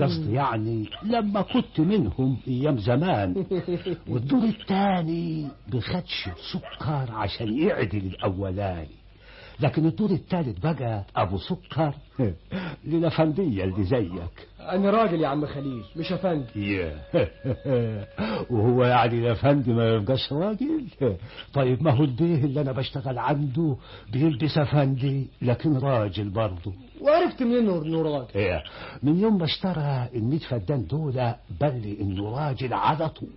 قصدي 0.00 0.32
يعني 0.32 0.88
لما 1.02 1.42
كنت 1.42 1.80
منهم 1.80 2.36
أيام 2.48 2.78
زمان. 2.78 3.46
والدور 4.08 4.44
الثاني 4.44 5.48
بخدش 5.68 6.28
سكر 6.52 7.12
عشان 7.12 7.58
يعدل 7.58 7.98
الأولاني. 8.06 9.05
لكن 9.60 9.86
الدور 9.86 10.10
الثالث 10.10 10.58
بقى 10.58 11.04
أبو 11.16 11.38
سكر. 11.38 11.94
للافنديه 12.84 13.64
اللي 13.64 13.84
زيك. 13.84 14.48
أنا 14.60 14.90
راجل 14.90 15.20
يا 15.20 15.28
عم 15.28 15.46
خليل 15.46 15.82
مش 15.96 16.12
أفندي. 16.12 16.80
وهو 18.50 18.84
يعني 18.84 19.18
الافندي 19.18 19.72
ما 19.72 19.88
يبقاش 19.88 20.32
راجل. 20.32 20.84
طيب 21.54 21.82
ما 21.82 21.90
هو 21.90 22.04
البيه 22.04 22.44
اللي 22.44 22.60
أنا 22.60 22.72
بشتغل 22.72 23.18
عنده 23.18 23.76
بيلبس 24.12 24.58
أفندي 24.58 25.26
لكن 25.42 25.76
راجل 25.78 26.28
برضه. 26.28 26.72
وعرفت 27.00 27.42
منين 27.42 27.68
انه 27.70 28.02
راجل؟ 28.02 28.26
إيه 28.34 28.62
من 29.02 29.20
يوم 29.20 29.38
ما 29.38 29.44
اشترى 29.44 30.08
الميت 30.14 30.42
فدان 30.42 30.86
دول 30.86 31.34
بل 31.60 31.96
إنه 32.00 32.36
راجل 32.38 32.72
على 32.72 33.08
طول. 33.08 33.28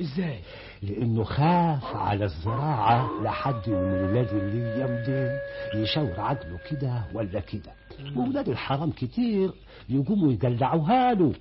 إزاي؟ 0.00 0.38
لأنه 0.82 1.24
خاف 1.24 1.96
على 1.96 2.24
الزراعة 2.24 3.10
لحد 3.22 3.68
من 3.68 3.74
ولاد 3.74 4.28
اللي 4.28 4.80
يمدن 4.80 5.38
يشاور 5.82 6.20
عقله 6.20 6.58
كده 6.70 7.04
ولا 7.14 7.40
كده. 7.40 7.72
وولاد 8.16 8.48
الحرام 8.48 8.90
كتير 8.90 9.50
يقوموا 9.88 10.32
يقلعوها 10.32 11.14
له. 11.14 11.32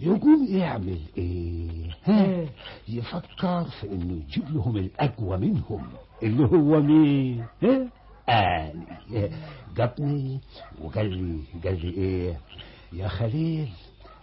يقوم 0.00 0.46
يعمل 0.48 0.98
إيه؟ 1.18 1.90
ها؟ 2.04 2.46
يفكر 2.88 3.64
في 3.64 3.86
إنه 3.86 4.12
يجيب 4.28 4.50
لهم 4.54 4.76
الأقوى 4.76 5.36
منهم 5.38 5.86
اللي 6.22 6.44
هو 6.44 6.80
مين؟ 6.80 7.44
ها؟ 7.62 7.88
آلي. 8.28 9.30
جابني 9.76 10.40
وقال 10.82 11.06
لي 11.16 11.40
قال 11.64 11.80
لي 11.86 11.90
إيه؟ 11.90 12.40
يا 12.92 13.08
خليل 13.08 13.68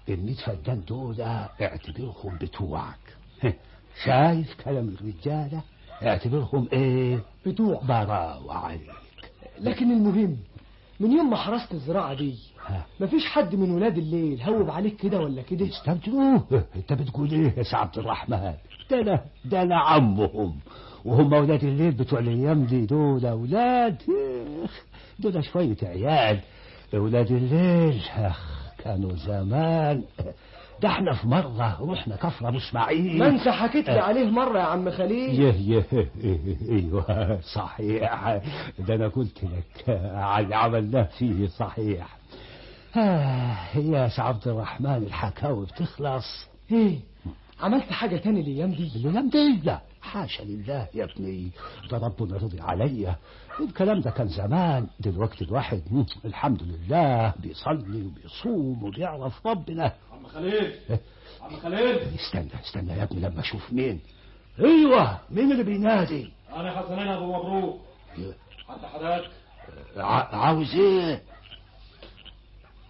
الميت 0.09 0.39
فدان 0.39 0.81
دول 0.87 1.21
اعتبرهم 1.21 2.37
بتوعك. 2.41 2.99
شايف 4.05 4.61
كلام 4.65 4.89
الرجالة 5.01 5.61
اعتبرهم 6.03 6.67
إيه؟ 6.73 7.19
بتوع. 7.45 7.81
براوة 7.87 8.53
عليك 8.53 8.81
لكن 9.61 9.91
المهم 9.91 10.37
من 10.99 11.11
يوم 11.11 11.29
ما 11.29 11.35
حرست 11.37 11.71
الزراعة 11.73 12.13
دي 12.13 12.35
مفيش 12.99 13.25
حد 13.25 13.55
من 13.55 13.71
ولاد 13.71 13.97
الليل 13.97 14.41
هوب 14.41 14.69
عليك 14.69 14.95
كده 14.97 15.19
ولا 15.19 15.41
كده؟ 15.41 15.67
استمتعوه 15.69 16.43
انت 16.75 16.93
بتقول 16.93 17.31
إيه 17.31 17.53
يا 17.57 17.63
عبد 17.77 17.97
الرحمن؟ 17.97 18.53
ده 18.91 19.01
أنا 19.01 19.23
ده 19.45 19.61
أنا 19.61 19.79
عمهم. 19.79 20.55
وهم 21.05 21.33
ولاد 21.33 21.63
الليل 21.63 21.91
بتوع 21.91 22.19
الأيام 22.19 22.65
دي 22.65 22.85
دول 22.85 23.25
أولاد. 23.25 24.01
دول 25.19 25.43
شوية 25.45 25.77
عيال. 25.83 26.39
ولاد 26.93 27.31
الليل 27.31 28.01
أخ 28.17 28.71
كانوا 28.77 29.15
زمان. 29.15 30.03
ده 30.81 30.89
إحنا 30.89 31.13
في 31.13 31.27
مرة 31.27 31.77
رحنا 31.91 32.15
كفر 32.15 32.47
أبو 32.47 32.57
إسماعيل. 32.57 33.19
ما 33.19 33.27
انت 33.27 33.47
حكيت 33.49 33.89
لي 33.89 33.99
عليه 33.99 34.29
مرة 34.29 34.59
يا 34.59 34.63
عم 34.63 34.91
خليل. 34.91 35.41
يه 35.41 35.53
يه 35.53 35.85
أيوه 36.69 37.39
صحيح. 37.53 38.39
ده 38.79 38.95
أنا 38.95 39.07
قلت 39.07 39.43
لك 39.43 39.99
على 40.15 40.55
عملناه 40.55 41.03
فيه 41.03 41.47
صحيح. 41.47 42.17
آه 42.97 43.57
يا 43.77 44.09
عبد 44.17 44.47
الرحمن 44.47 44.95
الحكاوي 44.95 45.65
بتخلص. 45.65 46.47
إيه؟ 46.71 46.99
عملت 47.61 47.91
حاجة 47.91 48.17
تاني 48.17 48.41
الأيام 48.41 48.71
دي؟ 48.71 48.91
الأيام 48.95 49.29
دي؟ 49.29 49.59
لا. 49.63 49.81
حاشا 50.01 50.43
لله 50.43 50.87
يا 50.93 51.03
ابني. 51.03 51.51
ده 51.91 51.97
ربنا 51.97 52.37
رضي 52.37 52.61
عليا 52.61 53.15
الكلام 53.59 53.99
ده 54.01 54.11
كان 54.11 54.27
زمان. 54.27 54.87
دلوقتي 54.99 55.43
الواحد 55.45 55.81
الحمد 56.25 56.63
لله. 56.63 57.33
بيصلي 57.39 58.05
وبيصوم 58.05 58.83
وبيعرف 58.83 59.47
ربنا. 59.47 59.93
عم 60.13 60.27
خليل. 60.27 60.75
عم 61.41 61.55
خليل. 61.63 61.95
استنى 61.97 62.49
استنى 62.65 62.93
يا 62.93 63.03
ابني 63.03 63.19
لما 63.19 63.39
أشوف 63.39 63.73
مين. 63.73 63.99
أيوه 64.59 65.19
مين 65.29 65.51
اللي 65.51 65.63
بينادي؟ 65.63 66.31
أنا 66.55 66.79
حسنين 66.79 67.07
أبو 67.07 67.25
مبروك. 67.37 67.81
حتى 68.67 68.87
حضرتك؟ 68.87 69.31
ع- 69.97 70.35
عاوز 70.35 70.75
إيه؟ 70.75 71.21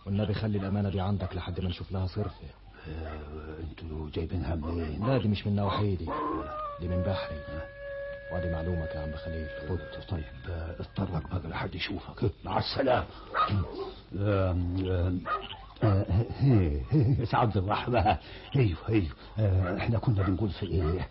والنبي 0.06 0.34
خلي 0.34 0.58
الأمانة 0.58 0.90
دي 0.90 1.00
عندك 1.02 1.36
لحد 1.36 1.60
ما 1.62 1.70
نشوف 1.70 1.92
لها 1.92 2.08
صرف. 2.08 2.32
أنتوا 3.60 4.10
جايبينها 4.14 4.56
منين 4.56 5.08
لا 5.08 5.18
دي 5.18 5.28
مش 5.28 5.48
من 5.48 5.56
نواحيدي 5.56 6.06
دي 6.80 6.88
من 6.88 7.02
بحري. 7.02 7.38
وادي 8.32 8.52
معلومك 8.52 8.90
يا 8.96 9.00
عم 9.00 9.12
خليل 9.16 9.48
خد 9.70 9.80
طيب 10.10 10.24
آه، 10.50 10.76
اتطرق 10.80 11.28
بقى 11.40 11.50
لحد 11.50 11.76
يشوفك. 11.76 12.32
مع 12.46 12.58
السلامة. 12.58 13.06
آه، 14.20 14.56
عبد 17.34 17.58
الرحمن. 17.58 18.16
أيوه 18.56 18.78
أيوه. 18.90 19.08
آه، 19.40 19.78
إحنا 19.78 20.00
كنا 20.00 20.24
بنقول 20.24 20.50
في 20.50 20.66
إيه؟ 20.66 21.08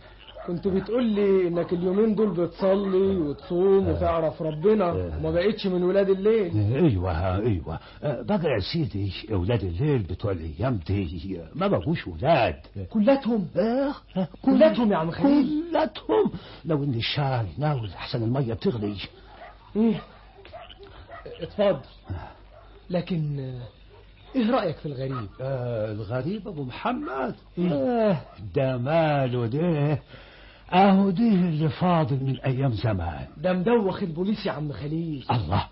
كنت 0.48 0.68
بتقول 0.68 1.04
لي 1.04 1.48
إنك 1.48 1.72
اليومين 1.72 2.14
دول 2.14 2.30
بتصلي 2.30 3.16
وتصوم 3.16 3.88
وتعرف 3.88 4.42
ربنا 4.42 4.92
وما 4.92 5.30
بقتش 5.30 5.66
من 5.66 5.82
ولاد 5.82 6.10
الليل. 6.10 6.74
أيوه 6.74 7.36
أيوه. 7.36 7.78
آه، 8.02 8.22
بقى 8.22 8.44
يا 8.44 8.58
سيدي 8.72 9.12
أولاد 9.32 9.64
الليل 9.64 9.98
بتوع 10.02 10.32
الأيام 10.32 10.80
دي 10.86 11.40
ما 11.54 11.66
بقوش 11.66 12.06
ولاد. 12.08 12.54
كلاتهم. 12.90 13.48
أه 13.56 13.94
كلاتهم 14.42 14.92
يا 14.92 14.96
عم 14.96 15.10
خليل. 15.10 15.64
كلاتهم. 15.70 16.32
لو 16.64 16.84
إن 16.84 16.94
الشاي 16.94 17.46
ناول 17.58 17.88
احسن 17.90 18.22
المية 18.22 18.54
بتغلي. 18.54 18.96
إيه؟ 19.76 20.00
اتفضل. 21.40 21.80
لكن 22.90 23.38
إيه 24.36 24.50
رأيك 24.50 24.76
في 24.76 24.86
الغريب؟ 24.86 25.28
آه 25.40 25.92
الغريب 25.92 26.48
أبو 26.48 26.62
محمد. 26.64 27.34
آه 27.58 28.16
ده 28.54 28.76
ماله 28.76 29.46
ده؟ 29.46 29.98
اهو 30.72 31.10
دي 31.10 31.28
اللي 31.28 31.68
فاضل 31.68 32.16
من 32.24 32.40
أيام 32.40 32.72
زمان. 32.72 33.26
ده 33.36 33.52
مدوخ 33.52 34.02
البوليس 34.02 34.46
يا 34.46 34.52
عم 34.52 34.72
خليل. 34.72 35.24
الله 35.30 35.66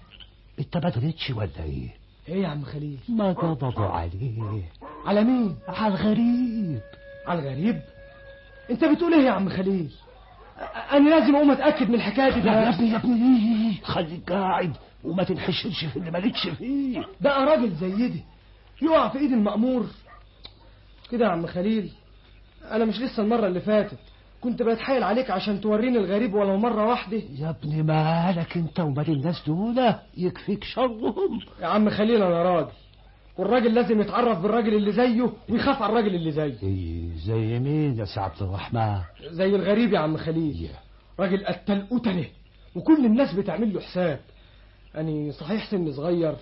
انت 0.59 0.77
ما 0.77 0.91
دريتش 0.91 1.31
ولا 1.31 1.49
إيه؟ 1.65 1.89
إيه 2.29 2.43
يا 2.43 2.49
عم 2.49 2.63
خليل؟ 2.65 2.99
ما 3.09 3.33
قبضوا 3.33 3.87
عليه؟ 3.87 4.63
على 5.07 5.25
مين؟ 5.25 5.57
على 5.69 5.95
الغريب. 5.95 6.81
على 7.27 7.41
الغريب؟ 7.41 7.81
أنت 8.71 8.85
بتقول 8.85 9.15
إيه 9.15 9.27
يا 9.27 9.31
عم 9.31 9.49
خليل؟ 9.49 9.91
أنا 10.93 11.11
لازم 11.11 11.37
أقوم 11.37 11.51
أتأكد 11.51 11.89
من 11.89 11.95
الحكاية 11.95 12.33
دي. 12.41 12.49
يا 12.49 12.69
ابني 12.69 12.91
يا 12.91 12.97
ابني 12.97 13.75
خليك 13.85 14.33
قاعد 14.33 14.73
وما 15.05 15.23
تنحشرش 15.25 15.85
في 15.85 15.97
اللي 15.97 16.11
مالكش 16.11 16.49
فيه. 16.49 17.03
بقى 17.21 17.45
راجل 17.47 17.71
زي 17.75 18.09
دي 18.09 18.25
يقع 18.83 19.09
في 19.09 19.19
إيد 19.19 19.33
المأمور. 19.33 19.87
كده 21.11 21.25
يا 21.27 21.31
عم 21.31 21.47
خليل؟ 21.47 21.91
أنا 22.71 22.85
مش 22.85 23.01
لسه 23.01 23.23
المرة 23.23 23.47
اللي 23.47 23.61
فاتت. 23.61 23.99
كنت 24.41 24.63
بتحايل 24.63 25.03
عليك 25.03 25.31
عشان 25.31 25.61
توريني 25.61 25.99
الغريب 25.99 26.35
ولو 26.35 26.57
مرة 26.57 26.87
واحدة. 26.87 27.23
يا 27.39 27.51
ابني 27.51 27.83
مالك 27.83 28.57
انت 28.57 28.81
ومال 28.81 29.11
الناس 29.11 29.43
دول 29.47 29.95
يكفيك 30.17 30.65
شرهم. 30.65 31.41
يا 31.61 31.67
عم 31.67 31.91
خليل 31.91 32.23
أنا 32.23 32.43
راجل 32.43 32.71
والراجل 33.39 33.75
لازم 33.75 34.01
يتعرف 34.01 34.39
بالراجل 34.39 34.75
اللي 34.75 34.93
زيه 34.93 35.33
ويخاف 35.49 35.83
على 35.83 35.93
الراجل 35.93 36.15
اللي 36.15 36.31
زيه. 36.31 36.57
إيه 36.63 37.17
زي 37.17 37.59
مين 37.59 37.99
يا 37.99 38.05
سي 38.05 38.21
عبد 38.21 38.43
الرحمن؟ 38.43 39.01
زي 39.31 39.57
الغريب 39.57 39.93
يا 39.93 39.99
عم 39.99 40.17
خليل. 40.17 40.71
راجل 41.21 41.47
قتل 41.47 41.87
قتلة 41.91 42.27
وكل 42.75 43.07
الناس 43.07 43.35
بتعمل 43.35 43.75
له 43.75 43.81
حساب. 43.81 44.21
أني 44.97 45.33
صحيح 45.33 45.71
سن 45.71 45.93
صغير 45.93 46.37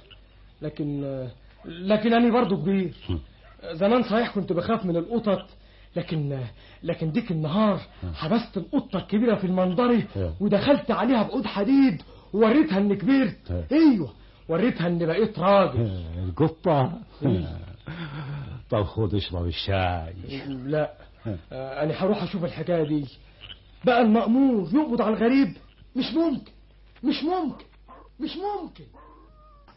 لكن 0.63 1.27
لكن 1.65 2.13
أنا 2.15 2.33
برضه 2.33 2.57
كبير. 2.57 2.95
زمان 3.73 4.03
صحيح 4.03 4.35
كنت 4.35 4.53
بخاف 4.53 4.87
من 4.87 4.97
القطط 4.97 5.47
لكن 5.97 6.41
لكن 6.83 7.13
ديك 7.13 7.31
النهار 7.31 7.81
حبست 8.15 8.57
القطة 8.57 8.97
الكبيرة 8.99 9.35
في 9.35 9.47
المنظري 9.47 10.07
ودخلت 10.41 10.91
عليها 10.91 11.23
بعود 11.23 11.47
حديد 11.47 12.03
ووريتها 12.33 12.79
إني 12.79 12.97
كبرت 12.97 13.67
أيوه 13.73 14.13
وريتها 14.49 14.87
إني 14.87 15.07
بقيت 15.07 15.39
راجل. 15.39 16.05
القطة؟ 16.29 16.93
طب 18.71 18.83
خد 18.83 19.15
اشرب 19.15 19.47
الشاي. 19.47 20.15
لا. 20.49 20.93
آه، 21.53 21.83
أنا 21.83 21.95
هروح 22.05 22.23
أشوف 22.23 22.45
الحكاية 22.45 22.83
دي. 22.89 23.05
بقى 23.85 24.03
المأمور 24.03 24.69
يقبض 24.75 25.03
على 25.03 25.17
الغريب. 25.17 25.57
مش 25.97 26.15
ممكن. 26.15 26.53
مش 27.05 27.23
ممكن. 27.25 27.65
مش 28.21 28.31
ممكن. 28.37 28.85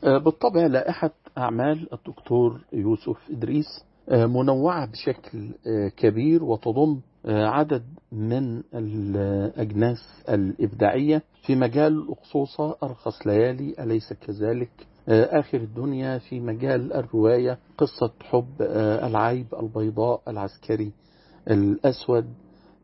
آه، 0.04 0.18
بالطبع 0.18 0.66
لائحة 0.68 1.12
أعمال 1.38 1.88
الدكتور 1.94 2.62
يوسف 2.74 3.18
إدريس 3.32 3.66
آه، 3.66 3.97
منوعة 4.12 4.86
بشكل 4.92 5.50
آه، 5.68 5.88
كبير 5.88 6.44
وتضم 6.44 7.00
آه، 7.26 7.46
عدد 7.46 7.84
من 8.12 8.64
الأجناس 8.74 9.98
الإبداعية 10.30 11.22
في 11.46 11.56
مجال 11.56 11.94
الأقصوصة 11.94 12.76
أرخص 12.84 13.28
ليالي 13.28 13.76
أليس 13.80 14.14
كذلك؟ 14.14 14.70
آه، 15.10 15.40
آخر 15.40 15.58
الدنيا 15.58 16.18
في 16.18 16.40
مجال 16.40 16.94
الرواية 16.94 17.58
قصة 17.78 18.12
حب 18.24 18.62
آه، 18.62 19.08
العيب 19.08 19.46
البيضاء 19.60 20.22
العسكري 20.28 20.92
الأسود 21.48 22.26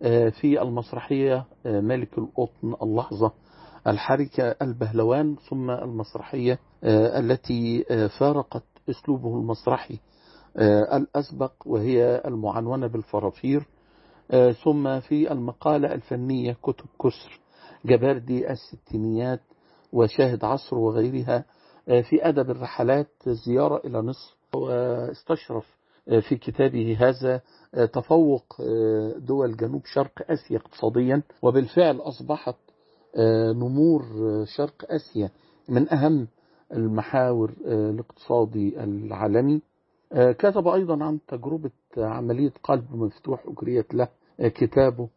آه، 0.02 0.30
في 0.30 0.62
المسرحية 0.62 1.46
آه، 1.66 1.80
ملك 1.82 2.18
القطن 2.18 2.76
اللحظة 2.84 3.32
الحركة 3.88 4.44
البهلوان 4.62 5.36
ثم 5.50 5.72
المسرحية 5.72 6.60
آه، 6.84 7.20
التي 7.20 7.86
آه، 7.92 8.08
فارقت 8.08 8.64
أسلوبه 8.90 9.38
المسرحي 9.38 9.94
آه، 9.94 10.13
الأسبق 10.98 11.52
وهي 11.66 12.22
المعنونة 12.26 12.88
بالفرافير. 12.88 13.68
آه، 14.32 14.52
ثم 14.52 15.00
في 15.00 15.32
المقالة 15.32 15.94
الفنية 15.94 16.58
كتب 16.64 16.86
كسر 17.04 17.40
جباردي 17.86 18.52
الستينيات 18.52 19.42
وشاهد 19.94 20.44
عصر 20.46 20.78
وغيرها. 20.78 21.46
آه، 21.90 22.02
في 22.02 22.30
أدب 22.30 22.50
الرحلات 22.50 23.08
زيارة 23.48 23.82
إلى 23.86 24.02
مصر. 24.02 24.38
واستشرف 24.56 25.78
آه، 26.10 26.20
في 26.20 26.36
كتابه 26.36 26.98
هذا 27.00 27.42
آه، 27.76 27.86
تفوق 27.86 28.44
آه، 28.62 29.14
دول 29.18 29.58
جنوب 29.58 29.82
شرق 29.86 30.32
آسيا 30.32 30.58
اقتصاديا. 30.58 31.22
وبالفعل 31.42 31.98
أصبحت 32.02 32.56
آه، 33.18 33.52
نمور 33.52 34.02
آه، 34.04 34.44
شرق 34.58 34.86
آسيا 34.90 35.30
من 35.70 35.94
أهم 35.94 36.28
المحاور 36.74 37.52
آه، 37.66 37.90
الاقتصادي 37.90 38.84
العالمي. 38.84 39.56
آه، 39.56 39.62
كتب 40.14 40.68
أيضا 40.68 41.04
عن 41.04 41.20
تجربة 41.28 41.72
عملية 41.98 42.52
قلب 42.64 42.96
مفتوح 42.96 43.44
أجريت 43.48 43.94
له 43.94 44.08
آه، 44.40 44.48
كتابه 44.48 45.10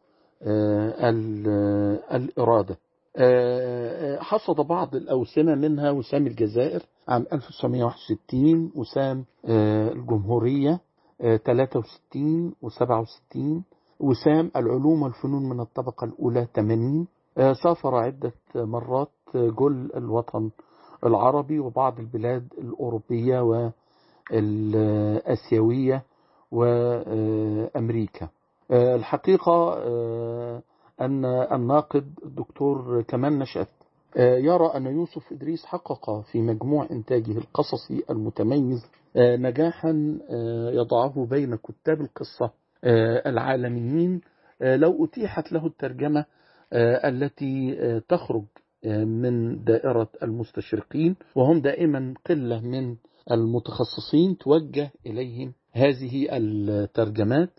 آه، 0.43 1.11
ال- 1.11 1.45
آه، 1.49 2.17
الإرادة. 2.17 2.77
آه، 3.17 4.17
آه، 4.17 4.19
حصد 4.23 4.57
بعض 4.61 4.95
الأوسمة 4.95 5.55
منها 5.55 5.91
وسام 5.91 6.27
الجزائر 6.27 6.83
عام 7.09 7.27
1961 7.33 8.73
وسام 8.77 9.25
آه، 9.45 9.93
الجمهورية 9.93 10.81
آه، 11.21 11.37
63 11.37 12.53
و67 12.65 13.63
وسام 14.01 14.51
العلوم 14.57 15.03
والفنون 15.03 15.49
من 15.49 15.61
الطبقة 15.61 16.05
الأولى 16.05 16.47
80 16.55 17.07
آه، 17.39 17.53
سافر 17.53 17.95
عدة 17.95 18.33
مرات 18.55 19.11
آه، 19.35 19.49
جل 19.59 19.91
الوطن 19.97 20.51
العربي 21.07 21.59
وبعض 21.59 21.99
البلاد 21.99 22.49
الأوروبية 22.59 23.41
والآسيوية 24.31 26.03
وأمريكا. 26.51 28.29
آه، 28.71 28.95
الحقيقة 28.97 29.75
آه، 29.79 30.63
أن 31.01 31.25
الناقد 31.25 32.13
الدكتور 32.25 33.03
كمال 33.03 33.39
نشأت. 33.39 33.69
آه، 34.17 34.37
يرى 34.37 34.67
أن 34.77 34.87
يوسف 34.87 35.33
إدريس 35.33 35.65
حقق 35.65 36.21
في 36.21 36.41
مجموع 36.41 36.87
إنتاجه 36.91 37.39
القصصي 37.39 38.03
المتميز 38.11 38.87
نجاحا 39.17 40.19
يضعه 40.73 41.27
بين 41.31 41.57
كتاب 41.57 42.01
القصة 42.01 42.51
العالميين 43.27 44.21
لو 44.61 45.05
أتيحت 45.05 45.53
له 45.53 45.67
الترجمة 45.67 46.25
التي 47.05 47.77
تخرج 48.09 48.45
من 48.87 49.65
دائرة 49.65 50.09
المستشرقين 50.23 51.17
وهم 51.35 51.61
دائما 51.61 52.15
قلة 52.27 52.61
من 52.61 52.97
المتخصصين 53.33 54.39
توجه 54.39 54.91
إليهم 55.07 55.53
هذه 55.73 56.27
الترجمات. 56.33 57.51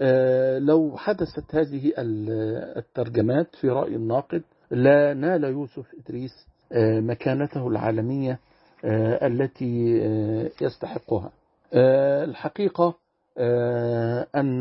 آه، 0.00 0.58
لو 0.58 0.96
حدثت 0.96 1.54
هذه 1.54 1.92
ال- 1.98 2.78
الترجمات 2.78 3.54
في 3.60 3.68
رأي 3.68 3.96
الناقد 3.96 4.42
لا 4.70 5.14
نال 5.14 5.44
يوسف 5.44 5.86
إدريس 6.04 6.30
آه، 6.72 7.00
مكانته 7.00 7.68
العالمية 7.68 8.38
آه، 8.84 9.26
التي 9.26 9.98
يستحقها. 10.62 11.32
الحقيقة 12.24 12.94
أن 14.36 14.60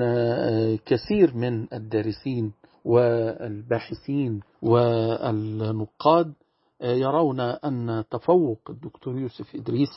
كثير 0.85 1.35
من 1.35 1.67
الدارسين 1.73 2.51
والباحثين 2.85 4.39
والنقاد 4.61 6.33
يرون 6.81 7.39
أن 7.39 8.03
تفوق 8.11 8.59
الدكتور 8.69 9.19
يوسف 9.19 9.55
إدريس 9.55 9.89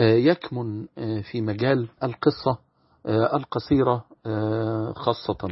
آه، 0.00 0.14
يكمن 0.14 0.86
آه، 0.98 1.20
في 1.20 1.40
مجال 1.40 1.88
القصة 2.02 2.58
آه، 3.06 3.36
القصيرة 3.36 4.04
آه، 4.26 4.92
خاصة. 4.96 5.48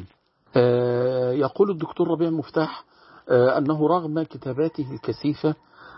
آه، 0.56 1.32
يقول 1.32 1.70
الدكتور 1.70 2.08
ربيع 2.08 2.30
مفتاح 2.30 2.84
آه، 3.28 3.58
أنه 3.58 3.86
رغم 3.88 4.22
كتاباته 4.22 4.92
الكثيفة 4.94 5.54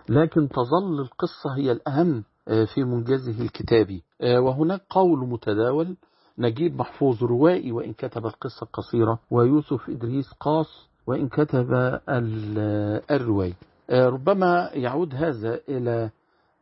لكن 0.08 0.48
تظل 0.48 1.00
القصة 1.00 1.56
هي 1.56 1.72
الأهم 1.72 2.24
آه، 2.48 2.64
في 2.64 2.84
منجزه 2.84 3.42
الكتابي. 3.42 4.02
آه، 4.20 4.40
وهناك 4.40 4.80
قول 4.90 5.18
متداول 5.28 5.96
نجيب 6.38 6.76
محفوظ 6.76 7.24
روائي 7.24 7.72
وإن 7.72 7.92
كتب 7.92 8.26
القصة 8.26 8.64
القصيرة 8.64 9.18
ويوسف 9.30 9.90
إدريس 9.90 10.30
قاص 10.40 10.88
وإن 11.06 11.28
كتب 11.28 11.72
ال- 12.08 13.02
الرواية 13.10 13.52
آه، 13.52 13.69
ربما 13.90 14.70
يعود 14.74 15.14
هذا 15.14 15.60
إلى 15.68 16.10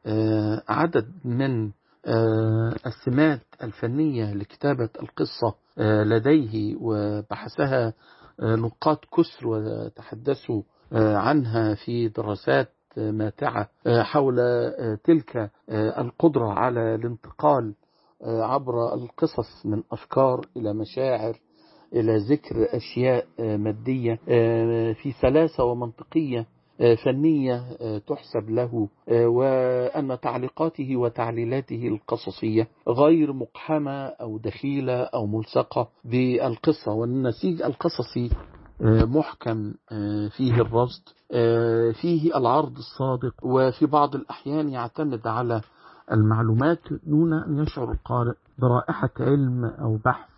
آه، 0.07 0.63
عدد 0.69 1.09
من 1.25 1.71
آه، 2.07 2.75
السمات 2.87 3.41
الفنية 3.63 4.35
لكتابة 4.35 4.89
القصة 5.03 5.55
آه، 5.79 6.03
لديه 6.05 6.77
وبحثها 6.81 7.93
آه، 8.41 8.55
نقاط 8.57 9.05
كسر 9.05 9.47
وتحدثوا 9.49 10.63
آه، 10.93 11.17
عنها 11.17 11.75
في 11.75 12.09
دراسات 12.09 12.69
آه، 12.99 13.11
ماتعة 13.11 13.69
آه، 13.87 14.03
حول 14.03 14.41
آه، 14.41 14.99
تلك 15.05 15.37
آه، 15.69 16.01
القدرة 16.01 16.53
على 16.53 16.95
الانتقال 16.95 17.75
آه، 18.23 18.43
عبر 18.43 18.95
القصص 18.95 19.67
من 19.67 19.83
أفكار 19.93 20.41
إلى 20.57 20.73
مشاعر 20.75 21.39
إلى 21.93 22.17
ذكر 22.17 22.77
أشياء 22.77 23.27
آه، 23.41 23.57
مادية 23.57 24.19
آه، 24.29 24.93
في 24.93 25.13
سلاسة 25.13 25.65
ومنطقية. 25.65 26.39
آه، 26.41 26.58
فنية 27.05 27.63
آه، 27.81 27.99
تحسب 27.99 28.51
له 28.51 28.89
آه، 29.09 29.27
وأن 29.27 30.21
تعليقاته 30.21 30.97
وتعليلاته 30.97 31.89
القصصية 31.89 32.69
غير 32.89 33.33
مقحمة 33.33 34.07
أو 34.07 34.39
دخيلة 34.39 35.03
أو 35.03 35.27
ملصقة 35.27 35.89
بالقصة 36.05 36.93
والنسيج 36.93 37.63
القصصي 37.63 38.31
آه، 38.83 39.05
محكم 39.05 39.75
آه، 39.93 40.29
فيه 40.29 40.55
الرصد 40.61 41.03
آه، 41.33 41.91
فيه 41.91 42.37
العرض 42.37 42.77
الصادق 42.77 43.35
وفي 43.43 43.87
بعض 43.87 44.15
الأحيان 44.15 44.69
يعتمد 44.69 45.27
على 45.27 45.61
المعلومات 46.13 46.81
دون 47.07 47.33
أن 47.33 47.59
يشعر 47.63 47.93
القارئ 47.93 48.35
برائحة 48.59 49.11
علم 49.21 49.65
أو 49.65 49.97
بحث 50.05 50.29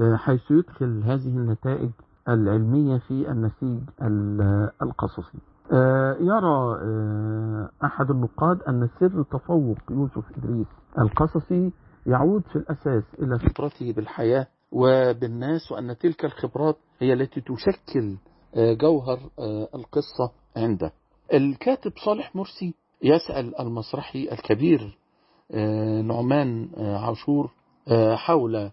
آه، 0.00 0.16
حيث 0.16 0.50
يدخل 0.50 1.02
هذه 1.04 1.28
النتائج 1.28 1.90
العلمية 2.28 2.98
في 2.98 3.30
النسيج 3.30 3.78
ال- 4.02 4.70
القصصي. 4.82 5.38
آه، 5.38 5.49
يرى 6.20 6.78
آه، 6.82 7.70
أحد 7.84 8.10
النقاد 8.10 8.62
أن 8.68 8.88
سر 9.00 9.22
تفوق 9.22 9.78
يوسف 9.90 10.24
إدريس 10.38 10.66
القصصي 10.98 11.72
يعود 12.06 12.42
في 12.42 12.56
الأساس 12.56 13.04
إلى 13.22 13.38
فطرته 13.38 13.92
بالحياة 13.92 14.46
وبالناس 14.72 15.72
وأن 15.72 15.98
تلك 15.98 16.24
الخبرات 16.24 16.76
هي 17.00 17.12
التي 17.12 17.40
تشكل 17.40 18.16
آه، 18.54 18.72
جوهر 18.74 19.18
آه، 19.38 19.68
القصة 19.74 20.32
عنده. 20.56 20.92
الكاتب 21.34 21.92
صالح 22.04 22.36
مرسي 22.36 22.74
يسأل 23.02 23.60
المسرحي 23.60 24.32
الكبير 24.32 24.98
آه، 25.52 26.00
نعمان 26.02 26.70
آه، 26.76 26.96
عاشور 26.98 27.50
آه، 27.88 28.14
حول 28.16 28.70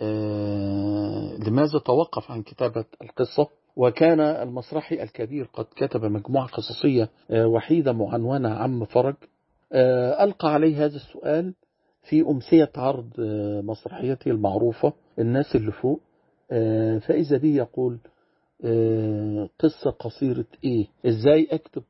آه، 0.00 1.36
لماذا 1.46 1.78
توقف 1.78 2.30
عن 2.30 2.42
كتابة 2.42 2.84
القصة؟ 3.02 3.48
وكان 3.78 4.20
المسرحي 4.20 5.02
الكبير 5.02 5.48
قد 5.52 5.64
كتب 5.76 6.04
مجموعة 6.04 6.46
قصصية 6.46 7.08
آه، 7.30 7.46
وحيدة 7.46 7.92
معنونة 7.92 8.48
عم 8.48 8.84
فرج. 8.84 9.14
آه، 9.72 10.24
ألقى 10.24 10.52
عليه 10.54 10.84
هذا 10.84 10.96
السؤال 10.96 11.54
في 12.02 12.20
أمسية 12.20 12.70
عرض 12.76 13.10
آه، 13.20 13.60
مسرحيته 13.60 14.30
المعروفة 14.30 14.92
الناس 15.18 15.56
اللي 15.56 15.72
فوق. 15.72 16.00
فإذا 17.00 17.36
به 17.36 17.56
يقول 17.56 17.98
قصة 19.58 19.90
قصيرة 19.90 20.44
إيه؟ 20.64 20.86
إزاي 21.06 21.48
أكتب 21.50 21.82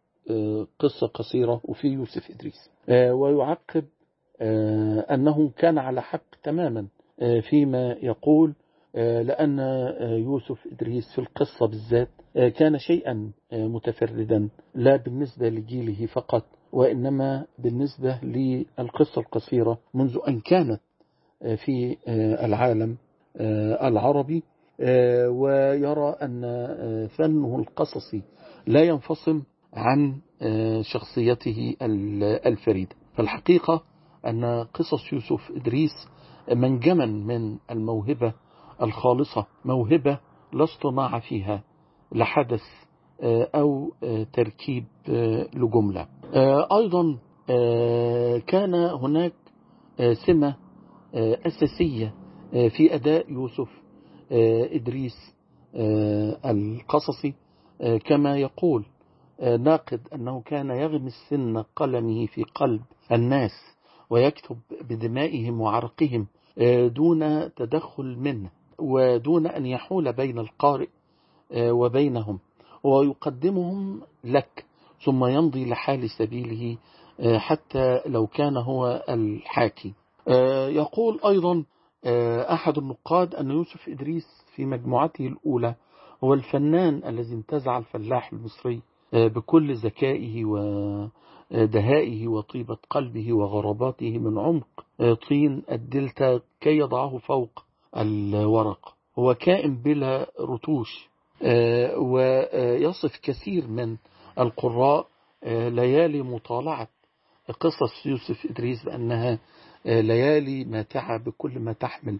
قصة 0.78 1.06
قصيرة؟ 1.06 1.60
وفي 1.64 1.88
يوسف 1.88 2.30
إدريس. 2.30 2.70
ويعقب 3.12 3.84
أنه 5.10 5.50
كان 5.56 5.78
على 5.78 6.02
حق 6.02 6.22
تماما 6.42 6.86
فيما 7.50 7.92
يقول. 8.02 8.54
لأن 8.98 9.60
آه، 9.60 10.14
يوسف 10.16 10.66
إدريس 10.72 11.12
في 11.12 11.18
القصة 11.18 11.66
بالذات 11.66 12.08
آه، 12.36 12.48
كان 12.48 12.78
شيئا 12.78 13.30
آه، 13.52 13.66
متفردا 13.66 14.48
لا 14.74 14.96
بالنسبة 14.96 15.48
لجيله 15.48 16.06
فقط 16.06 16.44
وإنما 16.72 17.46
بالنسبة 17.58 18.18
للقصة 18.22 19.20
القصيرة 19.20 19.78
منذ 19.94 20.18
أن 20.28 20.40
كانت 20.40 20.80
آه، 21.42 21.54
في 21.54 21.96
آه، 22.08 22.46
العالم 22.46 22.96
آه، 23.36 23.88
العربي 23.88 24.42
آه، 24.80 25.28
ويرى 25.30 26.16
أن 26.22 26.42
آه، 26.44 27.06
فنه 27.06 27.58
القصصي 27.58 28.22
لا 28.66 28.82
ينفصل 28.82 29.42
عن 29.74 30.20
آه، 30.42 30.82
شخصيته 30.82 31.76
ال- 31.82 32.24
الفريدة. 32.46 32.96
فالحقيقة 33.14 33.82
أن 34.26 34.44
قصص 34.74 35.12
يوسف 35.12 35.50
إدريس 35.56 35.90
منجما 36.54 37.06
من 37.06 37.56
الموهبة 37.70 38.32
الخالصة 38.82 39.46
موهبة 39.64 40.18
لا 40.52 40.64
اصطناع 40.64 41.18
فيها 41.18 41.62
لحدث 42.12 42.62
آه، 43.20 43.50
أو 43.54 43.92
آه، 44.02 44.26
تركيب 44.32 44.84
آه، 45.08 45.48
لجملة. 45.54 46.08
أيضا 46.72 47.18
كان 48.46 48.74
هناك 48.74 49.32
سمة 50.26 50.56
أساسية 51.14 52.14
في 52.52 52.94
أداء 52.94 53.32
يوسف 53.32 53.68
إدريس 54.72 55.34
القصصي. 56.44 57.34
كما 58.04 58.36
يقول 58.38 58.84
ناقد 59.40 60.00
أنه 60.14 60.40
كان 60.40 60.70
يغمس 60.70 61.12
سن 61.30 61.62
قلمه 61.76 62.26
في 62.26 62.42
قلب 62.42 62.82
الناس 63.12 63.52
ويكتب 64.10 64.58
بدمائهم 64.90 65.60
وعرقهم 65.60 66.26
دون 66.88 67.54
تدخل 67.54 68.16
منه. 68.18 68.50
ودون 68.78 69.46
أن 69.46 69.66
يحول 69.66 70.12
بين 70.12 70.38
القارئ 70.38 70.88
آه، 71.52 71.72
وبينهم 71.72 72.38
ويقدمهم 72.84 74.02
لك 74.24 74.64
ثم 75.04 75.24
يمضي 75.24 75.70
لحال 75.70 76.10
سبيله 76.10 76.76
آه، 77.20 77.38
حتى 77.38 78.00
لو 78.06 78.26
كان 78.26 78.56
هو 78.56 79.04
الحاكي 79.08 79.94
آه، 80.28 80.68
يقول 80.68 81.20
أيضا 81.26 81.64
أحد 82.52 82.78
النقاد 82.78 83.34
أن 83.34 83.50
يوسف 83.50 83.88
إدريس 83.88 84.26
في 84.54 84.64
مجموعته 84.64 85.26
الأولى 85.26 85.74
هو 86.24 86.34
الفنان 86.34 87.02
الذي 87.06 87.34
انتزع 87.34 87.78
الفلاح 87.78 88.32
المصري 88.32 88.82
بكل 89.12 89.74
ذكائه 89.74 90.44
ودهائه 90.44 92.28
وطيبة 92.28 92.76
قلبه 92.90 93.32
وغراباته 93.32 94.18
من 94.18 94.38
عمق 94.38 94.84
طين 95.28 95.62
الدلتا 95.70 96.40
كي 96.60 96.76
يضعه 96.78 97.18
فوق 97.18 97.64
الورق. 97.96 98.94
هو 99.18 99.34
كائن 99.34 99.76
بلا 99.76 100.30
رتوش. 100.40 101.08
آه، 101.42 101.98
ويصف 101.98 103.18
كثير 103.22 103.66
من 103.66 103.96
القراء 104.38 105.06
آه، 105.44 105.68
ليالي 105.68 106.22
مطالعة. 106.22 106.88
قصص 107.60 108.06
يوسف 108.06 108.46
إدريس 108.50 108.84
بأنها 108.84 109.38
آه، 109.86 110.00
ليالي 110.00 110.64
ماتعة 110.64 111.18
بكل 111.18 111.58
ما 111.58 111.72
تحمل. 111.72 112.18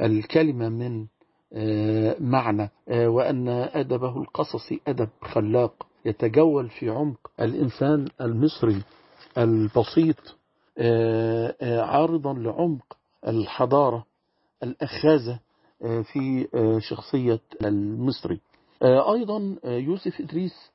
الكلمة 0.00 0.68
من 0.68 1.06
معنى 2.20 2.70
وأن 2.90 3.48
أدبه 3.48 4.16
القصصي 4.16 4.80
أدب 4.88 5.08
خلاق. 5.22 5.86
يتجول 6.04 6.68
في 6.68 6.88
عمق 6.90 7.30
الإنسان 7.40 8.08
المصري 8.20 8.82
البسيط 9.38 10.36
عارضا 11.62 12.32
لعمق 12.32 12.96
الحضارة. 13.28 14.04
الأخاذة 14.62 15.38
آه، 15.82 16.00
في 16.00 16.48
آه، 16.54 16.78
شخصية 16.78 17.40
المصري. 17.64 18.40
آه، 18.82 19.14
أيضا 19.14 19.56
يوسف 19.64 20.20
إدريس 20.20 20.72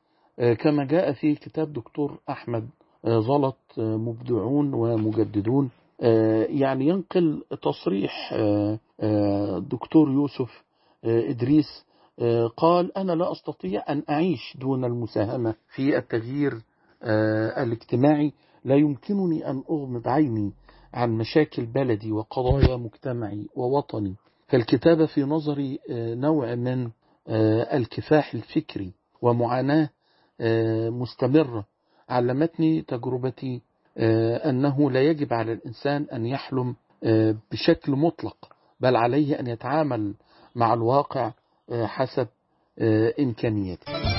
كما 0.60 0.86
جاء 0.86 1.14
في 1.14 1.36
كتاب 1.36 1.74
دكتور 1.74 2.20
أحمد 2.30 2.70
آه، 3.06 3.20
مبدعون 3.78 4.74
ومجددون. 4.74 5.70
يعني 6.50 6.88
ينقل 6.88 7.44
تصريح 7.62 8.34
دكتور 9.58 10.12
يوسف 10.12 10.64
إدريس 11.04 11.86
قال 12.58 12.98
أنا 12.98 13.12
لا 13.12 13.32
أستطيع 13.32 13.84
أن 13.90 14.04
أعيش 14.10 14.58
دون 14.60 14.86
المساهمة 14.86 15.56
في 15.76 15.98
التغيير 15.98 16.62
الاجتماعي. 17.58 18.34
لا 18.66 18.76
يمكنني 18.76 19.50
أن 19.50 19.64
أغمض 19.70 20.08
عيني 20.08 20.52
عن 20.94 21.18
مشاكل 21.18 21.66
بلدي 21.66 22.12
وقضايا 22.12 22.76
مجتمعي 22.78 23.48
ووطني. 23.56 24.16
فالكتابة 24.48 25.06
في 25.06 25.24
نظري 25.24 25.80
آه، 25.92 26.14
نوع 26.14 26.56
من 26.56 26.90
آه، 27.28 27.78
الكفاح 27.78 28.34
الفكري 28.34 28.92
ومعاناة 29.22 29.90
آه، 30.42 30.90
مستمرة 30.90 31.66
علمتني 32.10 32.82
تجربتي 32.82 33.62
أنه 34.46 34.92
لا 34.92 35.02
يجب 35.02 35.34
على 35.34 35.54
الإنسان 35.54 36.08
أن 36.14 36.26
يحلم 36.26 36.76
بشكل 37.52 37.92
مطلق 37.92 38.38
بل 38.80 38.96
عليه 38.96 39.40
أن 39.40 39.48
يتعامل 39.48 40.14
مع 40.56 40.74
الواقع 40.74 41.32
حسب 41.72 42.28
إمكانياته. 43.20 44.17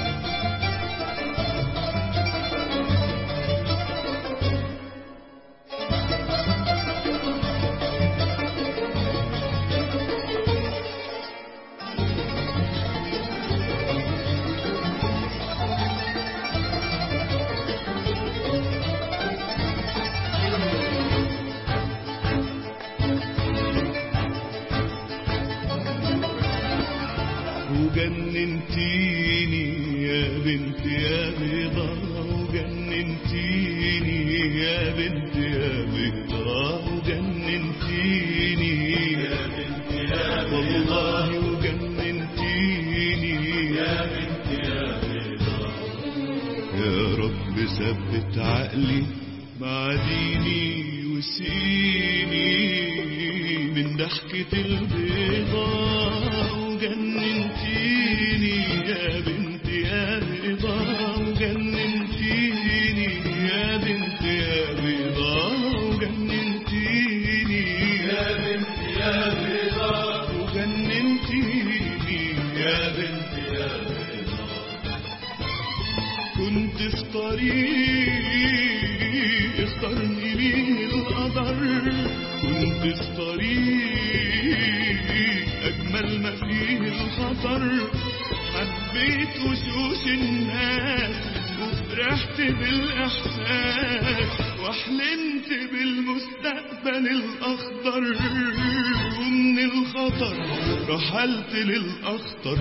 للأخطر. 101.64 102.58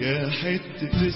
يا 0.00 0.30
حتة 0.30 1.06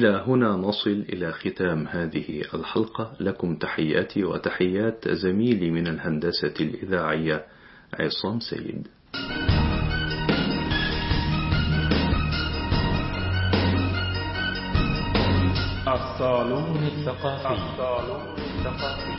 إلى 0.00 0.24
هنا 0.26 0.48
نصل 0.48 1.04
إلى 1.08 1.32
ختام 1.32 1.86
هذه 1.86 2.42
الحلقة. 2.54 3.12
لكم 3.20 3.56
تحياتي 3.56 4.24
وتحيات 4.24 5.08
زميلي 5.08 5.70
من 5.70 5.86
الهندسة 5.86 6.54
الإذاعية 6.60 7.44
عصام 7.94 8.40
سيد. 8.40 8.88
الصالون 15.88 16.76
الثقافي. 16.86 17.52
الصالون 17.52 18.34
الثقافي 18.38 19.10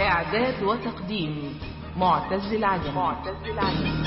إعداد 0.00 0.62
وتقديم. 0.62 1.73
معتز 1.96 2.54
معتزله 2.94 4.03